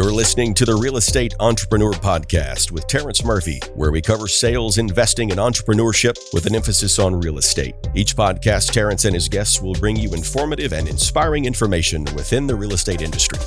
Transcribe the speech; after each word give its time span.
You're 0.00 0.14
listening 0.14 0.54
to 0.54 0.64
the 0.64 0.76
Real 0.76 0.96
Estate 0.96 1.34
Entrepreneur 1.40 1.92
Podcast 1.92 2.70
with 2.70 2.86
Terrence 2.86 3.22
Murphy, 3.22 3.60
where 3.74 3.92
we 3.92 4.00
cover 4.00 4.28
sales, 4.28 4.78
investing, 4.78 5.30
and 5.30 5.38
entrepreneurship 5.38 6.16
with 6.32 6.46
an 6.46 6.54
emphasis 6.54 6.98
on 6.98 7.20
real 7.20 7.36
estate. 7.36 7.74
Each 7.94 8.16
podcast, 8.16 8.72
Terrence 8.72 9.04
and 9.04 9.12
his 9.12 9.28
guests 9.28 9.60
will 9.60 9.74
bring 9.74 9.96
you 9.96 10.14
informative 10.14 10.72
and 10.72 10.88
inspiring 10.88 11.44
information 11.44 12.04
within 12.16 12.46
the 12.46 12.54
real 12.54 12.72
estate 12.72 13.02
industry. 13.02 13.38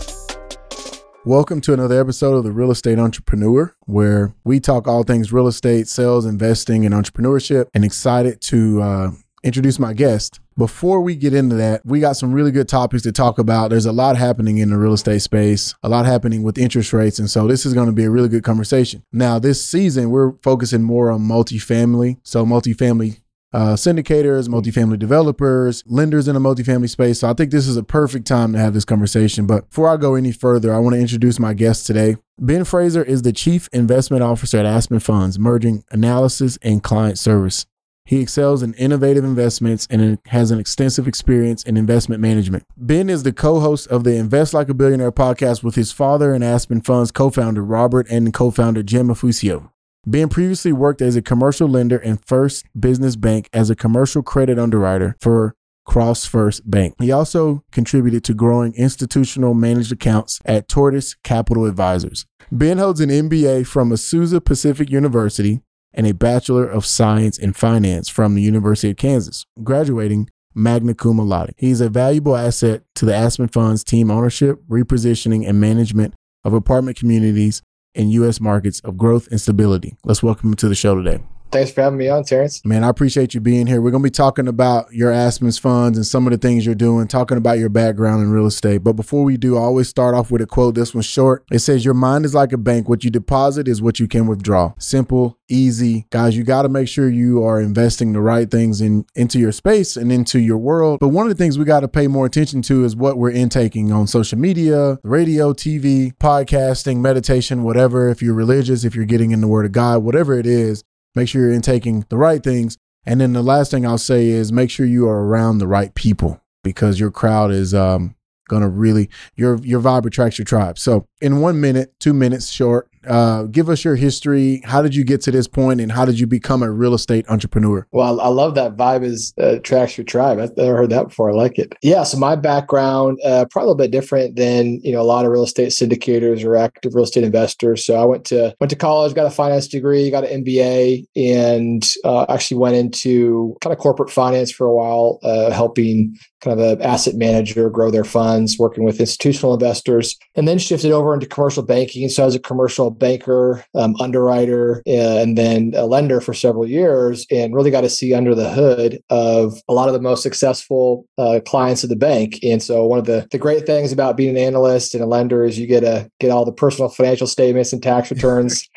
Welcome 1.25 1.59
to 1.61 1.73
another 1.73 2.00
episode 2.00 2.36
of 2.36 2.43
the 2.43 2.52
Real 2.52 2.70
Estate 2.70 2.99
Entrepreneur, 2.99 3.75
where 3.88 4.35
we 4.43 4.59
talk 4.59 4.88
all 4.88 5.01
things 5.01 5.33
real 5.33 5.47
estate, 5.47 5.88
sales, 5.88 6.23
investing, 6.23 6.85
and 6.85 6.93
entrepreneurship. 6.93 7.65
And 7.73 7.83
excited 7.83 8.41
to 8.41 8.79
uh, 8.79 9.11
introduce 9.41 9.79
my 9.79 9.93
guest. 9.93 10.39
Before 10.57 11.01
we 11.01 11.15
get 11.15 11.33
into 11.33 11.55
that, 11.55 11.86
we 11.86 11.99
got 11.99 12.13
some 12.13 12.31
really 12.31 12.51
good 12.51 12.67
topics 12.67 13.04
to 13.04 13.11
talk 13.11 13.39
about. 13.39 13.69
There's 13.69 13.86
a 13.86 13.91
lot 13.91 14.17
happening 14.17 14.57
in 14.57 14.69
the 14.69 14.77
real 14.77 14.93
estate 14.93 15.21
space, 15.21 15.73
a 15.83 15.89
lot 15.89 16.05
happening 16.05 16.43
with 16.43 16.57
interest 16.57 16.93
rates. 16.93 17.19
And 17.19 17.29
so 17.29 17.47
this 17.47 17.65
is 17.65 17.73
going 17.73 17.87
to 17.87 17.93
be 17.93 18.04
a 18.04 18.09
really 18.09 18.29
good 18.29 18.43
conversation. 18.43 19.04
Now, 19.11 19.39
this 19.39 19.64
season, 19.64 20.09
we're 20.11 20.33
focusing 20.43 20.83
more 20.83 21.11
on 21.11 21.21
multifamily. 21.21 22.18
So, 22.23 22.45
multifamily 22.45 23.19
uh, 23.54 23.75
syndicators, 23.75 24.47
multifamily 24.50 24.97
developers, 24.97 25.83
lenders 25.86 26.28
in 26.28 26.33
the 26.33 26.39
multifamily 26.39 26.89
space. 26.89 27.20
So 27.20 27.29
I 27.29 27.33
think 27.33 27.51
this 27.51 27.67
is 27.67 27.78
a 27.78 27.83
perfect 27.83 28.25
time 28.25 28.51
to 28.54 28.59
have 28.59 28.73
this 28.73 28.86
conversation. 28.86 29.45
But 29.45 29.70
before 29.70 29.89
I 29.89 29.97
go 29.97 30.15
any 30.15 30.31
further, 30.31 30.73
I 30.73 30.79
want 30.79 30.95
to 30.95 31.00
introduce 31.00 31.39
my 31.39 31.54
guest 31.54 31.86
today. 31.86 32.17
Ben 32.39 32.66
Fraser 32.66 33.03
is 33.03 33.22
the 33.22 33.31
Chief 33.31 33.70
Investment 33.72 34.23
Officer 34.23 34.58
at 34.58 34.66
Aspen 34.66 35.00
Funds, 35.00 35.38
merging 35.38 35.83
analysis 35.92 36.58
and 36.64 36.81
client 36.81 37.20
service. 37.20 37.67
He 38.06 38.20
excels 38.20 38.62
in 38.62 38.73
innovative 38.73 39.23
investments 39.23 39.88
and 39.89 40.20
has 40.28 40.52
an 40.52 40.59
extensive 40.59 41.08
experience 41.08 41.64
in 41.64 41.78
investment 41.78 42.22
management. 42.22 42.66
Ben 42.76 43.09
is 43.09 43.23
the 43.23 43.31
co 43.31 43.62
host 43.62 43.88
of 43.88 44.03
the 44.03 44.16
Invest 44.17 44.53
Like 44.53 44.67
a 44.67 44.73
Billionaire 44.73 45.12
podcast 45.12 45.64
with 45.64 45.76
his 45.76 45.92
father 45.94 46.34
and 46.34 46.44
Aspen 46.44 46.81
Funds 46.81 47.12
co 47.12 47.30
founder, 47.30 47.64
Robert, 47.64 48.08
and 48.10 48.34
co 48.34 48.52
founder, 48.52 48.84
Jim 48.84 49.08
Afusio. 49.08 49.70
Ben 50.06 50.28
previously 50.28 50.73
worked 50.73 51.02
as 51.02 51.16
a 51.16 51.22
commercial 51.22 51.70
lender 51.70 51.98
and 51.98 52.23
First 52.26 52.66
Business 52.78 53.16
Bank 53.16 53.50
as 53.54 53.70
a 53.70 53.76
commercial 53.76 54.22
credit 54.22 54.60
underwriter 54.60 55.16
for 55.22 55.56
CrossFirst 55.88 56.62
Bank. 56.66 56.95
He 57.00 57.12
also 57.12 57.64
contributed 57.72 58.26
to 58.26 58.34
growing 58.34 58.73
institutional 58.76 59.54
managed 59.54 59.94
accounts 59.94 60.42
at 60.44 60.67
Tortoise 60.67 61.16
Capital 61.23 61.66
Advisors. 61.66 62.26
Ben 62.52 62.80
holds 62.80 63.00
an 63.00 63.10
MBA 63.10 63.66
from 63.66 63.92
Azusa 63.92 64.44
Pacific 64.44 64.90
University 64.90 65.62
and 65.94 66.08
a 66.08 66.13
Bachelor 66.13 66.67
of 66.67 66.86
Science 66.86 67.38
in 67.38 67.53
Finance 67.53 68.09
from 68.09 68.36
the 68.36 68.41
University 68.41 68.91
of 68.91 68.97
Kansas, 68.97 69.45
graduating 69.63 70.30
magna 70.55 70.94
cum 70.94 71.17
laude. 71.17 71.53
He's 71.58 71.81
a 71.81 71.89
valuable 71.89 72.36
asset 72.36 72.83
to 72.95 73.05
the 73.05 73.16
Aspen 73.16 73.47
Funds 73.47 73.83
team 73.83 74.09
ownership, 74.11 74.61
repositioning, 74.67 75.47
and 75.47 75.59
management 75.59 76.14
of 76.44 76.53
apartment 76.53 76.97
communities 76.97 77.61
in 77.95 78.09
U.S. 78.09 78.39
markets 78.39 78.80
of 78.81 78.97
growth 78.97 79.27
and 79.30 79.39
stability. 79.39 79.95
Let's 80.03 80.23
welcome 80.23 80.49
him 80.49 80.55
to 80.55 80.67
the 80.67 80.75
show 80.75 80.95
today. 80.95 81.23
Thanks 81.54 81.72
for 81.72 81.82
having 81.82 82.00
me 82.00 82.09
on, 82.09 82.23
Terrence. 82.23 82.66
Man, 82.66 82.84
I 82.84 82.90
appreciate 82.90 83.36
you 83.36 83.40
being 83.40 83.68
here. 83.68 83.80
We're 83.80 83.92
going 83.92 84.02
to 84.02 84.08
be 84.08 84.12
talking 84.12 84.48
about 84.48 84.92
your 84.92 85.12
Aspen's 85.12 85.60
funds 85.60 86.00
and 86.00 86.06
some 86.06 86.26
of 86.26 86.32
the 86.32 86.40
things 86.40 86.66
you're 86.66 86.73
doing, 86.73 87.08
talking 87.08 87.38
about 87.38 87.60
your 87.60 87.70
background 87.70 88.23
in 88.23 88.32
real 88.32 88.48
estate. 88.48 88.80
But 88.80 88.94
before 88.94 89.23
we 89.23 89.38
do, 89.38 89.56
I 89.56 89.60
always 89.60 89.88
start 89.88 90.16
off 90.16 90.32
with 90.32 90.42
a 90.42 90.48
quote. 90.48 90.73
This 90.73 90.95
one's 90.95 91.06
short. 91.06 91.45
It 91.52 91.60
says, 91.60 91.86
Your 91.86 91.94
mind 91.94 92.26
is 92.26 92.34
like 92.34 92.54
a 92.54 92.58
bank. 92.58 92.90
What 92.90 93.04
you 93.04 93.12
deposit 93.12 93.68
is 93.68 93.84
what 93.84 94.00
you 94.00 94.08
can 94.08 94.26
withdraw. 94.26 94.73
Simple, 94.80 95.38
easy. 95.48 96.08
Guys, 96.10 96.36
you 96.36 96.44
got 96.44 96.64
to 96.64 96.70
make 96.70 96.88
sure 96.88 97.08
you 97.08 97.44
are 97.44 97.62
investing 97.62 98.14
the 98.14 98.22
right 98.22 98.50
things 98.50 98.82
in 98.82 99.06
into 99.14 99.38
your 99.38 99.52
space 99.52 99.95
and 99.95 100.12
into 100.12 100.40
your 100.40 100.58
world. 100.58 101.00
But 101.00 101.10
one 101.10 101.28
of 101.28 101.30
the 101.30 101.42
things 101.42 101.60
we 101.60 101.66
got 101.66 101.82
to 101.82 101.88
pay 101.88 102.08
more 102.08 102.26
attention 102.26 102.64
to 102.64 102.84
is 102.84 102.95
what 102.95 103.20
we're 103.20 103.30
intaking 103.30 103.92
on 103.92 104.08
social 104.08 104.40
media, 104.40 104.98
radio, 105.04 105.54
TV, 105.54 106.14
podcasting, 106.17 106.98
meditation, 106.98 107.62
whatever. 107.62 108.10
If 108.10 108.23
you're 108.23 108.34
religious, 108.34 108.84
if 108.84 108.95
you're 108.95 109.06
getting 109.06 109.30
in 109.30 109.42
the 109.42 109.48
word 109.48 109.67
of 109.67 109.72
God, 109.72 110.04
whatever 110.04 110.40
it 110.40 110.48
is, 110.48 110.84
Make 111.16 111.28
sure 111.28 111.42
you're 111.42 111.53
intaking 111.53 112.05
the 112.10 112.17
right 112.17 112.43
things. 112.43 112.77
And 113.05 113.20
then 113.20 113.33
the 113.33 113.43
last 113.43 113.71
thing 113.71 113.86
I'll 113.86 113.98
say 113.98 114.27
is 114.27 114.52
make 114.52 114.70
sure 114.70 114.86
you 114.86 115.08
are 115.08 115.26
around 115.26 115.58
the 115.58 115.67
right 115.67 115.93
people 115.93 116.42
because 116.64 116.99
your 116.99 117.11
crowd 117.11 117.52
is 117.52 117.73
um, 117.73 118.15
gonna 118.48 118.70
really 118.70 119.10
your 119.36 119.58
your 119.58 119.82
vibe 119.82 120.05
attracts 120.05 120.38
your 120.38 120.45
tribe. 120.45 120.80
So 120.80 121.08
in 121.21 121.42
one 121.42 121.60
minute, 121.60 121.93
two 121.99 122.14
minutes 122.14 122.49
short, 122.49 122.89
uh, 123.08 123.43
give 123.43 123.69
us 123.69 123.83
your 123.83 123.95
history. 123.95 124.61
How 124.65 124.81
did 124.81 124.95
you 124.95 125.03
get 125.03 125.21
to 125.21 125.31
this 125.31 125.47
point, 125.47 125.81
and 125.81 125.91
how 125.91 126.05
did 126.05 126.19
you 126.19 126.27
become 126.27 126.64
a 126.64 126.71
real 126.71 126.93
estate 126.93 127.25
entrepreneur? 127.30 127.87
Well, 127.91 128.19
I 128.21 128.27
love 128.27 128.55
that 128.55 128.75
vibe 128.75 129.03
is 129.03 129.33
uh, 129.37 129.57
tracks 129.63 129.97
your 129.97 130.05
tribe. 130.05 130.39
I've 130.39 130.55
never 130.57 130.77
heard 130.77 130.89
that 130.91 131.09
before. 131.09 131.29
I 131.29 131.33
like 131.33 131.57
it. 131.59 131.73
Yeah. 131.81 132.03
So 132.03 132.17
my 132.17 132.35
background 132.35 133.19
uh, 133.25 133.45
probably 133.51 133.65
a 133.65 133.67
little 133.71 133.77
bit 133.77 133.91
different 133.91 134.35
than 134.35 134.79
you 134.83 134.91
know 134.91 135.01
a 135.01 135.03
lot 135.03 135.25
of 135.25 135.31
real 135.31 135.43
estate 135.43 135.69
syndicators 135.69 136.43
or 136.43 136.55
active 136.55 136.95
real 136.95 137.03
estate 137.03 137.23
investors. 137.23 137.85
So 137.85 137.95
I 137.95 138.05
went 138.05 138.25
to 138.25 138.55
went 138.59 138.69
to 138.69 138.75
college, 138.75 139.13
got 139.13 139.25
a 139.25 139.31
finance 139.31 139.67
degree, 139.67 140.09
got 140.09 140.25
an 140.25 140.43
MBA, 140.43 141.05
and 141.15 141.87
uh, 142.03 142.25
actually 142.29 142.57
went 142.57 142.75
into 142.75 143.55
kind 143.61 143.73
of 143.73 143.79
corporate 143.79 144.09
finance 144.09 144.51
for 144.51 144.65
a 144.65 144.73
while, 144.73 145.19
uh, 145.23 145.51
helping 145.51 146.15
kind 146.43 146.59
of 146.59 146.79
an 146.79 146.81
asset 146.81 147.15
manager 147.15 147.69
grow 147.69 147.89
their 147.89 148.03
funds, 148.03 148.59
working 148.59 148.83
with 148.83 148.99
institutional 148.99 149.53
investors, 149.53 150.17
and 150.35 150.47
then 150.47 150.57
shifted 150.57 150.91
over 150.91 151.13
into 151.13 151.25
commercial 151.25 151.63
banking. 151.63 152.07
So 152.09 152.23
I 152.23 152.25
was 152.25 152.35
a 152.35 152.39
commercial 152.39 152.91
banker, 152.99 153.63
um, 153.75 153.95
underwriter, 153.99 154.81
and 154.85 155.37
then 155.37 155.73
a 155.75 155.85
lender 155.85 156.21
for 156.21 156.33
several 156.33 156.67
years, 156.67 157.25
and 157.31 157.55
really 157.55 157.71
got 157.71 157.81
to 157.81 157.89
see 157.89 158.13
under 158.13 158.35
the 158.35 158.51
hood 158.51 159.01
of 159.09 159.61
a 159.67 159.73
lot 159.73 159.87
of 159.87 159.93
the 159.93 160.01
most 160.01 160.23
successful 160.23 161.07
uh, 161.17 161.39
clients 161.45 161.83
of 161.83 161.89
the 161.89 161.95
bank. 161.95 162.39
And 162.43 162.61
so, 162.61 162.85
one 162.85 162.99
of 162.99 163.05
the, 163.05 163.27
the 163.31 163.37
great 163.37 163.65
things 163.65 163.91
about 163.91 164.17
being 164.17 164.31
an 164.31 164.37
analyst 164.37 164.93
and 164.93 165.03
a 165.03 165.07
lender 165.07 165.43
is 165.43 165.59
you 165.59 165.67
get 165.67 165.81
to 165.81 166.09
get 166.19 166.31
all 166.31 166.45
the 166.45 166.51
personal 166.51 166.89
financial 166.89 167.27
statements 167.27 167.73
and 167.73 167.81
tax 167.81 168.11
returns 168.11 168.69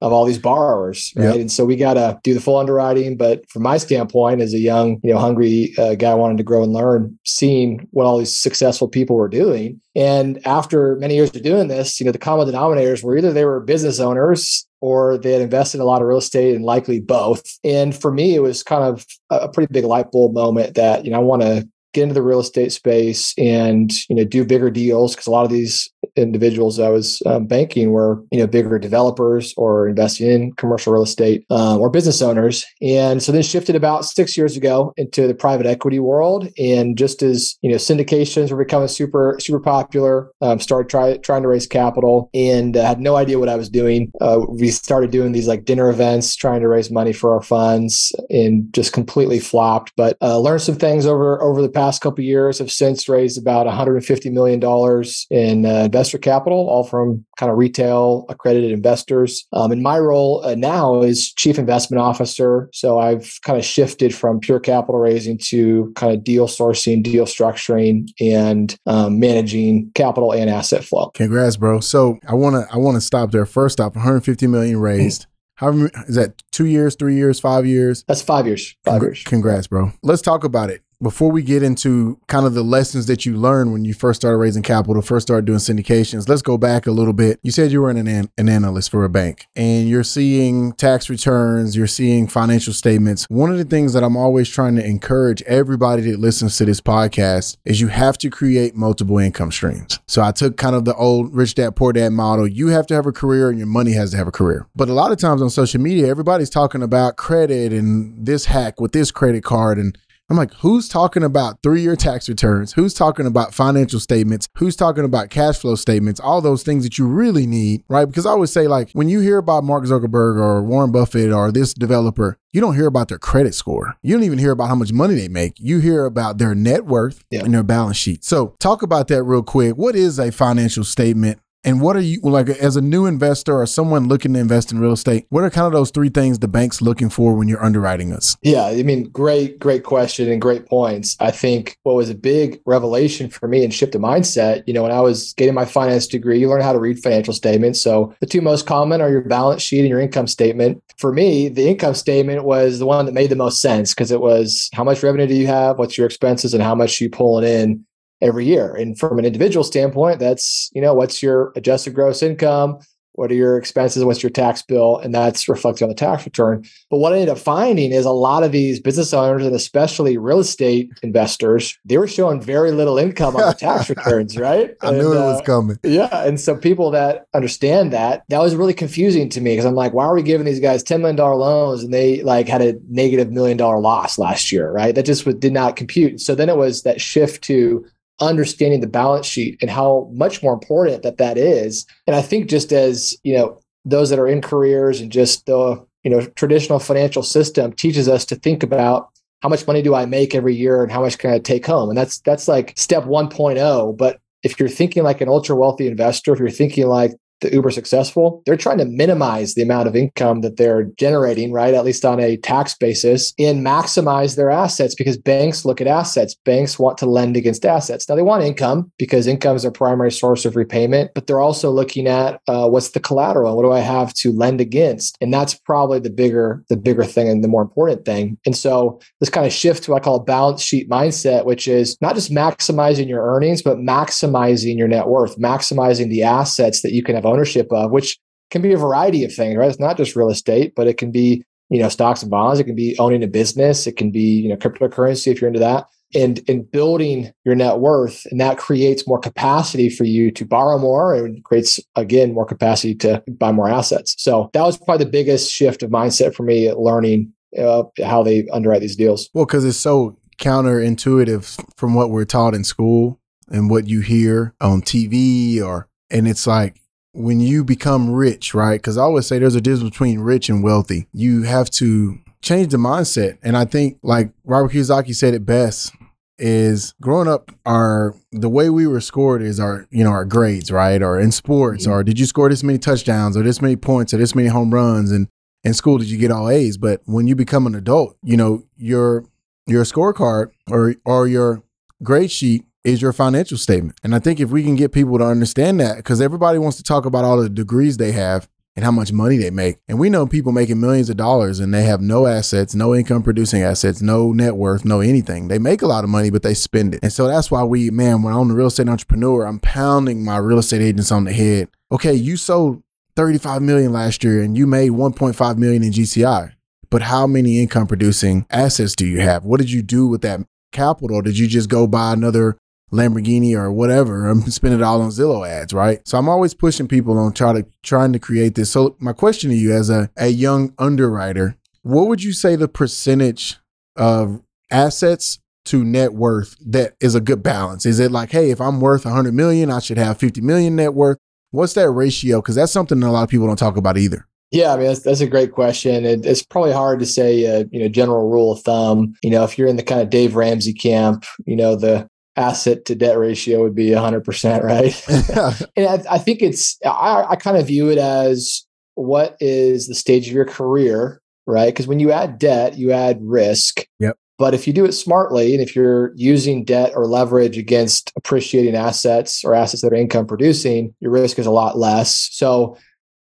of 0.00 0.12
all 0.12 0.24
these 0.24 0.38
borrowers, 0.38 1.12
right? 1.16 1.26
Yep. 1.26 1.34
And 1.36 1.52
so 1.52 1.64
we 1.64 1.76
got 1.76 1.94
to 1.94 2.18
do 2.22 2.34
the 2.34 2.40
full 2.40 2.58
underwriting. 2.58 3.16
But 3.16 3.48
from 3.48 3.62
my 3.62 3.78
standpoint, 3.78 4.40
as 4.40 4.54
a 4.54 4.58
young, 4.58 5.00
you 5.02 5.12
know, 5.12 5.18
hungry 5.18 5.74
uh, 5.78 5.94
guy 5.94 6.14
wanting 6.14 6.36
to 6.38 6.42
grow 6.42 6.62
and 6.62 6.72
learn, 6.72 7.18
seeing 7.24 7.86
what 7.90 8.04
all 8.06 8.18
these 8.18 8.34
successful 8.34 8.88
people 8.88 9.16
were 9.16 9.28
doing 9.28 9.80
and 9.94 10.44
after 10.46 10.96
many 10.96 11.14
years 11.14 11.34
of 11.34 11.42
doing 11.42 11.68
this, 11.68 12.00
you 12.00 12.06
know, 12.06 12.12
the 12.12 12.18
common 12.18 12.48
denominators 12.48 13.02
were 13.02 13.16
either 13.16 13.32
they 13.32 13.44
were 13.44 13.60
business 13.60 14.00
owners 14.00 14.66
or 14.80 15.16
they 15.16 15.32
had 15.32 15.42
invested 15.42 15.78
in 15.78 15.82
a 15.82 15.84
lot 15.84 16.02
of 16.02 16.08
real 16.08 16.18
estate 16.18 16.54
and 16.54 16.64
likely 16.64 17.00
both. 17.00 17.42
And 17.62 17.94
for 17.94 18.12
me, 18.12 18.34
it 18.34 18.40
was 18.40 18.62
kind 18.62 18.82
of 18.82 19.06
a 19.30 19.48
pretty 19.48 19.72
big 19.72 19.84
light 19.84 20.10
bulb 20.10 20.34
moment 20.34 20.74
that, 20.74 21.04
you 21.04 21.10
know, 21.10 21.18
I 21.18 21.22
want 21.22 21.42
to 21.42 21.68
get 21.94 22.02
into 22.02 22.14
the 22.14 22.22
real 22.22 22.40
estate 22.40 22.72
space 22.72 23.32
and 23.38 23.92
you 24.08 24.16
know 24.16 24.24
do 24.24 24.44
bigger 24.44 24.70
deals 24.70 25.14
because 25.14 25.26
a 25.26 25.30
lot 25.30 25.44
of 25.44 25.50
these 25.50 25.90
individuals 26.16 26.78
I 26.78 26.88
was 26.88 27.22
um, 27.26 27.46
banking 27.46 27.90
were 27.90 28.22
you 28.30 28.38
know 28.38 28.46
bigger 28.46 28.78
developers 28.78 29.54
or 29.56 29.88
investing 29.88 30.30
in 30.30 30.52
commercial 30.52 30.92
real 30.92 31.02
estate 31.02 31.44
um, 31.50 31.80
or 31.80 31.90
business 31.90 32.22
owners. 32.22 32.64
And 32.82 33.22
so 33.22 33.32
then 33.32 33.42
shifted 33.42 33.76
about 33.76 34.04
six 34.04 34.36
years 34.36 34.56
ago 34.56 34.92
into 34.96 35.26
the 35.26 35.34
private 35.34 35.66
equity 35.66 35.98
world. 35.98 36.48
And 36.58 36.96
just 36.96 37.22
as 37.22 37.56
you 37.62 37.70
know 37.70 37.76
syndications 37.76 38.50
were 38.50 38.62
becoming 38.62 38.88
super 38.88 39.36
super 39.40 39.60
popular 39.60 40.30
um, 40.40 40.60
started 40.60 40.88
try, 40.90 41.16
trying 41.18 41.42
to 41.42 41.48
raise 41.48 41.66
capital 41.66 42.30
and 42.34 42.76
uh, 42.76 42.84
had 42.86 43.00
no 43.00 43.16
idea 43.16 43.38
what 43.38 43.48
I 43.48 43.56
was 43.56 43.68
doing. 43.68 44.12
Uh, 44.20 44.40
we 44.48 44.70
started 44.70 45.10
doing 45.10 45.32
these 45.32 45.48
like 45.48 45.64
dinner 45.64 45.88
events 45.88 46.36
trying 46.36 46.60
to 46.60 46.68
raise 46.68 46.90
money 46.90 47.12
for 47.12 47.32
our 47.32 47.42
funds 47.42 48.12
and 48.30 48.72
just 48.72 48.92
completely 48.92 49.38
flopped. 49.38 49.92
But 49.96 50.16
uh, 50.22 50.38
learned 50.38 50.62
some 50.62 50.76
things 50.76 51.06
over 51.06 51.40
over 51.42 51.62
the 51.62 51.68
past 51.68 51.83
past 51.84 52.00
couple 52.00 52.24
years 52.24 52.58
have 52.58 52.72
since 52.72 53.08
raised 53.08 53.38
about 53.38 53.66
150 53.66 54.30
million 54.30 54.58
dollars 54.58 55.26
in 55.30 55.66
uh, 55.66 55.84
investor 55.84 56.16
capital, 56.16 56.68
all 56.70 56.84
from 56.84 57.24
kind 57.38 57.52
of 57.52 57.58
retail 57.58 58.24
accredited 58.30 58.70
investors. 58.70 59.46
Um, 59.52 59.70
and 59.70 59.82
my 59.82 59.98
role 59.98 60.42
uh, 60.44 60.54
now 60.54 61.02
is 61.02 61.32
chief 61.34 61.58
investment 61.58 62.00
officer. 62.00 62.70
So 62.72 62.98
I've 62.98 63.38
kind 63.42 63.58
of 63.58 63.64
shifted 63.66 64.14
from 64.14 64.40
pure 64.40 64.60
capital 64.60 64.98
raising 64.98 65.36
to 65.50 65.92
kind 65.94 66.14
of 66.14 66.24
deal 66.24 66.46
sourcing, 66.46 67.02
deal 67.02 67.26
structuring, 67.26 68.08
and 68.18 68.74
um, 68.86 69.20
managing 69.20 69.90
capital 69.94 70.32
and 70.32 70.48
asset 70.48 70.84
flow. 70.84 71.10
Congrats, 71.14 71.58
bro. 71.58 71.80
So 71.80 72.18
I 72.26 72.34
want 72.34 72.54
to 72.54 72.74
I 72.74 72.78
want 72.78 72.94
to 72.96 73.02
stop 73.02 73.30
there. 73.30 73.44
First 73.44 73.78
off, 73.78 73.94
150 73.94 74.46
million 74.46 74.78
raised. 74.78 75.26
How 75.56 75.70
is 75.70 76.16
that? 76.16 76.42
Two 76.50 76.66
years, 76.66 76.96
three 76.96 77.14
years, 77.14 77.38
five 77.38 77.66
years? 77.66 78.04
That's 78.08 78.22
five 78.22 78.46
years. 78.46 78.74
Five 78.84 79.02
years. 79.02 79.22
Congrats, 79.24 79.66
bro. 79.66 79.92
Let's 80.02 80.22
talk 80.22 80.44
about 80.44 80.70
it 80.70 80.83
before 81.02 81.30
we 81.30 81.42
get 81.42 81.62
into 81.62 82.18
kind 82.26 82.46
of 82.46 82.54
the 82.54 82.62
lessons 82.62 83.06
that 83.06 83.26
you 83.26 83.36
learned 83.36 83.72
when 83.72 83.84
you 83.84 83.94
first 83.94 84.20
started 84.20 84.38
raising 84.38 84.62
capital, 84.62 85.02
first 85.02 85.26
started 85.26 85.44
doing 85.44 85.58
syndications, 85.58 86.28
let's 86.28 86.42
go 86.42 86.56
back 86.56 86.86
a 86.86 86.90
little 86.90 87.12
bit. 87.12 87.38
You 87.42 87.50
said 87.50 87.72
you 87.72 87.80
were 87.80 87.90
an, 87.90 88.06
an, 88.06 88.30
an 88.36 88.48
analyst 88.48 88.90
for 88.90 89.04
a 89.04 89.08
bank 89.08 89.46
and 89.56 89.88
you're 89.88 90.04
seeing 90.04 90.72
tax 90.72 91.08
returns, 91.10 91.76
you're 91.76 91.86
seeing 91.86 92.26
financial 92.26 92.72
statements. 92.72 93.26
One 93.28 93.50
of 93.50 93.58
the 93.58 93.64
things 93.64 93.92
that 93.92 94.02
I'm 94.02 94.16
always 94.16 94.48
trying 94.48 94.76
to 94.76 94.84
encourage 94.84 95.42
everybody 95.42 96.02
that 96.10 96.18
listens 96.18 96.56
to 96.58 96.64
this 96.64 96.80
podcast 96.80 97.56
is 97.64 97.80
you 97.80 97.88
have 97.88 98.18
to 98.18 98.30
create 98.30 98.74
multiple 98.74 99.18
income 99.18 99.52
streams. 99.52 99.98
So 100.06 100.22
I 100.22 100.32
took 100.32 100.56
kind 100.56 100.74
of 100.74 100.84
the 100.84 100.94
old 100.94 101.34
rich 101.34 101.54
dad, 101.54 101.76
poor 101.76 101.92
dad 101.92 102.10
model. 102.10 102.46
You 102.46 102.68
have 102.68 102.86
to 102.88 102.94
have 102.94 103.06
a 103.06 103.12
career 103.12 103.50
and 103.50 103.58
your 103.58 103.66
money 103.66 103.92
has 103.92 104.10
to 104.12 104.16
have 104.16 104.28
a 104.28 104.32
career. 104.32 104.66
But 104.74 104.88
a 104.88 104.94
lot 104.94 105.12
of 105.12 105.18
times 105.18 105.42
on 105.42 105.50
social 105.50 105.80
media, 105.80 106.08
everybody's 106.08 106.50
talking 106.50 106.82
about 106.82 107.16
credit 107.16 107.72
and 107.72 108.26
this 108.26 108.46
hack 108.46 108.80
with 108.80 108.92
this 108.92 109.10
credit 109.10 109.44
card 109.44 109.78
and 109.78 109.98
I'm 110.30 110.38
like, 110.38 110.54
who's 110.54 110.88
talking 110.88 111.22
about 111.22 111.62
three 111.62 111.82
year 111.82 111.96
tax 111.96 112.28
returns? 112.28 112.72
Who's 112.72 112.94
talking 112.94 113.26
about 113.26 113.52
financial 113.52 114.00
statements? 114.00 114.48
Who's 114.56 114.74
talking 114.74 115.04
about 115.04 115.28
cash 115.28 115.58
flow 115.58 115.74
statements? 115.74 116.18
All 116.18 116.40
those 116.40 116.62
things 116.62 116.84
that 116.84 116.96
you 116.98 117.06
really 117.06 117.46
need, 117.46 117.84
right? 117.88 118.06
Because 118.06 118.24
I 118.24 118.30
always 118.30 118.50
say, 118.50 118.66
like, 118.66 118.90
when 118.92 119.10
you 119.10 119.20
hear 119.20 119.36
about 119.36 119.64
Mark 119.64 119.84
Zuckerberg 119.84 120.38
or 120.38 120.62
Warren 120.62 120.92
Buffett 120.92 121.30
or 121.30 121.52
this 121.52 121.74
developer, 121.74 122.38
you 122.52 122.60
don't 122.60 122.74
hear 122.74 122.86
about 122.86 123.08
their 123.08 123.18
credit 123.18 123.54
score. 123.54 123.96
You 124.02 124.14
don't 124.14 124.24
even 124.24 124.38
hear 124.38 124.52
about 124.52 124.68
how 124.68 124.76
much 124.76 124.92
money 124.92 125.14
they 125.14 125.28
make. 125.28 125.54
You 125.58 125.80
hear 125.80 126.06
about 126.06 126.38
their 126.38 126.54
net 126.54 126.86
worth 126.86 127.22
yeah. 127.30 127.44
and 127.44 127.52
their 127.52 127.62
balance 127.62 127.98
sheet. 127.98 128.24
So, 128.24 128.54
talk 128.60 128.82
about 128.82 129.08
that 129.08 129.24
real 129.24 129.42
quick. 129.42 129.76
What 129.76 129.94
is 129.94 130.18
a 130.18 130.32
financial 130.32 130.84
statement? 130.84 131.38
And 131.64 131.80
what 131.80 131.96
are 131.96 132.00
you 132.00 132.20
like 132.22 132.48
as 132.48 132.76
a 132.76 132.82
new 132.82 133.06
investor 133.06 133.54
or 133.54 133.66
someone 133.66 134.06
looking 134.06 134.34
to 134.34 134.40
invest 134.40 134.70
in 134.70 134.78
real 134.78 134.92
estate? 134.92 135.26
What 135.30 135.44
are 135.44 135.50
kind 135.50 135.66
of 135.66 135.72
those 135.72 135.90
three 135.90 136.10
things 136.10 136.38
the 136.38 136.48
bank's 136.48 136.82
looking 136.82 137.08
for 137.08 137.34
when 137.34 137.48
you're 137.48 137.64
underwriting 137.64 138.12
us? 138.12 138.36
Yeah, 138.42 138.66
I 138.66 138.82
mean, 138.82 139.04
great, 139.04 139.58
great 139.58 139.82
question 139.82 140.30
and 140.30 140.42
great 140.42 140.66
points. 140.66 141.16
I 141.20 141.30
think 141.30 141.78
what 141.82 141.94
was 141.94 142.10
a 142.10 142.14
big 142.14 142.60
revelation 142.66 143.30
for 143.30 143.48
me 143.48 143.64
and 143.64 143.72
shift 143.72 143.94
a 143.94 143.98
mindset, 143.98 144.62
you 144.66 144.74
know, 144.74 144.82
when 144.82 144.92
I 144.92 145.00
was 145.00 145.32
getting 145.34 145.54
my 145.54 145.64
finance 145.64 146.06
degree, 146.06 146.38
you 146.38 146.48
learn 146.48 146.60
how 146.60 146.72
to 146.72 146.78
read 146.78 147.02
financial 147.02 147.32
statements. 147.32 147.80
So 147.80 148.14
the 148.20 148.26
two 148.26 148.42
most 148.42 148.66
common 148.66 149.00
are 149.00 149.10
your 149.10 149.22
balance 149.22 149.62
sheet 149.62 149.80
and 149.80 149.88
your 149.88 150.00
income 150.00 150.26
statement. 150.26 150.82
For 150.98 151.12
me, 151.12 151.48
the 151.48 151.68
income 151.68 151.94
statement 151.94 152.44
was 152.44 152.78
the 152.78 152.86
one 152.86 153.06
that 153.06 153.12
made 153.12 153.30
the 153.30 153.36
most 153.36 153.62
sense 153.62 153.94
because 153.94 154.10
it 154.10 154.20
was 154.20 154.68
how 154.74 154.84
much 154.84 155.02
revenue 155.02 155.26
do 155.26 155.34
you 155.34 155.46
have, 155.46 155.78
what's 155.78 155.96
your 155.96 156.06
expenses, 156.06 156.52
and 156.52 156.62
how 156.62 156.74
much 156.74 157.00
you 157.00 157.08
pulling 157.08 157.48
in 157.48 157.84
every 158.24 158.46
year. 158.46 158.74
And 158.74 158.98
from 158.98 159.18
an 159.18 159.24
individual 159.26 159.62
standpoint, 159.62 160.18
that's, 160.18 160.70
you 160.72 160.80
know, 160.80 160.94
what's 160.94 161.22
your 161.22 161.52
adjusted 161.56 161.94
gross 161.94 162.22
income? 162.22 162.78
What 163.12 163.30
are 163.30 163.34
your 163.34 163.56
expenses? 163.56 164.04
What's 164.04 164.24
your 164.24 164.30
tax 164.30 164.60
bill? 164.62 164.98
And 164.98 165.14
that's 165.14 165.48
reflected 165.48 165.84
on 165.84 165.88
the 165.88 165.94
tax 165.94 166.24
return. 166.24 166.64
But 166.90 166.96
what 166.96 167.12
I 167.12 167.16
ended 167.16 167.28
up 167.28 167.38
finding 167.38 167.92
is 167.92 168.04
a 168.04 168.10
lot 168.10 168.42
of 168.42 168.50
these 168.50 168.80
business 168.80 169.14
owners 169.14 169.46
and 169.46 169.54
especially 169.54 170.18
real 170.18 170.40
estate 170.40 170.90
investors, 171.02 171.78
they 171.84 171.96
were 171.96 172.08
showing 172.08 172.40
very 172.40 172.72
little 172.72 172.98
income 172.98 173.36
on 173.36 173.42
the 173.42 173.54
tax 173.54 173.88
returns, 173.90 174.36
right? 174.36 174.74
I 174.80 174.88
and, 174.88 174.98
knew 174.98 175.12
it 175.12 175.16
was 175.16 175.40
uh, 175.40 175.44
coming. 175.44 175.78
Yeah. 175.84 176.26
And 176.26 176.40
so 176.40 176.56
people 176.56 176.90
that 176.90 177.26
understand 177.34 177.92
that, 177.92 178.24
that 178.30 178.40
was 178.40 178.56
really 178.56 178.74
confusing 178.74 179.28
to 179.28 179.40
me 179.40 179.52
because 179.52 179.64
I'm 179.64 179.76
like, 179.76 179.92
why 179.92 180.06
are 180.06 180.14
we 180.14 180.22
giving 180.22 180.46
these 180.46 180.60
guys 180.60 180.82
$10 180.82 180.98
million 180.98 181.16
loans 181.16 181.84
and 181.84 181.94
they 181.94 182.20
like 182.22 182.48
had 182.48 182.62
a 182.62 182.74
negative 182.88 183.30
million 183.30 183.56
dollar 183.56 183.78
loss 183.78 184.18
last 184.18 184.50
year, 184.50 184.72
right? 184.72 184.92
That 184.92 185.06
just 185.06 185.24
did 185.38 185.52
not 185.52 185.76
compute. 185.76 186.20
So 186.20 186.34
then 186.34 186.48
it 186.48 186.56
was 186.56 186.82
that 186.82 187.00
shift 187.00 187.44
to 187.44 187.86
understanding 188.20 188.80
the 188.80 188.86
balance 188.86 189.26
sheet 189.26 189.58
and 189.60 189.70
how 189.70 190.10
much 190.12 190.42
more 190.42 190.54
important 190.54 191.02
that 191.02 191.18
that 191.18 191.36
is. 191.36 191.86
And 192.06 192.14
I 192.14 192.22
think 192.22 192.48
just 192.48 192.72
as, 192.72 193.16
you 193.22 193.36
know, 193.36 193.60
those 193.84 194.10
that 194.10 194.18
are 194.18 194.28
in 194.28 194.40
careers 194.40 195.00
and 195.00 195.10
just 195.10 195.46
the, 195.46 195.84
you 196.02 196.10
know, 196.10 196.20
traditional 196.36 196.78
financial 196.78 197.22
system 197.22 197.72
teaches 197.72 198.08
us 198.08 198.24
to 198.26 198.36
think 198.36 198.62
about 198.62 199.10
how 199.42 199.48
much 199.48 199.66
money 199.66 199.82
do 199.82 199.94
I 199.94 200.06
make 200.06 200.34
every 200.34 200.54
year 200.54 200.82
and 200.82 200.90
how 200.90 201.02
much 201.02 201.18
can 201.18 201.30
I 201.30 201.38
take 201.38 201.66
home? 201.66 201.90
And 201.90 201.98
that's 201.98 202.20
that's 202.20 202.48
like 202.48 202.72
step 202.76 203.04
1.0, 203.04 203.96
but 203.96 204.18
if 204.42 204.60
you're 204.60 204.68
thinking 204.68 205.02
like 205.02 205.20
an 205.20 205.28
ultra 205.28 205.56
wealthy 205.56 205.86
investor, 205.86 206.32
if 206.32 206.38
you're 206.38 206.50
thinking 206.50 206.86
like 206.86 207.12
the 207.40 207.52
uber 207.52 207.70
successful, 207.70 208.42
they're 208.46 208.56
trying 208.56 208.78
to 208.78 208.84
minimize 208.84 209.54
the 209.54 209.62
amount 209.62 209.88
of 209.88 209.96
income 209.96 210.40
that 210.40 210.56
they're 210.56 210.84
generating, 210.98 211.52
right? 211.52 211.74
At 211.74 211.84
least 211.84 212.04
on 212.04 212.20
a 212.20 212.36
tax 212.36 212.74
basis, 212.74 213.32
and 213.38 213.64
maximize 213.64 214.36
their 214.36 214.50
assets 214.50 214.94
because 214.94 215.18
banks 215.18 215.64
look 215.64 215.80
at 215.80 215.86
assets. 215.86 216.34
Banks 216.44 216.78
want 216.78 216.98
to 216.98 217.06
lend 217.06 217.36
against 217.36 217.64
assets. 217.64 218.08
Now 218.08 218.14
they 218.14 218.22
want 218.22 218.44
income 218.44 218.90
because 218.98 219.26
income 219.26 219.56
is 219.56 219.62
their 219.62 219.70
primary 219.70 220.12
source 220.12 220.44
of 220.44 220.56
repayment, 220.56 221.12
but 221.14 221.26
they're 221.26 221.40
also 221.40 221.70
looking 221.70 222.06
at 222.06 222.40
uh, 222.48 222.68
what's 222.68 222.90
the 222.90 223.00
collateral? 223.00 223.56
What 223.56 223.62
do 223.62 223.72
I 223.72 223.80
have 223.80 224.14
to 224.14 224.32
lend 224.32 224.60
against? 224.60 225.16
And 225.20 225.32
that's 225.32 225.54
probably 225.54 225.98
the 225.98 226.10
bigger, 226.10 226.62
the 226.68 226.76
bigger 226.76 227.04
thing 227.04 227.28
and 227.28 227.42
the 227.42 227.48
more 227.48 227.62
important 227.62 228.04
thing. 228.04 228.38
And 228.46 228.56
so 228.56 229.00
this 229.20 229.30
kind 229.30 229.46
of 229.46 229.52
shift 229.52 229.84
to 229.84 229.90
what 229.90 230.02
I 230.02 230.04
call 230.04 230.16
a 230.16 230.24
balance 230.24 230.62
sheet 230.62 230.88
mindset, 230.88 231.44
which 231.44 231.68
is 231.68 231.96
not 232.00 232.14
just 232.14 232.30
maximizing 232.30 233.08
your 233.08 233.24
earnings, 233.24 233.62
but 233.62 233.78
maximizing 233.78 234.78
your 234.78 234.88
net 234.88 235.08
worth, 235.08 235.38
maximizing 235.38 236.08
the 236.08 236.22
assets 236.22 236.82
that 236.82 236.92
you 236.92 237.02
can 237.02 237.14
have 237.14 237.23
ownership 237.26 237.72
of, 237.72 237.90
which 237.90 238.18
can 238.50 238.62
be 238.62 238.72
a 238.72 238.78
variety 238.78 239.24
of 239.24 239.34
things, 239.34 239.56
right? 239.56 239.68
It's 239.68 239.80
not 239.80 239.96
just 239.96 240.16
real 240.16 240.30
estate, 240.30 240.74
but 240.76 240.86
it 240.86 240.98
can 240.98 241.10
be, 241.10 241.44
you 241.70 241.80
know, 241.80 241.88
stocks 241.88 242.22
and 242.22 242.30
bonds. 242.30 242.60
It 242.60 242.64
can 242.64 242.76
be 242.76 242.96
owning 242.98 243.22
a 243.22 243.26
business. 243.26 243.86
It 243.86 243.96
can 243.96 244.10
be, 244.10 244.40
you 244.40 244.48
know, 244.48 244.56
cryptocurrency 244.56 245.32
if 245.32 245.40
you're 245.40 245.48
into 245.48 245.60
that. 245.60 245.86
And 246.14 246.40
and 246.48 246.70
building 246.70 247.32
your 247.44 247.56
net 247.56 247.80
worth, 247.80 248.24
and 248.30 248.40
that 248.40 248.56
creates 248.56 249.04
more 249.04 249.18
capacity 249.18 249.90
for 249.90 250.04
you 250.04 250.30
to 250.30 250.44
borrow 250.44 250.78
more, 250.78 251.12
and 251.12 251.42
creates 251.42 251.80
again 251.96 252.32
more 252.32 252.46
capacity 252.46 252.94
to 252.96 253.20
buy 253.26 253.50
more 253.50 253.68
assets. 253.68 254.14
So 254.16 254.48
that 254.52 254.62
was 254.62 254.76
probably 254.76 255.06
the 255.06 255.10
biggest 255.10 255.50
shift 255.50 255.82
of 255.82 255.90
mindset 255.90 256.32
for 256.32 256.44
me, 256.44 256.72
learning 256.72 257.32
uh, 257.58 257.82
how 258.04 258.22
they 258.22 258.46
underwrite 258.52 258.80
these 258.80 258.94
deals. 258.94 259.28
Well, 259.34 259.44
because 259.44 259.64
it's 259.64 259.76
so 259.76 260.16
counterintuitive 260.38 261.64
from 261.76 261.94
what 261.94 262.10
we're 262.10 262.24
taught 262.24 262.54
in 262.54 262.62
school 262.62 263.20
and 263.48 263.68
what 263.68 263.88
you 263.88 264.00
hear 264.00 264.54
on 264.60 264.82
TV, 264.82 265.60
or 265.60 265.88
and 266.10 266.28
it's 266.28 266.46
like 266.46 266.80
when 267.14 267.40
you 267.40 267.64
become 267.64 268.10
rich, 268.10 268.54
right? 268.54 268.76
Because 268.76 268.98
I 268.98 269.02
always 269.02 269.26
say 269.26 269.38
there's 269.38 269.54
a 269.54 269.60
difference 269.60 269.88
between 269.88 270.20
rich 270.20 270.48
and 270.48 270.62
wealthy. 270.62 271.06
You 271.12 271.42
have 271.42 271.70
to 271.70 272.18
change 272.42 272.72
the 272.72 272.76
mindset. 272.76 273.38
And 273.42 273.56
I 273.56 273.64
think, 273.64 273.98
like 274.02 274.30
Robert 274.44 274.72
Kiyosaki 274.72 275.14
said 275.14 275.32
it 275.32 275.46
best, 275.46 275.92
is 276.38 276.94
growing 277.00 277.28
up 277.28 277.52
our 277.64 278.14
the 278.32 278.48
way 278.48 278.68
we 278.68 278.86
were 278.86 279.00
scored 279.00 279.40
is 279.40 279.60
our 279.60 279.86
you 279.90 280.02
know 280.02 280.10
our 280.10 280.24
grades 280.24 280.70
right 280.72 281.00
or 281.00 281.20
in 281.20 281.30
sports 281.30 281.86
or 281.86 282.02
did 282.02 282.18
you 282.18 282.26
score 282.26 282.48
this 282.48 282.64
many 282.64 282.76
touchdowns 282.76 283.36
or 283.36 283.44
this 283.44 283.62
many 283.62 283.76
points 283.76 284.12
or 284.12 284.16
this 284.16 284.34
many 284.34 284.48
home 284.48 284.74
runs 284.74 285.12
and 285.12 285.28
in 285.62 285.72
school 285.72 285.96
did 285.96 286.10
you 286.10 286.18
get 286.18 286.32
all 286.32 286.50
A's 286.50 286.76
but 286.76 287.00
when 287.04 287.28
you 287.28 287.36
become 287.36 287.68
an 287.68 287.76
adult 287.76 288.16
you 288.20 288.36
know 288.36 288.64
your 288.76 289.24
your 289.68 289.84
scorecard 289.84 290.50
or 290.68 290.96
or 291.04 291.28
your 291.28 291.62
grade 292.02 292.32
sheet 292.32 292.64
is 292.84 293.00
your 293.00 293.12
financial 293.12 293.58
statement. 293.58 293.98
And 294.04 294.14
I 294.14 294.18
think 294.18 294.40
if 294.40 294.50
we 294.50 294.62
can 294.62 294.76
get 294.76 294.92
people 294.92 295.18
to 295.18 295.24
understand 295.24 295.80
that, 295.80 295.96
because 295.96 296.20
everybody 296.20 296.58
wants 296.58 296.76
to 296.76 296.82
talk 296.82 297.06
about 297.06 297.24
all 297.24 297.40
the 297.40 297.48
degrees 297.48 297.96
they 297.96 298.12
have 298.12 298.48
and 298.76 298.84
how 298.84 298.90
much 298.90 299.12
money 299.12 299.36
they 299.36 299.50
make. 299.50 299.78
And 299.88 299.98
we 299.98 300.10
know 300.10 300.26
people 300.26 300.52
making 300.52 300.80
millions 300.80 301.08
of 301.08 301.16
dollars 301.16 301.60
and 301.60 301.72
they 301.72 301.84
have 301.84 302.00
no 302.00 302.26
assets, 302.26 302.74
no 302.74 302.94
income 302.94 303.22
producing 303.22 303.62
assets, 303.62 304.02
no 304.02 304.32
net 304.32 304.56
worth, 304.56 304.84
no 304.84 305.00
anything. 305.00 305.48
They 305.48 305.58
make 305.58 305.80
a 305.80 305.86
lot 305.86 306.04
of 306.04 306.10
money, 306.10 306.30
but 306.30 306.42
they 306.42 306.54
spend 306.54 306.94
it. 306.94 307.00
And 307.02 307.12
so 307.12 307.28
that's 307.28 307.50
why 307.50 307.62
we, 307.64 307.90
man, 307.90 308.22
when 308.22 308.34
I'm 308.34 308.50
a 308.50 308.54
real 308.54 308.66
estate 308.66 308.88
entrepreneur, 308.88 309.46
I'm 309.46 309.60
pounding 309.60 310.24
my 310.24 310.38
real 310.38 310.58
estate 310.58 310.82
agents 310.82 311.12
on 311.12 311.24
the 311.24 311.32
head. 311.32 311.68
Okay, 311.92 312.14
you 312.14 312.36
sold 312.36 312.82
35 313.16 313.62
million 313.62 313.92
last 313.92 314.24
year 314.24 314.42
and 314.42 314.58
you 314.58 314.66
made 314.66 314.90
1.5 314.90 315.56
million 315.56 315.84
in 315.84 315.92
GCI. 315.92 316.52
But 316.90 317.02
how 317.02 317.26
many 317.26 317.60
income 317.60 317.86
producing 317.86 318.44
assets 318.50 318.94
do 318.94 319.06
you 319.06 319.20
have? 319.20 319.44
What 319.44 319.60
did 319.60 319.70
you 319.70 319.82
do 319.82 320.06
with 320.06 320.22
that 320.22 320.40
capital? 320.72 321.22
Did 321.22 321.38
you 321.38 321.46
just 321.46 321.68
go 321.68 321.86
buy 321.86 322.12
another 322.12 322.56
Lamborghini 322.94 323.54
or 323.54 323.70
whatever. 323.72 324.26
I'm 324.26 324.40
spending 324.50 324.80
it 324.80 324.82
all 324.82 325.02
on 325.02 325.10
Zillow 325.10 325.46
ads, 325.46 325.72
right? 325.72 326.06
So 326.06 326.16
I'm 326.18 326.28
always 326.28 326.54
pushing 326.54 326.88
people 326.88 327.18
on 327.18 327.32
try 327.32 327.52
to 327.52 327.66
trying 327.82 328.12
to 328.12 328.18
create 328.18 328.54
this. 328.54 328.70
So 328.70 328.96
my 328.98 329.12
question 329.12 329.50
to 329.50 329.56
you 329.56 329.72
as 329.72 329.90
a, 329.90 330.10
a 330.16 330.28
young 330.28 330.72
underwriter, 330.78 331.56
what 331.82 332.08
would 332.08 332.22
you 332.22 332.32
say 332.32 332.56
the 332.56 332.68
percentage 332.68 333.58
of 333.96 334.42
assets 334.70 335.38
to 335.66 335.84
net 335.84 336.14
worth 336.14 336.56
that 336.64 336.94
is 337.00 337.14
a 337.14 337.20
good 337.20 337.42
balance? 337.42 337.84
Is 337.84 337.98
it 337.98 338.10
like, 338.10 338.30
hey, 338.30 338.50
if 338.50 338.60
I'm 338.60 338.80
worth 338.80 339.04
100 339.04 339.34
million, 339.34 339.70
I 339.70 339.80
should 339.80 339.98
have 339.98 340.18
50 340.18 340.40
million 340.40 340.76
net 340.76 340.94
worth? 340.94 341.18
What's 341.50 341.74
that 341.74 341.90
ratio? 341.90 342.40
Because 342.40 342.54
that's 342.54 342.72
something 342.72 343.00
that 343.00 343.08
a 343.08 343.10
lot 343.10 343.22
of 343.22 343.28
people 343.28 343.46
don't 343.46 343.56
talk 343.56 343.76
about 343.76 343.96
either. 343.96 344.26
Yeah, 344.50 344.72
I 344.72 344.76
mean 344.76 344.86
that's, 344.86 345.00
that's 345.00 345.20
a 345.20 345.26
great 345.26 345.50
question. 345.50 346.04
It, 346.04 346.24
it's 346.24 346.42
probably 346.42 346.72
hard 346.72 347.00
to 347.00 347.06
say 347.06 347.44
a 347.44 347.66
you 347.72 347.80
know 347.80 347.88
general 347.88 348.30
rule 348.30 348.52
of 348.52 348.62
thumb. 348.62 349.14
You 349.22 349.30
know, 349.30 349.42
if 349.42 349.58
you're 349.58 349.66
in 349.66 349.76
the 349.76 349.82
kind 349.82 350.00
of 350.00 350.10
Dave 350.10 350.36
Ramsey 350.36 350.72
camp, 350.72 351.24
you 351.44 351.56
know 351.56 351.74
the 351.74 352.08
asset 352.36 352.84
to 352.86 352.94
debt 352.94 353.18
ratio 353.18 353.62
would 353.62 353.74
be 353.74 353.88
100%, 353.88 354.62
right? 354.62 355.08
and 355.76 355.86
I, 355.86 356.14
I, 356.14 356.18
think 356.18 356.42
it's, 356.42 356.78
I, 356.84 357.26
I 357.30 357.36
kind 357.36 357.56
of 357.56 357.66
view 357.66 357.90
it 357.90 357.98
as 357.98 358.66
what 358.94 359.36
is 359.40 359.86
the 359.86 359.94
stage 359.94 360.28
of 360.28 360.34
your 360.34 360.44
career, 360.44 361.20
right? 361.46 361.66
Because 361.66 361.86
when 361.86 362.00
you 362.00 362.12
add 362.12 362.38
debt, 362.38 362.76
you 362.76 362.92
add 362.92 363.18
risk. 363.22 363.86
Yep. 364.00 364.16
But 364.36 364.54
if 364.54 364.66
you 364.66 364.72
do 364.72 364.84
it 364.84 364.92
smartly 364.92 365.54
and 365.54 365.62
if 365.62 365.76
you're 365.76 366.12
using 366.16 366.64
debt 366.64 366.92
or 366.96 367.06
leverage 367.06 367.56
against 367.56 368.12
appreciating 368.16 368.74
assets 368.74 369.44
or 369.44 369.54
assets 369.54 369.82
that 369.82 369.92
are 369.92 369.96
income 369.96 370.26
producing, 370.26 370.92
your 371.00 371.12
risk 371.12 371.38
is 371.38 371.46
a 371.46 371.52
lot 371.52 371.78
less. 371.78 372.28
So 372.32 372.76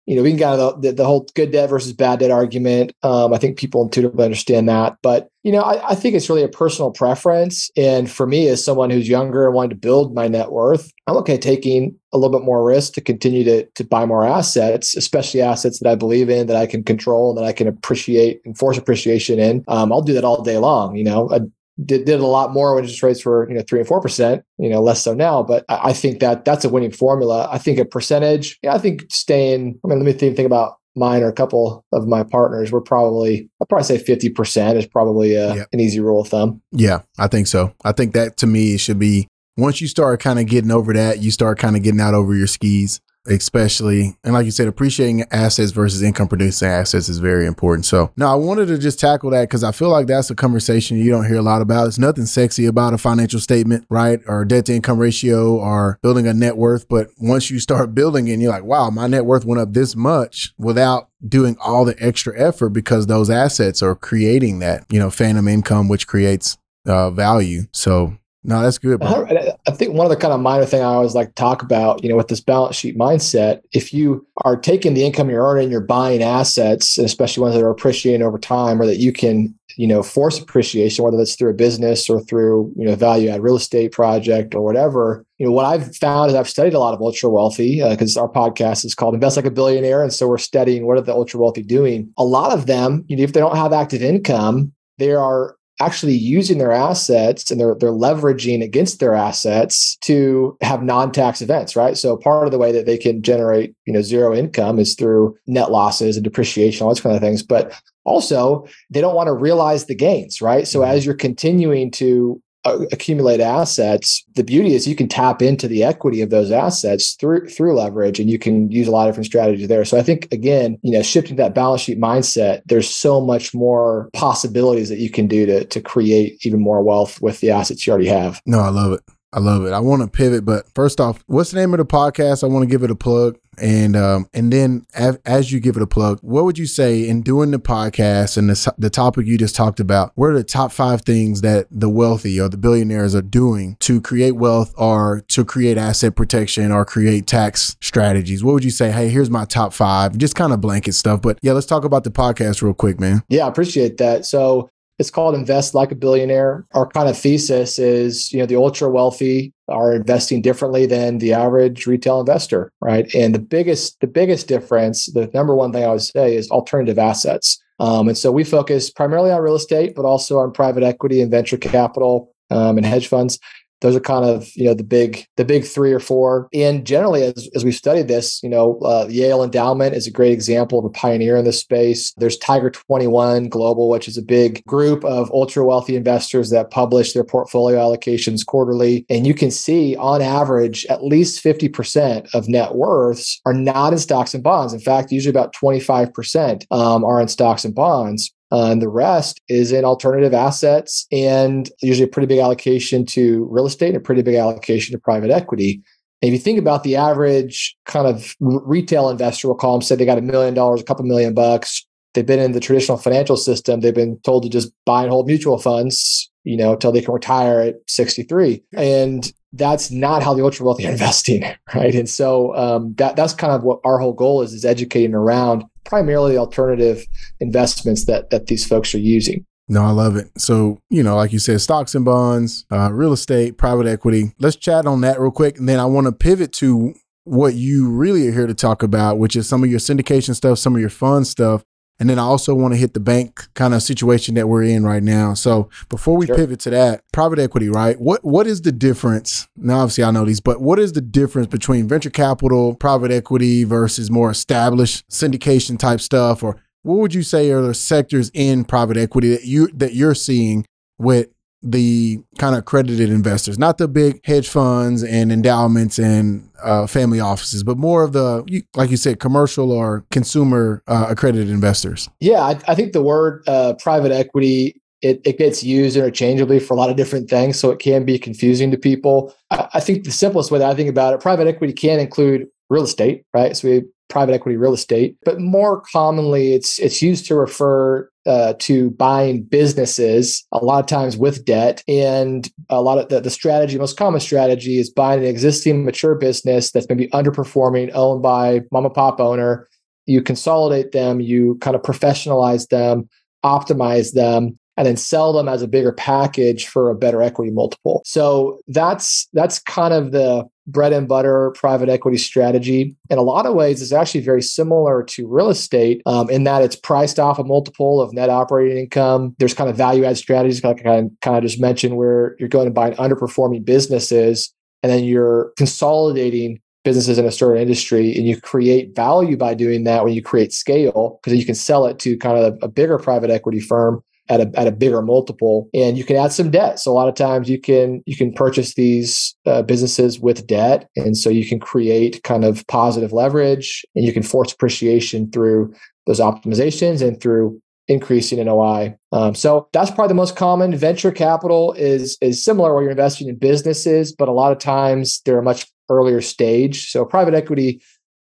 you 0.06 0.16
know, 0.16 0.24
we 0.24 0.32
can 0.32 0.40
kind 0.40 0.60
of 0.60 0.82
the, 0.82 0.92
the, 0.92 1.06
whole 1.06 1.28
good 1.34 1.52
debt 1.52 1.70
versus 1.70 1.94
bad 1.94 2.20
debt 2.20 2.32
argument. 2.32 2.94
Um, 3.04 3.34
I 3.34 3.38
think 3.38 3.58
people 3.58 3.84
intuitively 3.84 4.26
understand 4.26 4.68
that, 4.68 4.98
but 5.02 5.30
you 5.44 5.52
know, 5.52 5.62
I, 5.62 5.92
I, 5.92 5.96
think 5.96 6.16
it's 6.16 6.30
really 6.30 6.44
a 6.44 6.50
personal 6.50 6.92
preference. 6.92 7.70
And 7.78 8.10
for 8.10 8.26
me, 8.26 8.48
as 8.48 8.64
someone 8.64 8.90
who's 8.90 9.08
younger 9.08 9.46
and 9.46 9.56
wanting 9.56 9.72
to 9.72 9.76
build 9.76 10.14
my 10.14 10.28
net 10.28 10.52
worth, 10.52 10.92
I'm 11.08 11.18
okay 11.18 11.38
taking 11.38 11.96
a 12.12 12.18
little 12.18 12.38
bit 12.38 12.46
more 12.46 12.66
risk 12.66 12.94
to 12.94 13.02
continue 13.02 13.44
to 13.46 13.66
to 13.66 13.84
buy 13.84 14.06
more 14.06 14.26
assets, 14.26 14.96
especially 14.96 15.42
assets 15.42 15.80
that 15.80 15.90
I 15.90 15.96
believe 15.96 16.30
in, 16.30 16.48
that 16.48 16.58
I 16.58 16.66
can 16.66 16.84
control, 16.84 17.34
that 17.36 17.44
I 17.44 17.54
can 17.54 17.68
appreciate 17.68 18.42
and 18.46 18.58
force 18.58 18.78
appreciation 18.78 19.40
in. 19.40 19.64
Um, 19.68 19.92
I'll 19.92 20.02
do 20.02 20.14
that 20.14 20.26
all 20.26 20.44
day 20.44 20.58
long. 20.58 20.96
You 20.96 21.06
know, 21.06 21.30
I, 21.32 21.40
did, 21.84 22.06
did 22.06 22.20
a 22.20 22.28
lot 22.28 22.52
more 22.52 22.76
when 22.76 22.84
interest 22.84 23.04
rates 23.04 23.26
were 23.26 23.48
you 23.50 23.56
know 23.56 23.64
three 23.68 23.80
and 23.80 23.88
four 23.88 24.02
percent 24.02 24.44
you 24.58 24.70
know 24.70 24.82
less 24.82 25.04
so 25.04 25.14
now 25.14 25.42
but 25.42 25.66
I, 25.70 25.90
I, 25.90 25.94
think 25.94 26.20
that 26.20 26.46
that's 26.46 26.64
a 26.64 26.70
winning 26.70 26.92
formula 26.92 27.48
i 27.52 27.58
think 27.58 27.80
a 27.80 27.86
percentage 27.86 28.60
yeah, 28.62 28.76
i 28.76 28.78
think 28.78 29.06
staying 29.10 29.80
i 29.84 29.88
mean 29.88 29.98
let 29.98 30.06
me 30.06 30.14
think, 30.14 30.36
think 30.36 30.46
about 30.46 30.78
mine 30.96 31.24
or 31.24 31.28
a 31.28 31.34
couple 31.34 31.84
of 31.92 32.08
my 32.08 32.24
partners, 32.24 32.72
we're 32.72 32.82
probably, 32.82 33.50
I'd 33.62 33.70
probably 33.70 33.86
say 33.86 33.98
50% 33.98 34.76
is 34.76 34.86
probably 34.86 35.38
uh, 35.38 35.54
a, 35.54 35.56
yep. 35.58 35.68
an 35.74 35.80
easy 35.80 36.00
rule 36.00 36.22
of 36.22 36.28
thumb. 36.28 36.62
Yeah, 36.72 37.02
I 37.18 37.28
think 37.28 37.48
so. 37.48 37.74
I 37.84 37.92
think 37.92 38.14
that 38.14 38.38
to 38.38 38.48
me 38.48 38.76
it 38.76 38.80
should 38.80 39.00
be 39.00 39.28
once 39.58 39.82
you 39.82 39.88
start 39.88 40.20
kind 40.20 40.40
of 40.40 40.48
getting 40.48 40.72
over 40.72 40.94
that, 40.94 41.20
you 41.20 41.32
start 41.32 41.60
kind 41.60 41.76
of 41.76 41.84
getting 41.84 42.02
out 42.02 42.14
over 42.14 42.36
your 42.36 42.48
skis 42.48 43.02
especially 43.28 44.18
and 44.24 44.34
like 44.34 44.46
you 44.46 44.52
said 44.52 44.68
appreciating 44.68 45.24
assets 45.32 45.72
versus 45.72 46.02
income 46.02 46.28
producing 46.28 46.68
assets 46.68 47.10
is 47.10 47.20
very 47.20 47.46
important. 47.46 47.86
So 47.86 48.12
now 48.18 48.32
i 48.32 48.36
wanted 48.36 48.68
to 48.68 48.78
just 48.78 49.00
tackle 49.00 49.30
that 49.32 49.44
because 49.44 49.64
i 49.64 49.72
feel 49.72 49.90
like 49.90 50.08
that's 50.08 50.30
a 50.30 50.36
conversation 50.36 50.98
you 50.98 51.10
don't 51.10 51.28
hear 51.28 51.38
a 51.38 51.42
lot 51.42 51.62
about. 51.62 51.88
It's 51.88 52.00
nothing 52.00 52.26
sexy 52.26 52.66
about 52.66 52.94
a 52.94 52.98
financial 52.98 53.40
statement 53.40 53.86
right? 53.90 54.20
Or 54.28 54.46
debt 54.46 54.66
to 54.66 54.74
income 54.74 55.00
ratio 55.00 55.56
or 55.56 56.00
building 56.02 56.28
a 56.28 56.34
net 56.34 56.58
worth. 56.58 56.88
But 56.88 57.10
once 57.18 57.50
you 57.50 57.60
start 57.60 57.96
building 57.96 58.28
it 58.28 58.40
you're 58.40 58.52
like 58.52 58.64
wow 58.64 58.90
my 58.90 59.08
net 59.08 59.26
worth 59.26 59.46
went 59.46 59.62
up 59.62 59.74
this 59.74 59.96
much 59.96 60.54
without 60.58 61.10
doing 61.26 61.56
all 61.60 61.86
the 61.86 61.96
extra 62.00 62.38
effort 62.40 62.70
because 62.70 63.08
those 63.08 63.30
assets 63.30 63.82
are 63.82 63.96
creating 63.96 64.60
that 64.60 64.86
you 64.90 65.00
know 65.00 65.10
phantom 65.10 65.48
income 65.48 65.88
which 65.88 66.08
creates 66.08 66.58
uh, 66.86 67.10
value. 67.10 67.64
So 67.72 68.18
no, 68.44 68.62
that's 68.62 68.78
good. 68.78 69.00
Bro. 69.00 69.28
I 69.68 69.72
think 69.72 69.94
one 69.94 70.06
of 70.06 70.10
the 70.10 70.18
kind 70.18 70.34
of 70.34 70.42
minor 70.42 70.66
thing 70.66 70.82
I 70.82 70.86
always 70.86 71.16
like 71.16 71.30
to 71.30 71.34
talk 71.34 71.62
about, 71.62 72.04
you 72.04 72.10
know, 72.10 72.18
with 72.18 72.28
this 72.28 72.42
balance 72.42 72.76
sheet 72.76 72.98
mindset, 72.98 73.62
if 73.72 73.94
you 73.94 74.28
are 74.44 74.58
taking 74.58 74.94
the 74.94 75.06
income 75.06 75.30
you're 75.30 75.46
earning, 75.46 75.72
you're 75.72 75.80
buying 75.80 76.22
assets, 76.22 76.98
especially 76.98 77.42
ones 77.42 77.56
that 77.56 77.64
are 77.64 77.70
appreciating 77.70 78.22
over 78.22 78.38
time, 78.38 78.82
or 78.82 78.86
that 78.86 78.98
you 78.98 79.14
can, 79.14 79.58
you 79.78 79.88
know, 79.88 80.04
force 80.04 80.38
appreciation, 80.40 81.06
whether 81.06 81.16
that's 81.16 81.36
through 81.36 81.52
a 81.52 81.54
business 81.54 82.10
or 82.10 82.20
through, 82.20 82.74
you 82.76 82.86
know, 82.86 82.96
value 82.96 83.30
add 83.30 83.42
real 83.42 83.56
estate 83.56 83.94
project 83.94 84.54
or 84.54 84.62
whatever. 84.62 85.26
You 85.38 85.46
know, 85.46 85.54
what 85.54 85.66
I've 85.66 85.96
found 85.96 86.30
is 86.30 86.36
I've 86.36 86.50
studied 86.50 86.74
a 86.74 86.80
lot 86.80 86.94
of 86.94 87.02
ultra 87.02 87.30
wealthy 87.30 87.82
because 87.82 88.18
uh, 88.18 88.24
our 88.24 88.30
podcast 88.30 88.84
is 88.84 88.94
called 88.94 89.14
Invest 89.14 89.38
Like 89.38 89.46
a 89.46 89.52
Billionaire, 89.52 90.04
and 90.04 90.12
so 90.12 90.28
we're 90.28 90.38
studying 90.38 90.86
what 90.86 90.98
are 90.98 91.02
the 91.02 91.14
ultra 91.14 91.40
wealthy 91.40 91.64
doing. 91.64 92.14
A 92.18 92.26
lot 92.26 92.52
of 92.52 92.66
them, 92.66 93.06
you 93.08 93.16
know, 93.16 93.24
if 93.24 93.32
they 93.32 93.40
don't 93.40 93.56
have 93.56 93.72
active 93.72 94.04
income, 94.04 94.74
they 94.98 95.14
are 95.14 95.56
actually 95.80 96.14
using 96.14 96.60
their 96.60 96.72
assets 96.72 97.50
and 97.50 97.60
they're 97.60 97.76
they're 97.76 97.92
leveraging 97.92 98.64
against 98.64 99.00
their 99.00 99.16
assets 99.16 99.98
to 100.02 100.58
have 100.62 100.84
non-tax 100.84 101.42
events, 101.42 101.76
right? 101.76 101.98
So 101.98 102.16
part 102.16 102.46
of 102.46 102.52
the 102.52 102.60
way 102.60 102.72
that 102.72 102.86
they 102.86 102.98
can 102.98 103.22
generate, 103.22 103.76
you 103.86 103.94
know, 103.94 104.02
zero 104.02 104.36
income 104.36 104.80
is 104.80 104.96
through 104.96 105.36
net 105.48 105.72
losses 105.72 106.16
and 106.16 106.24
depreciation, 106.24 106.84
all 106.84 106.90
those 106.90 107.02
kind 107.02 107.16
of 107.16 107.22
things. 107.22 107.42
But 107.42 107.74
also, 108.06 108.68
they 108.90 109.02
don't 109.02 109.16
want 109.16 109.28
to 109.28 109.34
realize 109.34 109.86
the 109.86 109.96
gains, 109.96 110.42
right? 110.42 110.68
So 110.68 110.82
mm-hmm. 110.82 110.92
as 110.92 111.06
you're 111.06 111.16
continuing 111.16 111.92
to 111.92 112.42
Uh, 112.66 112.86
accumulate 112.94 113.42
assets 113.42 114.24
the 114.36 114.44
beauty 114.44 114.74
is 114.74 114.88
you 114.88 114.96
can 114.96 115.10
tap 115.10 115.42
into 115.42 115.68
the 115.68 115.84
equity 115.84 116.22
of 116.22 116.30
those 116.30 116.50
assets 116.50 117.14
through 117.14 117.50
through 117.50 117.76
leverage 117.76 118.20
and 118.22 118.30
you 118.30 118.40
can 118.40 118.72
use 118.72 118.88
a 118.88 118.92
lot 118.92 119.08
of 119.08 119.14
different 119.14 119.26
strategies 119.26 119.68
there. 119.68 119.84
So 119.84 119.98
i 119.98 120.02
think 120.02 120.32
again 120.32 120.80
you 120.82 120.92
know 120.92 121.02
shifting 121.02 121.36
that 121.38 121.54
balance 121.54 121.82
sheet 121.82 122.00
mindset 122.00 122.62
there's 122.66 122.90
so 122.90 123.20
much 123.20 123.54
more 123.54 124.10
possibilities 124.14 124.90
that 124.90 125.00
you 125.00 125.10
can 125.10 125.28
do 125.28 125.46
to 125.46 125.66
to 125.66 125.82
create 125.82 126.46
even 126.46 126.62
more 126.62 126.82
wealth 126.82 127.22
with 127.22 127.42
the 127.42 127.52
assets 127.52 127.86
you 127.86 127.92
already 127.92 128.08
have. 128.08 128.42
No 128.46 128.60
i 128.60 128.70
love 128.70 128.94
it 128.94 129.13
I 129.34 129.40
love 129.40 129.66
it. 129.66 129.74
I 129.74 129.80
want 129.80 130.04
to 130.04 130.08
pivot, 130.08 130.46
but 130.46 130.72
first 130.76 131.02
off, 131.02 131.24
what's 131.26 131.50
the 131.50 131.60
name 131.60 131.74
of 131.74 131.80
the 131.80 131.86
podcast? 131.86 132.44
I 132.44 132.48
want 132.48 132.64
to 132.64 132.70
give 132.70 132.84
it 132.84 132.92
a 132.92 132.96
plug, 132.96 133.40
and 133.58 133.96
um, 133.96 134.28
and 134.32 134.54
then 134.54 134.86
as, 134.94 135.18
as, 135.26 135.52
you 135.52 135.60
give 135.60 135.76
it 135.76 135.82
a 135.82 135.88
plug, 135.88 136.20
what 136.22 136.46
would 136.46 136.60
you 136.60 136.68
say 136.68 137.08
in 137.08 137.24
doing 137.24 137.50
the 137.50 137.58
podcast 137.58 138.38
and 138.38 138.48
the 138.48 138.74
the 138.78 138.92
topic 138.92 139.26
you 139.26 139.40
just 139.40 139.56
talked 139.56 139.80
about? 139.80 140.12
What 140.14 140.28
are 140.28 140.38
the 140.38 140.44
top 140.44 140.72
five 140.72 141.02
things 141.02 141.42
that 141.42 141.66
the 141.72 141.90
wealthy 141.90 142.40
or 142.40 142.48
the 142.48 142.58
billionaires 142.58 143.16
are 143.16 143.24
doing 143.24 143.76
to 143.80 144.00
create 144.00 144.34
wealth, 144.34 144.72
or 144.78 145.24
to 145.30 145.44
create 145.44 145.80
asset 145.80 146.16
protection, 146.16 146.72
or 146.72 146.86
create 146.86 147.26
tax 147.26 147.76
strategies? 147.82 148.44
What 148.44 148.54
would 148.54 148.64
you 148.64 148.70
say? 148.70 148.92
Hey, 148.92 149.10
here's 149.10 149.32
my 149.32 149.46
top 149.46 149.74
five. 149.74 150.16
Just 150.16 150.36
kind 150.36 150.54
of 150.54 150.62
blanket 150.62 150.94
stuff, 150.94 151.24
but 151.24 151.40
yeah, 151.42 151.54
let's 151.54 151.66
talk 151.66 151.86
about 151.86 152.04
the 152.04 152.12
podcast 152.12 152.62
real 152.62 152.76
quick, 152.76 153.00
man. 153.00 153.24
Yeah, 153.30 153.46
I 153.46 153.48
appreciate 153.48 153.98
that. 153.98 154.28
So 154.28 154.70
it's 155.00 155.10
called 155.10 155.36
Invest 155.36 155.74
Like 155.74 155.92
a 155.92 155.96
Billionaire. 155.96 156.66
Our 156.74 156.88
kind 156.88 157.10
of 157.10 157.18
thesis 157.18 157.80
is, 157.80 158.32
you 158.32 158.40
know, 158.40 158.46
the 158.46 158.56
ultra 158.56 158.90
wealthy 158.90 159.54
are 159.68 159.94
investing 159.94 160.42
differently 160.42 160.86
than 160.86 161.18
the 161.18 161.34
average 161.34 161.88
retail 161.88 162.20
investor, 162.20 162.72
right? 162.82 163.14
And 163.16 163.34
the 163.34 163.40
biggest, 163.40 164.00
the 164.02 164.08
biggest 164.08 164.48
difference, 164.48 165.08
the 165.08 165.30
number 165.34 165.56
one 165.56 165.72
thing 165.72 165.84
I 165.84 165.92
would 165.92 166.02
say 166.02 166.36
is 166.36 166.50
alternative 166.52 167.00
assets. 167.00 167.62
Um, 167.80 168.08
and 168.08 168.18
so 168.18 168.32
we 168.32 168.44
focus 168.44 168.90
primarily 168.90 169.32
on 169.32 169.42
real 169.42 169.56
estate, 169.56 169.96
but 169.96 170.06
also 170.06 170.38
on 170.40 170.52
private 170.52 170.84
equity 170.84 171.22
and 171.22 171.32
venture 171.32 171.58
capital 171.58 172.32
um, 172.52 172.78
and 172.78 172.86
hedge 172.86 173.08
funds 173.08 173.40
those 173.84 173.96
are 173.98 174.00
kind 174.00 174.26
of 174.26 174.50
you 174.56 174.64
know 174.64 174.74
the 174.74 174.84
big 174.84 175.28
the 175.36 175.46
big 175.46 175.66
three 175.66 175.92
or 175.92 176.00
four. 176.00 176.48
And 176.54 176.86
generally 176.86 177.24
as, 177.24 177.50
as 177.54 177.64
we've 177.64 177.76
studied 177.76 178.08
this 178.08 178.42
you 178.42 178.50
know 178.50 178.80
uh, 178.80 179.06
yale 179.10 179.44
endowment 179.44 179.94
is 179.94 180.08
a 180.08 180.12
great 180.12 180.32
example 180.32 180.80
of 180.80 180.86
a 180.86 180.90
pioneer 180.90 181.36
in 181.36 181.46
this 181.46 181.60
space. 181.60 182.14
There's 182.14 182.38
tiger 182.38 182.72
21 182.72 183.50
global 183.50 183.90
which 183.90 184.08
is 184.08 184.18
a 184.18 184.24
big 184.24 184.64
group 184.66 185.04
of 185.04 185.30
ultra 185.32 185.66
wealthy 185.66 185.96
investors 185.96 186.50
that 186.50 186.72
publish 186.72 187.14
their 187.14 187.26
portfolio 187.26 187.78
allocations 187.78 188.46
quarterly. 188.46 189.06
And 189.10 189.28
you 189.28 189.34
can 189.34 189.52
see 189.52 189.96
on 189.98 190.22
average 190.22 190.86
at 190.86 191.04
least 191.04 191.44
50% 191.44 192.34
of 192.34 192.48
net 192.48 192.76
worths 192.76 193.42
are 193.46 193.54
not 193.54 193.92
in 193.92 194.00
stocks 194.00 194.34
and 194.34 194.42
bonds. 194.42 194.74
In 194.74 194.80
fact 194.80 195.12
usually 195.12 195.30
about 195.30 195.54
25% 195.54 196.66
um, 196.72 197.04
are 197.04 197.20
in 197.20 197.28
stocks 197.28 197.66
and 197.66 197.76
bonds 197.76 198.34
uh, 198.54 198.70
and 198.70 198.84
the 198.84 198.90
rest 198.90 199.42
is 199.50 199.72
in 199.72 199.84
alternative 199.84 200.34
assets 200.34 201.08
and 201.12 201.72
usually 201.82 202.06
a 202.06 202.12
pretty 202.12 202.28
big 202.28 202.38
allocation 202.38 203.04
to 203.04 203.48
real 203.50 203.66
estate 203.66 203.88
and 203.88 203.98
a 203.98 204.00
pretty 204.00 204.22
big 204.22 204.36
allocation 204.36 204.94
to 204.94 205.00
private 205.00 205.32
equity. 205.32 205.82
And 206.22 206.30
if 206.30 206.34
you 206.34 206.40
think 206.40 206.60
about 206.60 206.84
the 206.84 206.96
average 206.96 207.76
kind 207.86 208.06
of 208.06 208.36
retail 208.40 209.10
investor, 209.10 209.48
we'll 209.48 209.58
call 209.58 209.74
them, 209.74 209.82
say 209.82 209.96
they 209.96 210.06
got 210.06 210.20
a 210.20 210.22
million 210.22 210.54
dollars, 210.54 210.82
a 210.82 210.84
couple 210.84 211.04
million 211.04 211.34
bucks. 211.34 211.84
They've 212.14 212.26
been 212.26 212.40
in 212.40 212.52
the 212.52 212.60
traditional 212.60 213.00
financial 213.00 213.38
system. 213.38 213.80
They've 213.80 213.94
been 213.94 214.20
told 214.20 214.44
to 214.44 214.50
just 214.50 214.72
buy 214.86 215.02
and 215.02 215.12
hold 215.12 215.26
mutual 215.26 215.58
funds, 215.58 216.32
you 216.44 216.56
know, 216.56 216.74
until 216.74 216.92
they 216.92 217.02
can 217.02 217.14
retire 217.14 217.60
at 217.60 217.78
63. 217.88 218.64
And 218.74 219.34
that's 219.54 219.90
not 219.90 220.22
how 220.22 220.36
the 220.36 220.44
ultra 220.44 220.64
wealthy 220.64 220.86
are 220.86 220.92
investing, 220.92 221.44
right? 221.74 221.96
And 221.96 222.08
so 222.08 222.56
um, 222.56 222.94
that 222.98 223.16
that's 223.16 223.34
kind 223.34 223.52
of 223.52 223.64
what 223.64 223.80
our 223.84 223.98
whole 223.98 224.14
goal 224.14 224.44
is: 224.44 224.54
is 224.54 224.64
educating 224.64 225.16
around 225.16 225.64
primarily 225.86 226.38
alternative 226.38 227.06
investments 227.40 228.06
that 228.06 228.30
that 228.30 228.48
these 228.48 228.66
folks 228.66 228.94
are 228.94 229.00
using. 229.00 229.46
No, 229.70 229.84
I 229.84 229.92
love 229.92 230.18
it. 230.18 230.30
So, 230.38 230.80
you 230.90 231.04
know, 231.04 231.16
like 231.16 231.32
you 231.32 231.40
said, 231.40 231.62
stocks 231.62 231.96
and 231.96 232.04
bonds, 232.04 232.66
uh, 232.70 232.92
real 232.92 233.14
estate, 233.14 233.58
private 233.58 233.88
equity. 233.88 234.34
Let's 234.38 234.58
chat 234.58 234.86
on 234.86 235.02
that 235.02 235.20
real 235.20 235.32
quick. 235.32 235.58
And 235.58 235.70
then 235.70 235.80
I 235.80 235.86
want 235.86 236.06
to 236.06 236.12
pivot 236.12 236.52
to 236.54 236.94
what 237.24 237.54
you 237.54 237.90
really 237.90 238.28
are 238.28 238.34
here 238.34 238.48
to 238.48 238.54
talk 238.54 238.84
about, 238.84 239.18
which 239.18 239.36
is 239.38 239.48
some 239.48 239.64
of 239.64 239.70
your 239.70 239.80
syndication 239.80 240.36
stuff, 240.36 240.60
some 240.60 240.76
of 240.76 240.82
your 240.82 240.90
fun 240.90 241.24
stuff. 241.24 241.64
And 242.00 242.10
then 242.10 242.20
I 242.20 242.24
also 242.24 242.54
want 242.56 242.74
to 242.74 242.78
hit 242.78 242.94
the 242.94 243.00
bank 243.00 243.48
kind 243.54 243.74
of 243.74 243.82
situation 243.82 244.36
that 244.36 244.50
we're 244.50 244.64
in 244.64 244.84
right 244.84 245.04
now. 245.04 245.36
So 245.36 245.70
before 245.90 246.18
we 246.18 246.26
sure. 246.26 246.36
pivot 246.36 246.60
to 246.62 246.70
that, 246.72 247.04
private 247.14 247.40
equity, 247.40 247.70
right? 247.70 248.00
What 248.00 248.24
what 248.26 248.48
is 248.48 248.62
the 248.62 248.72
difference? 248.72 249.48
Now 249.56 249.80
obviously 249.80 250.04
I 250.04 250.12
know 250.12 250.26
these, 250.26 250.40
but 250.40 250.60
what 250.60 250.80
is 250.80 250.94
the 250.94 251.02
difference 251.02 251.48
between 251.48 251.88
venture 251.88 252.10
capital, 252.10 252.76
private 252.76 253.12
equity 253.12 253.64
versus 253.64 254.10
more 254.10 254.32
established 254.32 255.08
syndication 255.10 255.78
type 255.78 256.02
stuff? 256.02 256.44
Or 256.44 256.58
what 256.82 256.96
would 256.96 257.14
you 257.14 257.24
say 257.24 257.52
are 257.52 257.62
the 257.62 257.74
sectors 257.74 258.32
in 258.34 258.66
private 258.66 258.98
equity 258.98 259.30
that 259.30 259.46
you 259.46 259.68
that 259.68 259.94
you're 259.94 260.16
seeing 260.16 260.66
with 260.98 261.28
the 261.64 262.20
kind 262.38 262.56
of 262.56 262.60
accredited 262.60 263.10
investors, 263.10 263.58
not 263.58 263.78
the 263.78 263.88
big 263.88 264.20
hedge 264.26 264.50
funds 264.50 265.04
and 265.04 265.32
endowments 265.32 265.98
and 265.98 266.50
uh, 266.62 266.86
family 266.88 267.20
offices, 267.20 267.64
but 267.64 267.78
more 267.78 268.04
of 268.04 268.14
the, 268.14 268.64
like 268.76 268.92
you 268.92 268.98
said, 268.98 269.20
commercial 269.20 269.72
or 269.72 270.06
consumer 270.12 270.84
uh, 270.88 271.08
accredited 271.10 271.50
investors. 271.50 272.10
Yeah, 272.20 272.42
I, 272.42 272.60
I 272.68 272.76
think 272.76 272.94
the 272.94 273.02
word 273.02 273.44
uh, 273.48 273.74
private 273.80 274.12
equity 274.12 274.80
it, 275.02 275.22
it 275.26 275.38
gets 275.38 275.64
used 275.64 275.98
interchangeably 275.98 276.60
for 276.60 276.74
a 276.74 276.78
lot 276.78 276.90
of 276.90 276.96
different 276.96 277.30
things, 277.30 277.60
so 277.60 277.72
it 277.72 277.80
can 277.80 278.06
be 278.06 278.18
confusing 278.18 278.72
to 278.72 278.78
people. 278.78 279.36
I, 279.52 279.68
I 279.74 279.80
think 279.82 280.06
the 280.06 280.12
simplest 280.12 280.50
way 280.50 280.60
that 280.60 280.70
I 280.70 280.76
think 280.76 280.90
about 280.90 281.14
it, 281.14 281.20
private 281.20 281.46
equity 281.46 281.74
can 281.74 282.00
include 282.00 282.48
real 282.70 282.84
estate, 282.84 283.26
right? 283.34 283.56
So 283.56 283.68
we 283.68 283.84
private 284.10 284.34
equity 284.34 284.58
real 284.58 284.74
estate, 284.74 285.18
but 285.26 285.40
more 285.40 285.82
commonly 285.92 286.54
it's 286.54 286.80
it's 286.80 287.02
used 287.02 287.26
to 287.26 287.36
refer 287.36 288.10
uh, 288.26 288.54
to 288.60 288.92
buying 288.92 289.44
businesses 289.44 290.46
a 290.52 290.64
lot 290.64 290.80
of 290.80 290.86
times 290.88 291.18
with 291.18 291.46
debt. 291.46 291.84
And 291.88 292.50
a 292.70 292.82
lot 292.82 292.98
of 292.98 293.10
the, 293.10 293.20
the 293.20 293.30
strategy 293.30 293.78
most 293.78 293.98
common 293.98 294.20
strategy 294.20 294.80
is 294.80 294.90
buying 294.90 295.20
an 295.20 295.26
existing 295.26 295.86
mature 295.86 296.16
business 296.16 296.72
that's 296.72 296.88
maybe 296.90 297.08
underperforming 297.10 297.92
owned 297.94 298.22
by 298.22 298.62
mom 298.72 298.86
and 298.86 298.94
pop 298.94 299.20
owner. 299.20 299.68
You 300.06 300.22
consolidate 300.22 300.92
them 300.92 301.22
you 301.22 301.58
kind 301.62 301.76
of 301.76 301.82
professionalize 301.82 302.68
them 302.70 303.08
optimize 303.44 304.14
them 304.14 304.58
and 304.78 304.88
then 304.88 304.98
sell 304.98 305.34
them 305.34 305.48
as 305.48 305.62
a 305.62 305.68
bigger 305.68 305.92
package 305.92 306.68
for 306.68 306.90
a 306.90 306.96
better 306.96 307.22
equity 307.22 307.52
multiple. 307.52 308.02
So 308.06 308.60
that's 308.68 309.28
that's 309.34 309.60
kind 309.60 309.94
of 309.94 310.12
the 310.12 310.48
bread 310.66 310.94
and 310.94 311.08
butter 311.08 311.52
private 311.52 311.90
equity 311.90 312.18
strategy. 312.18 312.96
In 313.10 313.18
a 313.18 313.22
lot 313.22 313.46
of 313.46 313.54
ways, 313.54 313.82
it's 313.82 313.92
actually 313.92 314.22
very 314.22 314.42
similar 314.42 315.04
to 315.04 315.28
real 315.28 315.50
estate 315.50 316.02
um, 316.06 316.30
in 316.30 316.46
that 316.46 316.62
it's 316.62 316.76
priced 316.76 317.20
off 317.20 317.38
a 317.38 317.44
multiple 317.44 318.02
of 318.02 318.14
net 318.14 318.30
operating 318.30 318.78
income. 318.78 319.36
There's 319.40 319.54
kind 319.54 319.70
of 319.70 319.76
value 319.76 320.06
add 320.06 320.18
strategies, 320.18 320.64
like 320.64 320.86
I 320.86 321.04
kind 321.22 321.38
of 321.38 321.44
just 321.44 321.60
mentioned, 321.60 321.98
where 321.98 322.36
you're 322.40 322.50
going 322.50 322.68
to 322.68 322.74
buy 322.74 322.92
underperforming 322.92 323.66
businesses 323.66 324.54
and 324.82 324.92
then 324.92 325.04
you're 325.04 325.52
consolidating 325.58 326.62
businesses 326.84 327.18
in 327.18 327.26
a 327.26 327.32
certain 327.32 327.62
industry 327.62 328.16
and 328.16 328.28
you 328.28 328.40
create 328.40 328.94
value 328.96 329.38
by 329.38 329.54
doing 329.54 329.86
that 329.86 330.04
when 330.04 330.14
you 330.14 330.22
create 330.22 330.52
scale 330.52 331.20
because 331.22 331.38
you 331.38 331.46
can 331.46 331.56
sell 331.56 331.86
it 331.86 331.98
to 332.00 332.18
kind 332.18 332.38
of 332.38 332.54
a, 332.62 332.66
a 332.66 332.68
bigger 332.68 332.98
private 332.98 333.30
equity 333.30 333.62
firm 333.62 334.04
at 334.30 334.40
a, 334.40 334.52
at 334.56 334.68
a 334.68 334.72
bigger 334.72 335.02
multiple 335.02 335.70
and 335.74 335.98
you 335.98 336.04
can 336.04 336.16
add 336.16 336.32
some 336.32 336.50
debt 336.50 336.80
so 336.80 336.92
a 336.92 336.94
lot 336.94 337.10
of 337.10 337.16
times 337.16 337.50
you 337.50 337.60
can 337.60 338.02
you 338.06 338.16
can 338.16 338.32
purchase 338.34 338.76
these 338.76 339.36
uh, 339.46 339.62
businesses 339.62 340.20
with 340.20 340.48
debt 340.48 340.90
and 340.96 341.18
so 341.18 341.30
you 341.30 341.46
can 341.46 341.60
create 341.60 342.24
kind 342.24 342.46
of 342.46 342.66
positive 342.68 343.12
leverage 343.12 343.86
and 343.96 344.06
you 344.06 344.14
can 344.14 344.24
force 344.24 344.54
appreciation 344.54 345.30
through 345.32 345.74
those 346.06 346.20
optimizations 346.20 347.06
and 347.06 347.22
through 347.22 347.62
increasing 347.88 348.44
NOI. 348.44 348.96
Um, 349.12 349.36
so 349.36 349.68
that's 349.74 349.92
probably 349.92 350.10
the 350.10 350.16
most 350.16 350.36
common. 350.36 350.76
Venture 350.76 351.12
capital 351.12 351.74
is 351.74 352.18
is 352.22 352.44
similar 352.44 352.74
where 352.74 352.84
you're 352.84 352.92
investing 352.92 353.28
in 353.28 353.36
businesses, 353.36 354.14
but 354.14 354.28
a 354.28 354.32
lot 354.32 354.52
of 354.52 354.60
times 354.60 355.22
they're 355.26 355.40
a 355.40 355.44
much 355.44 355.68
earlier 355.90 356.22
stage. 356.22 356.90
So 356.90 357.06
private 357.06 357.34
equity, 357.34 357.82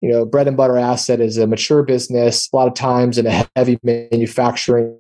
you 0.02 0.10
know, 0.12 0.26
bread 0.26 0.48
and 0.48 0.58
butter 0.58 0.78
asset 0.78 1.22
is 1.22 1.38
a 1.38 1.48
mature 1.48 1.84
business. 1.84 2.50
A 2.52 2.56
lot 2.56 2.68
of 2.68 2.74
times 2.74 3.18
in 3.18 3.28
a 3.28 3.48
heavy 3.56 3.78
manufacturing 3.84 5.00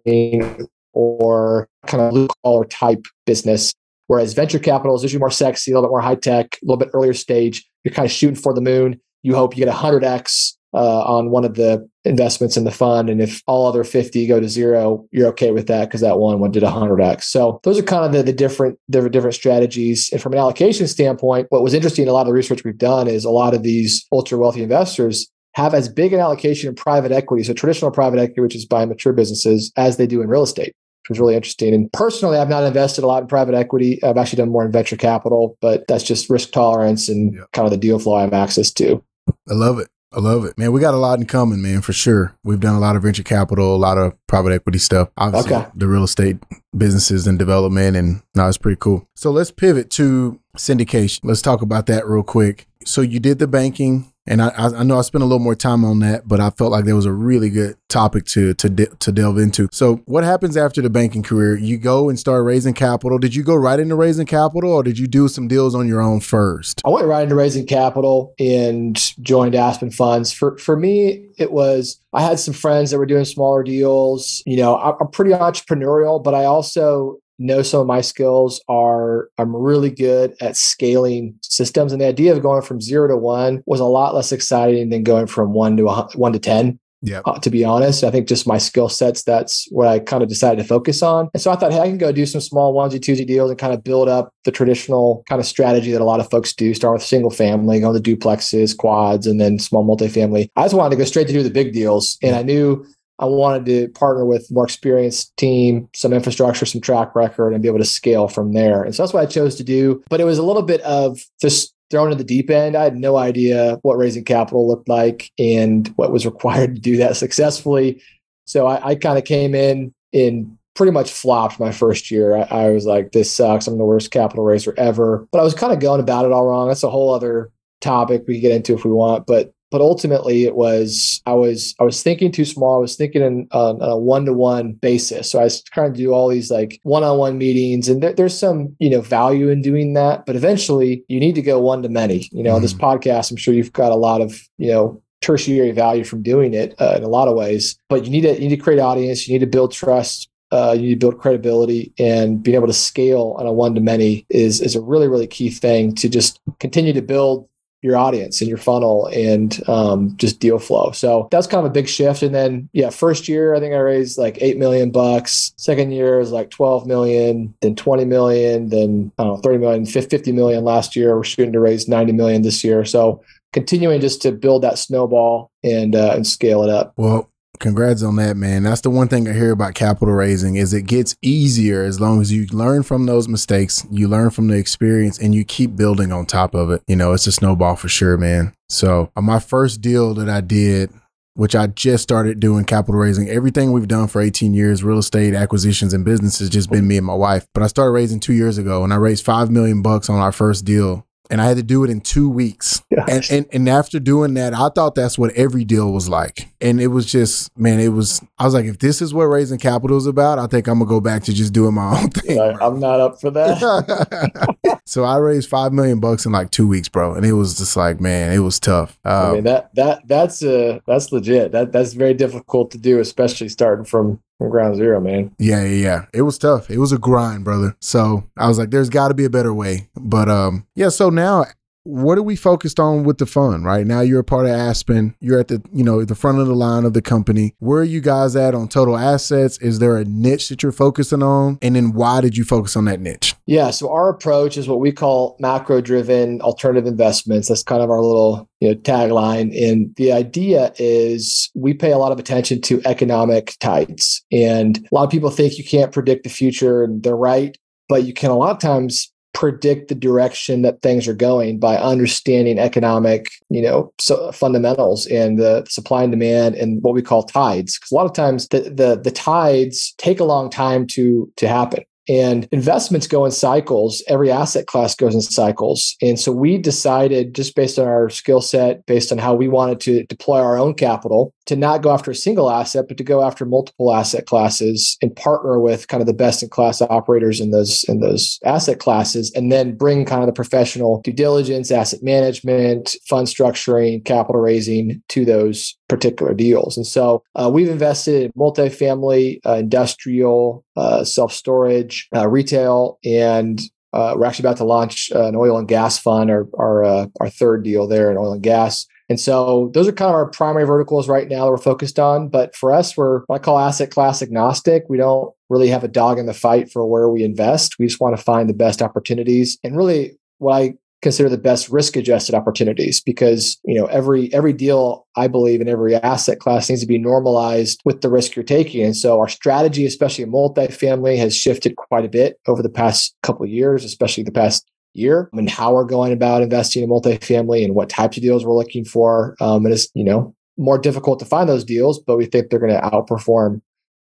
or 0.93 1.67
kind 1.88 2.01
of 2.01 2.12
blue 2.12 2.27
collar 2.43 2.65
type 2.65 3.05
business. 3.25 3.73
Whereas 4.07 4.33
venture 4.33 4.59
capital 4.59 4.95
is 4.95 5.03
usually 5.03 5.19
more 5.19 5.31
sexy, 5.31 5.71
a 5.71 5.75
little 5.75 5.88
bit 5.88 5.91
more 5.91 6.01
high 6.01 6.15
tech, 6.15 6.55
a 6.62 6.65
little 6.65 6.77
bit 6.77 6.89
earlier 6.93 7.13
stage. 7.13 7.65
You're 7.83 7.93
kind 7.93 8.05
of 8.05 8.12
shooting 8.12 8.35
for 8.35 8.53
the 8.53 8.62
moon. 8.62 9.00
You 9.23 9.35
hope 9.35 9.57
you 9.57 9.65
get 9.65 9.73
100x 9.73 10.53
uh, 10.73 11.03
on 11.03 11.29
one 11.29 11.45
of 11.45 11.55
the 11.55 11.88
investments 12.03 12.57
in 12.57 12.63
the 12.63 12.71
fund. 12.71 13.09
And 13.09 13.21
if 13.21 13.41
all 13.47 13.67
other 13.67 13.83
50 13.83 14.25
go 14.27 14.39
to 14.39 14.50
zero, 14.50 15.07
you're 15.12 15.27
okay 15.29 15.51
with 15.51 15.67
that 15.67 15.85
because 15.85 16.01
that 16.01 16.17
one 16.17 16.51
did 16.51 16.63
100x. 16.63 17.23
So 17.23 17.59
those 17.63 17.79
are 17.79 17.83
kind 17.83 18.05
of 18.05 18.12
the, 18.12 18.23
the 18.23 18.33
different, 18.33 18.79
different, 18.89 19.13
different 19.13 19.35
strategies. 19.35 20.09
And 20.12 20.21
from 20.21 20.33
an 20.33 20.39
allocation 20.39 20.88
standpoint, 20.88 21.47
what 21.50 21.63
was 21.63 21.73
interesting, 21.73 22.03
in 22.03 22.09
a 22.09 22.13
lot 22.13 22.21
of 22.21 22.27
the 22.27 22.33
research 22.33 22.63
we've 22.63 22.77
done 22.77 23.07
is 23.07 23.23
a 23.23 23.29
lot 23.29 23.53
of 23.53 23.63
these 23.63 24.05
ultra 24.12 24.38
wealthy 24.38 24.63
investors 24.63 25.29
have 25.53 25.75
as 25.75 25.88
big 25.88 26.13
an 26.13 26.19
allocation 26.19 26.69
in 26.69 26.75
private 26.75 27.12
equity, 27.12 27.43
so 27.43 27.53
traditional 27.53 27.91
private 27.91 28.19
equity, 28.19 28.41
which 28.41 28.55
is 28.55 28.65
buying 28.65 28.89
mature 28.89 29.13
businesses, 29.13 29.71
as 29.77 29.97
they 29.97 30.07
do 30.07 30.21
in 30.21 30.27
real 30.27 30.41
estate 30.41 30.73
which 31.03 31.10
was 31.10 31.19
really 31.19 31.36
interesting. 31.36 31.74
And 31.74 31.91
personally, 31.91 32.38
I've 32.38 32.50
not 32.50 32.63
invested 32.63 33.03
a 33.03 33.07
lot 33.07 33.22
in 33.22 33.27
private 33.27 33.55
equity. 33.55 34.01
I've 34.03 34.17
actually 34.17 34.38
done 34.38 34.50
more 34.50 34.65
in 34.65 34.72
venture 34.72 34.95
capital, 34.95 35.57
but 35.62 35.86
that's 35.88 36.03
just 36.03 36.29
risk 36.29 36.51
tolerance 36.51 37.10
and 37.10 37.33
yeah. 37.33 37.41
kind 37.51 37.65
of 37.65 37.72
the 37.72 37.77
deal 37.77 38.00
flow 38.00 38.15
I 38.15 38.22
have 38.22 38.33
access 38.33 38.72
to. 38.72 39.03
I 39.50 39.53
love 39.53 39.79
it. 39.79 39.89
I 40.15 40.19
love 40.19 40.45
it, 40.45 40.57
man. 40.60 40.72
We 40.72 40.79
got 40.79 40.93
a 40.93 40.98
lot 40.98 41.19
in 41.19 41.25
common, 41.25 41.62
man, 41.62 41.81
for 41.81 41.91
sure. 41.91 42.36
We've 42.43 42.60
done 42.60 42.75
a 42.75 42.79
lot 42.79 42.95
of 42.95 43.01
venture 43.01 43.24
capital, 43.24 43.75
a 43.75 43.77
lot 43.77 43.98
of 43.98 44.13
private 44.27 44.53
equity 44.53 44.77
stuff. 44.77 45.10
Obviously, 45.17 45.55
okay. 45.55 45.69
the 45.74 45.88
real 45.88 46.03
estate 46.03 46.38
businesses 46.77 47.25
and 47.25 47.39
development, 47.39 47.98
and 47.98 48.22
now 48.36 48.48
it's 48.48 48.60
pretty 48.60 48.77
cool. 48.79 49.07
So 49.15 49.31
let's 49.31 49.50
pivot 49.50 49.89
to 49.91 50.39
syndication. 50.55 51.22
Let's 51.24 51.41
talk 51.41 51.63
about 51.63 51.88
that 51.88 52.07
real 52.07 52.22
quick. 52.22 52.67
So 52.86 53.01
you 53.01 53.19
did 53.19 53.39
the 53.39 53.48
banking 53.48 54.12
and 54.25 54.42
I, 54.42 54.51
I 54.56 54.84
know 54.84 54.98
I 54.98 55.01
spent 55.01 55.22
a 55.22 55.25
little 55.25 55.39
more 55.39 55.56
time 55.56 55.84
on 55.84 56.00
that, 56.00 56.27
but 56.27 56.39
I 56.39 56.50
felt 56.51 56.72
like 56.72 56.86
there 56.86 56.96
was 56.96 57.06
a 57.06 57.12
really 57.12 57.50
good 57.50 57.75
topic 57.89 58.25
to 58.25 58.53
to 58.53 58.70
de- 58.70 58.88
to 58.88 59.12
delve 59.12 59.38
into. 59.38 59.68
So, 59.72 59.98
what 60.06 60.24
happens 60.24 60.56
after 60.56 60.82
the 60.82 60.89
banking 60.89 61.24
career? 61.24 61.58
You 61.58 61.77
go 61.77 62.10
and 62.10 62.18
start 62.18 62.46
raising 62.46 62.74
capital. 62.74 63.18
Did 63.18 63.36
you 63.36 63.44
go 63.44 63.56
right 63.56 63.80
into 63.80 63.96
raising 63.96 64.25
capital, 64.25 64.72
or 64.72 64.84
did 64.84 64.98
you 64.98 65.08
do 65.08 65.27
some 65.27 65.48
deals 65.48 65.75
on 65.75 65.88
your 65.88 66.01
own 66.01 66.22
first? 66.22 66.82
I 66.86 66.89
went 66.89 67.06
right 67.08 67.24
into 67.24 67.36
raising 67.36 67.68
capital 67.68 68.34
and 68.39 68.98
joined 69.22 69.56
Aspen 69.56 69.92
Funds. 69.92 70.32
For 70.32 70.58
for 70.58 70.77
me, 70.77 71.27
it 71.38 71.51
was 71.51 72.00
I 72.13 72.22
had 72.22 72.39
some 72.39 72.53
friends 72.53 72.92
that 72.92 73.00
were 73.00 73.06
doing 73.06 73.25
smaller 73.25 73.63
deals. 73.63 74.42
You 74.46 74.58
know, 74.58 74.77
I'm 74.77 75.08
pretty 75.10 75.32
entrepreneurial, 75.32 76.24
but 76.24 76.34
I 76.34 76.46
also 76.46 77.20
know 77.40 77.62
some 77.62 77.82
of 77.82 77.88
my 77.88 78.02
skills 78.02 78.62
are 78.68 79.30
I'm 79.38 79.56
really 79.56 79.90
good 79.90 80.36
at 80.42 80.58
scaling 80.58 81.36
systems 81.42 81.92
and 81.92 82.02
the 82.02 82.08
idea 82.08 82.34
of 82.34 82.42
going 82.42 82.62
from 82.62 82.82
0 82.82 83.10
to 83.10 83.18
1 83.18 83.63
was 83.66 83.80
a 83.80 83.86
lot 83.86 84.16
less 84.16 84.32
exciting 84.32 84.90
than 84.90 85.04
going 85.04 85.28
from 85.28 85.54
1 85.54 85.78
to 85.78 86.08
1 86.16 86.34
to 86.34 86.40
10. 86.40 86.80
Yeah. 87.06 87.22
Uh, 87.25 87.38
to 87.40 87.50
be 87.50 87.66
honest, 87.66 88.06
I 88.06 88.12
think 88.12 88.30
just 88.30 88.48
my 88.48 88.58
skill 88.58 88.88
sets, 88.88 89.24
that's 89.24 89.68
what 89.72 89.90
I 89.90 90.00
kind 90.00 90.24
of 90.24 90.30
decided 90.30 90.62
to 90.62 90.68
focus 90.68 91.04
on. 91.04 91.30
And 91.34 91.42
so 91.42 91.52
I 91.52 91.58
thought, 91.58 91.74
hey, 91.74 91.82
I 91.82 91.88
can 91.88 91.98
go 91.98 92.13
do 92.13 92.25
some 92.25 92.40
small 92.40 92.74
onesie, 92.74 92.98
twosie 92.98 93.28
deals 93.28 93.50
and 93.50 93.60
kind 93.60 93.74
of 93.74 93.84
build 93.84 94.08
up 94.08 94.34
the 94.46 94.52
traditional 94.52 95.22
kind 95.28 95.42
of 95.42 95.46
strategy 95.46 95.92
that 95.92 96.00
a 96.00 96.06
lot 96.06 96.22
of 96.22 96.30
folks 96.30 96.54
do. 96.54 96.74
Start 96.74 96.94
with 96.94 97.04
single 97.04 97.30
family, 97.30 97.82
go 97.82 97.92
to 97.92 98.00
duplexes, 98.00 98.75
quads, 98.75 99.28
and 99.28 99.42
then 99.42 99.60
small 99.60 99.86
multifamily. 99.86 100.50
I 100.56 100.63
just 100.63 100.75
wanted 100.75 100.92
to 100.92 100.96
go 100.96 101.04
straight 101.04 101.28
to 101.28 101.34
do 101.34 101.44
the 101.44 101.50
big 101.50 101.74
deals. 101.74 102.17
And 102.24 102.38
I 102.38 102.41
knew 102.41 102.86
I 103.23 103.25
wanted 103.25 103.65
to 103.67 103.88
partner 103.97 104.25
with 104.25 104.51
more 104.51 104.65
experienced 104.65 105.36
team, 105.38 105.88
some 105.95 106.12
infrastructure, 106.12 106.65
some 106.65 106.81
track 106.81 107.15
record, 107.15 107.53
and 107.53 107.63
be 107.63 107.69
able 107.69 107.79
to 107.79 107.86
scale 107.86 108.27
from 108.27 108.51
there. 108.51 108.83
And 108.83 108.93
so 108.93 109.01
that's 109.01 109.13
what 109.13 109.23
I 109.23 109.27
chose 109.27 109.55
to 109.55 109.63
do. 109.63 110.03
But 110.09 110.19
it 110.19 110.25
was 110.25 110.38
a 110.38 110.43
little 110.43 110.62
bit 110.62 110.81
of 110.81 111.21
just 111.41 111.73
thrown 111.89 112.12
in 112.12 112.17
the 112.17 112.25
deep 112.25 112.49
end. 112.49 112.75
I 112.75 112.83
had 112.83 112.97
no 112.97 113.15
idea 113.15 113.79
what 113.81 113.97
raising 113.97 114.25
capital 114.25 114.67
looked 114.67 114.89
like 114.89 115.31
and 115.39 115.88
what 115.95 116.12
was 116.12 116.25
required 116.25 116.75
to 116.75 116.81
do 116.81 116.97
that 116.97 117.15
successfully. 117.15 118.03
So 118.45 118.67
I, 118.67 118.89
I 118.89 118.95
kind 118.95 119.17
of 119.17 119.23
came 119.23 119.55
in 119.55 119.93
and 120.13 120.57
pretty 120.73 120.91
much 120.91 121.09
flopped 121.09 121.62
my 121.62 121.71
first 121.71 122.12
year. 122.12 122.36
I, 122.36 122.41
I 122.41 122.69
was 122.71 122.86
like, 122.86 123.13
this 123.13 123.33
sucks. 123.33 123.67
I'm 123.67 123.77
the 123.77 123.86
worst 123.86 124.12
capital 124.12 124.43
raiser 124.43 124.73
ever. 124.77 125.29
But 125.31 125.39
I 125.39 125.45
was 125.45 125.53
kind 125.53 125.71
of 125.71 125.79
going 125.79 126.01
about 126.01 126.25
it 126.25 126.33
all 126.33 126.45
wrong. 126.45 126.67
That's 126.67 126.83
a 126.83 126.89
whole 126.89 127.13
other 127.13 127.51
topic 127.79 128.25
we 128.27 128.41
get 128.41 128.51
into 128.51 128.73
if 128.73 128.83
we 128.83 128.91
want. 128.91 129.25
But 129.27 129.53
but 129.73 129.81
ultimately 129.81 130.43
it 130.43 130.55
was 130.55 131.19
I 131.25 131.33
was 131.33 131.73
I 131.79 131.83
was 131.83 132.03
thinking 132.03 132.31
too 132.31 132.45
small. 132.45 132.75
I 132.75 132.79
was 132.79 132.95
thinking 132.95 133.23
in, 133.23 133.47
uh, 133.51 133.71
on 133.71 133.81
a 133.81 133.97
one 133.97 134.23
to 134.25 134.33
one 134.33 134.73
basis. 134.73 135.31
So 135.31 135.39
I 135.39 135.45
was 135.45 135.63
trying 135.63 135.93
to 135.93 135.97
do 135.97 136.13
all 136.13 136.29
these 136.29 136.51
like 136.51 136.79
one 136.83 137.03
on 137.03 137.17
one 137.17 137.39
meetings, 137.39 137.89
and 137.89 138.03
there, 138.03 138.13
there's 138.13 138.38
some 138.38 138.75
you 138.77 138.91
know 138.91 139.01
value 139.01 139.49
in 139.49 139.63
doing 139.63 139.93
that. 139.93 140.27
But 140.27 140.36
eventually, 140.36 141.03
you 141.07 141.19
need 141.19 141.33
to 141.36 141.41
go 141.41 141.59
one 141.59 141.81
to 141.81 141.89
many. 141.89 142.29
You 142.31 142.43
know, 142.43 142.53
mm-hmm. 142.53 142.62
this 142.62 142.73
podcast, 142.75 143.31
I'm 143.31 143.38
sure 143.38 143.55
you've 143.55 143.73
got 143.73 143.91
a 143.91 143.95
lot 143.95 144.21
of 144.21 144.39
you 144.59 144.71
know 144.71 145.01
tertiary 145.21 145.71
value 145.71 146.03
from 146.03 146.21
doing 146.21 146.53
it 146.53 146.75
uh, 146.79 146.93
in 146.97 147.03
a 147.03 147.09
lot 147.09 147.27
of 147.27 147.36
ways. 147.36 147.75
But 147.89 148.05
you 148.05 148.12
need 148.12 148.21
to 148.21 148.33
you 148.33 148.49
need 148.49 148.55
to 148.55 148.62
create 148.62 148.79
audience. 148.79 149.27
You 149.27 149.33
need 149.33 149.45
to 149.45 149.47
build 149.57 149.71
trust. 149.71 150.29
Uh, 150.51 150.73
you 150.77 150.89
need 150.89 150.99
to 150.99 151.07
build 151.07 151.19
credibility 151.19 151.91
and 151.97 152.43
being 152.43 152.53
able 152.53 152.67
to 152.67 152.73
scale 152.73 153.36
on 153.39 153.47
a 153.47 153.51
one 153.51 153.73
to 153.73 153.81
many 153.81 154.23
is 154.29 154.62
is 154.62 154.75
a 154.75 154.81
really 154.81 155.07
really 155.07 155.25
key 155.25 155.49
thing 155.49 155.95
to 155.95 156.07
just 156.07 156.39
continue 156.59 156.93
to 156.93 157.01
build 157.01 157.49
your 157.84 157.98
audience 157.98 158.39
and 158.39 158.48
your 158.48 158.58
funnel 158.58 159.08
and 159.08 159.62
um, 159.67 160.15
just 160.15 160.39
deal 160.39 160.58
flow. 160.58 160.91
So 160.91 161.28
that's 161.32 161.46
kind 161.46 161.63
of 161.63 161.69
a 161.69 161.74
big 161.74 161.89
shift. 161.89 162.24
And 162.24 162.34
then, 162.34 162.69
yeah, 162.72 162.89
first 162.89 163.28
year, 163.28 163.54
I 163.54 163.60
think 163.60 163.74
I 163.74 163.78
raised 163.78 164.17
like 164.17 164.41
8 164.41 164.58
million 164.58 164.89
bucks. 164.89 165.54
Second 165.58 165.91
year 165.91 166.19
is 166.22 166.32
like 166.32 166.50
12 166.50 166.88
million, 166.88 167.54
then 167.62 167.76
20 167.76 168.06
million, 168.06 168.69
then 168.69 169.12
I 169.19 169.26
don't 169.26 169.36
know, 169.36 169.41
30 169.41 169.58
million, 169.58 169.86
50 169.86 170.32
million 170.32 170.63
last 170.63 170.96
year. 170.96 171.15
We're 171.15 171.26
shooting 171.26 171.52
to 171.54 171.60
raise 171.60 171.89
90 171.89 172.13
million 172.13 172.41
this 172.41 172.63
year. 172.63 172.86
So 172.86 173.22
continuing 173.52 174.00
just 174.00 174.22
to 174.22 174.32
build 174.32 174.63
that 174.63 174.80
snowball 174.80 175.52
and, 175.62 175.93
uh, 175.93 176.13
and 176.15 176.26
scale 176.26 176.63
it 176.63 176.69
up. 176.69 176.93
Well, 176.96 177.30
Congrats 177.60 178.04
on 178.04 178.16
that, 178.18 178.36
man. 178.36 178.63
That's 178.63 178.82
the 178.82 178.89
one 178.89 179.08
thing 179.08 179.28
I 179.28 179.34
hear 179.34 179.52
about 179.52 179.74
capital 179.74 180.13
raising 180.13 180.56
is 180.56 180.74
it 180.74 180.84
gets 180.84 181.16
easier 181.22 181.84
as 181.84 182.00
long 182.00 182.20
as 182.20 182.32
you 182.32 182.46
learn 182.48 182.84
from 182.84 183.06
those 183.06 183.28
mistakes, 183.28 183.86
you 183.89 184.08
learn 184.08 184.32
from 184.32 184.48
the 184.48 184.58
experience 184.58 185.18
and 185.20 185.34
you 185.34 185.46
keep 185.46 185.76
building 185.76 186.12
on 186.12 186.26
top 186.26 186.56
of 186.56 186.72
it. 186.72 186.84
You 186.88 186.96
know, 186.96 187.13
it's 187.13 187.28
a 187.28 187.32
snowball 187.32 187.76
for 187.76 187.88
sure, 187.88 188.18
man. 188.18 188.54
So, 188.70 189.12
on 189.16 189.24
my 189.24 189.39
first 189.39 189.82
deal 189.82 190.13
that 190.16 190.28
I 190.28 190.42
did, 190.42 190.92
which 191.36 191.56
I 191.56 191.68
just 191.68 192.04
started 192.04 192.39
doing 192.39 192.63
capital 192.63 193.00
raising. 193.00 193.28
Everything 193.28 193.72
we've 193.72 193.88
done 193.88 194.08
for 194.08 194.22
18 194.22 194.54
years, 194.54 194.84
real 194.84 195.00
estate 195.00 195.34
acquisitions 195.34 195.94
and 195.94 196.06
business 196.06 196.39
has 196.39 196.50
just 196.50 196.70
been 196.70 196.88
me 196.88 196.98
and 196.98 197.06
my 197.06 197.16
wife. 197.16 197.48
But 197.54 197.63
I 197.63 197.68
started 197.68 197.92
raising 197.92 198.20
two 198.20 198.34
years 198.34 198.58
ago 198.58 198.84
and 198.84 198.94
I 198.94 198.98
raised 198.98 199.26
5 199.26 199.50
million 199.50 199.82
bucks 199.82 200.10
on 200.10 200.20
our 200.20 200.32
first 200.32 200.63
deal 200.63 201.08
and 201.29 201.41
I 201.41 201.45
had 201.45 201.57
to 201.57 201.63
do 201.63 201.83
it 201.83 201.89
in 201.89 202.01
two 202.01 202.29
weeks. 202.29 202.83
And, 202.91 203.25
and 203.31 203.45
and 203.51 203.69
after 203.69 203.99
doing 203.99 204.33
that, 204.36 204.53
I 204.53 204.69
thought 204.69 204.95
that's 204.95 205.17
what 205.17 205.31
every 205.33 205.65
deal 205.65 205.91
was 205.91 206.09
like. 206.09 206.49
And 206.62 206.79
it 206.81 206.88
was 206.88 207.05
just, 207.05 207.57
man, 207.57 207.79
it 207.79 207.89
was. 207.89 208.21
I 208.38 208.45
was 208.45 208.53
like, 208.53 208.65
if 208.65 208.79
this 208.79 209.01
is 209.01 209.13
what 209.13 209.25
raising 209.25 209.59
capital 209.59 209.97
is 209.97 210.05
about, 210.05 210.39
I 210.39 210.47
think 210.47 210.67
I'm 210.67 210.79
gonna 210.79 210.89
go 210.89 210.99
back 211.01 211.23
to 211.23 211.33
just 211.33 211.53
doing 211.53 211.73
my 211.73 211.99
own 211.99 212.09
thing. 212.09 212.39
I'm 212.39 212.79
not 212.79 212.99
up 212.99 213.19
for 213.19 213.31
that. 213.31 214.55
so 214.86 215.04
I 215.04 215.17
raised 215.17 215.50
five 215.50 215.72
million 215.72 216.00
bucks 216.00 216.26
in 216.26 216.32
like 216.32 216.52
two 216.52 216.67
weeks, 216.67 216.89
bro, 216.89 217.13
and 217.13 217.26
it 217.26 217.34
was 217.34 217.58
just 217.58 217.78
like, 217.78 218.02
man, 218.02 218.34
it 218.34 218.39
was 218.39 218.60
tough. 218.60 219.00
Um, 219.06 219.13
I 219.13 219.30
mean 219.30 219.38
um, 219.39 219.43
that 219.46 219.76
that 219.76 220.08
that's 220.08 220.43
uh 220.43 220.80
that's 220.86 221.12
legit. 221.12 221.52
That 221.52 221.72
that's 221.72 221.93
very 221.93 222.13
difficult 222.13 222.72
to 222.72 222.78
do, 222.78 223.00
especially 223.00 223.50
starting 223.50 223.86
from 223.86 224.19
from 224.38 224.50
ground 224.50 224.76
zero, 224.76 225.00
man. 225.00 225.34
Yeah, 225.39 225.63
yeah, 225.63 225.84
yeah. 225.84 226.06
It 226.13 226.24
was 226.24 226.38
tough. 226.38 226.69
It 226.69 226.80
was 226.80 226.91
a 226.91 226.98
grind, 226.98 227.43
brother. 227.46 227.76
So 227.80 228.26
I 228.38 228.48
was 228.48 228.60
like, 228.60 228.72
there's 228.72 228.89
got 228.89 229.08
to 229.08 229.13
be 229.13 229.26
a 229.26 229.30
better 229.30 229.54
way. 229.54 229.89
But 229.96 230.28
um, 230.30 230.67
yeah. 230.76 230.89
So 230.89 231.10
now 231.10 231.46
what 231.84 232.17
are 232.17 232.24
we 232.24 232.36
focused 232.36 232.80
on 232.80 233.04
with 233.04 233.17
the 233.17 233.26
fund 233.26 233.65
right? 233.65 233.86
Now 233.86 234.02
you're 234.02 234.22
a 234.22 234.24
part 234.24 234.46
of 234.46 234.52
aspen. 234.52 235.15
You're 235.19 235.39
at 235.39 235.50
the 235.50 235.62
you 235.72 235.84
know 235.84 236.04
the 236.06 236.15
front 236.15 236.39
of 236.39 236.48
the 236.48 236.56
line 236.56 236.86
of 236.86 236.93
the 236.93 237.02
company. 237.02 237.56
Where 237.60 237.82
are 237.82 237.86
you 237.86 238.02
guys 238.02 238.36
at 238.36 238.56
on 238.56 238.67
total 238.69 238.98
assets? 238.98 239.58
Is 239.58 239.80
there 239.80 239.98
a 239.98 240.06
niche 240.06 240.50
that 240.50 240.63
you're 240.63 240.72
focusing 240.72 241.22
on? 241.22 241.60
And 241.62 241.76
then 241.76 241.93
why 241.93 242.22
did 242.22 242.38
you 242.38 242.43
focus 242.43 242.76
on 242.76 242.86
that 242.86 243.00
niche? 243.00 243.36
Yeah 243.46 243.72
so 243.72 243.91
our 243.91 244.10
approach 244.10 244.58
is 244.58 244.67
what 244.67 244.80
we 244.80 244.91
call 244.91 245.36
macro 245.39 245.82
driven 245.82 246.41
alternative 246.41 246.88
investments. 246.88 247.50
That's 247.50 247.63
kind 247.63 247.82
of 247.82 247.89
our 247.89 248.02
little 248.02 248.50
you 248.62 248.69
know 248.69 248.76
tagline. 248.76 249.54
And 249.62 249.93
the 249.98 250.13
idea 250.13 250.74
is 250.78 251.52
we 251.54 251.74
pay 251.74 251.91
a 251.91 251.98
lot 251.98 252.12
of 252.12 252.19
attention 252.19 252.62
to 252.62 252.82
economic 252.86 253.56
tides. 253.60 254.24
And 254.32 254.78
a 254.78 254.96
lot 254.96 255.04
of 255.04 255.10
people 255.10 255.30
think 255.30 255.58
you 255.58 255.63
can't 255.63 255.91
predict 255.91 256.24
the 256.24 256.30
future 256.30 256.84
and 256.84 257.04
they're 257.04 257.15
right 257.15 257.58
but 257.89 258.06
you 258.06 258.13
can 258.13 258.32
a 258.32 258.36
lot 258.36 258.52
of 258.52 258.60
times 258.60 259.12
predict 259.34 259.89
the 259.89 259.96
direction 259.96 260.62
that 260.62 260.82
things 260.82 261.08
are 261.08 261.13
going 261.13 261.60
by 261.60 261.76
understanding 261.78 262.60
economic, 262.60 263.32
you 263.50 263.62
know, 263.62 263.91
so 264.00 264.32
fundamentals 264.32 265.08
and 265.08 265.39
the 265.39 265.65
supply 265.67 266.04
and 266.04 266.12
demand 266.12 266.56
and 266.56 266.82
what 266.84 266.93
we 266.93 267.02
call 267.02 267.24
tides. 267.24 267.78
Because 267.78 267.91
a 267.91 267.96
lot 267.96 268.06
of 268.06 268.13
times 268.13 268.48
the, 268.50 268.62
the 268.62 269.00
the 269.04 269.12
tides 269.12 269.93
take 269.98 270.19
a 270.19 270.26
long 270.26 270.50
time 270.50 270.86
to 270.88 271.32
to 271.38 271.48
happen. 271.48 271.84
And 272.10 272.50
investments 272.52 273.08
go 273.08 273.24
in 273.24 273.32
cycles. 273.32 274.04
Every 274.10 274.30
asset 274.30 274.67
class 274.67 274.93
goes 274.93 275.15
in 275.15 275.22
cycles. 275.22 275.96
And 276.02 276.19
so 276.19 276.34
we 276.34 276.58
decided, 276.58 277.34
just 277.34 277.56
based 277.56 277.80
on 277.80 277.88
our 277.88 278.10
skill 278.10 278.41
set, 278.41 278.86
based 278.86 279.13
on 279.13 279.17
how 279.17 279.34
we 279.34 279.48
wanted 279.48 279.80
to 279.82 280.04
deploy 280.08 280.39
our 280.41 280.58
own 280.58 280.74
capital, 280.74 281.34
to 281.45 281.56
not 281.56 281.82
go 281.82 281.91
after 281.91 282.12
a 282.12 282.15
single 282.15 282.49
asset, 282.49 282.86
but 282.88 282.97
to 282.97 283.03
go 283.03 283.23
after 283.23 283.45
multiple 283.45 283.93
asset 283.93 284.25
classes 284.25 284.97
and 285.01 285.15
partner 285.15 285.60
with 285.60 285.88
kind 285.88 286.01
of 286.01 286.08
the 286.08 286.13
best 286.13 286.41
in 286.41 286.49
class 286.49 286.82
operators 286.82 287.39
in 287.39 287.51
those 287.51 287.84
in 287.86 287.99
those 287.99 288.39
asset 288.45 288.79
classes, 288.79 289.32
and 289.36 289.51
then 289.51 289.75
bring 289.75 290.06
kind 290.06 290.21
of 290.21 290.27
the 290.27 290.34
professional 290.34 291.01
due 291.01 291.13
diligence, 291.13 291.71
asset 291.71 292.01
management, 292.01 292.95
fund 293.08 293.27
structuring, 293.27 294.03
capital 294.06 294.41
raising 294.41 295.01
to 295.10 295.25
those 295.25 295.77
particular 295.89 296.34
deals. 296.34 296.77
And 296.77 296.88
so 296.88 297.23
uh, 297.36 297.49
we've 297.53 297.69
invested 297.69 298.23
in 298.23 298.32
multifamily, 298.32 299.39
uh, 299.45 299.56
industrial, 299.56 300.65
uh, 300.75 301.03
self 301.03 301.34
storage, 301.34 302.08
uh, 302.15 302.27
retail, 302.27 302.99
and 303.03 303.62
uh, 303.93 304.15
we're 304.17 304.25
actually 304.25 304.43
about 304.43 304.58
to 304.58 304.63
launch 304.63 305.12
an 305.12 305.36
oil 305.36 305.58
and 305.58 305.67
gas 305.67 305.99
fund, 305.99 306.32
our 306.32 306.47
our, 306.58 306.84
uh, 306.84 307.06
our 307.19 307.29
third 307.29 307.63
deal 307.63 307.88
there 307.88 308.10
in 308.10 308.17
oil 308.17 308.34
and 308.34 308.41
gas. 308.41 308.88
And 309.10 309.20
so 309.20 309.70
those 309.74 309.88
are 309.88 309.92
kind 309.92 310.10
of 310.10 310.16
our 310.16 310.30
primary 310.30 310.66
verticals 310.66 311.10
right 311.10 311.28
now 311.28 311.46
that 311.46 311.52
we're 311.52 311.58
focused 311.58 312.00
on. 312.00 312.30
But 312.30 312.56
for 312.56 312.72
us, 312.72 312.96
we're 312.96 313.22
what 313.26 313.42
I 313.42 313.44
call 313.44 313.60
asset 313.60 313.92
class 313.92 314.22
agnostic. 314.22 314.86
We 314.89 314.98
don't 314.98 315.34
really 315.50 315.68
have 315.68 315.84
a 315.84 315.89
dog 315.89 316.20
in 316.20 316.26
the 316.26 316.34
fight 316.34 316.72
for 316.72 316.86
where 316.86 317.10
we 317.10 317.24
invest. 317.24 317.78
We 317.80 317.88
just 317.88 318.00
want 318.00 318.16
to 318.18 318.24
find 318.24 318.50
the 318.50 318.54
best 318.54 318.82
opportunities 318.82 319.58
and 319.63 319.78
really 319.78 320.18
what 320.39 320.54
I 320.54 320.74
consider 321.04 321.30
the 321.30 321.38
best 321.38 321.70
risk 321.70 321.98
adjusted 321.98 322.34
opportunities 322.34 323.02
because 323.02 323.60
you 323.66 323.78
know 323.78 323.86
every 323.88 324.34
every 324.34 324.54
deal 324.54 325.06
i 325.18 325.28
believe 325.28 325.60
in 325.60 325.68
every 325.68 325.94
asset 325.96 326.39
class 326.39 326.70
needs 326.70 326.82
to 326.82 326.88
be 326.88 326.98
normalized 326.98 327.82
with 327.84 328.00
the 328.00 328.10
risk 328.10 328.36
you're 328.36 328.44
taking 328.44 328.82
and 328.82 328.96
so 328.96 329.20
our 329.20 329.28
strategy 329.28 329.86
especially 329.86 330.24
in 330.24 330.32
multifamily 330.32 331.18
has 331.18 331.36
shifted 331.36 331.76
quite 331.76 332.06
a 332.06 332.10
bit 332.10 332.39
over 332.48 332.63
the 332.63 332.70
past 332.70 333.16
couple 333.22 333.44
of 333.44 333.52
years 333.52 333.84
especially 333.84 334.24
the 334.24 334.32
past 334.32 334.66
year 334.93 335.29
and 335.34 335.49
how 335.49 335.73
we're 335.73 335.84
going 335.84 336.12
about 336.12 336.41
investing 336.41 336.84
in 336.84 336.89
multifamily 336.89 337.63
and 337.63 337.75
what 337.75 337.89
types 337.89 338.17
of 338.17 338.23
deals 338.23 338.45
we're 338.45 338.56
looking 338.56 338.86
for. 338.86 339.36
Um, 339.41 339.65
and 339.65 339.73
it's 339.73 339.89
you 339.93 340.03
know 340.03 340.36
more 340.58 340.77
difficult 340.77 341.19
to 341.19 341.25
find 341.25 341.49
those 341.49 341.63
deals 341.63 341.99
but 341.99 342.17
we 342.17 342.25
think 342.25 342.49
they're 342.49 342.60
going 342.60 342.71
to 342.71 342.89
outperform 342.89 343.62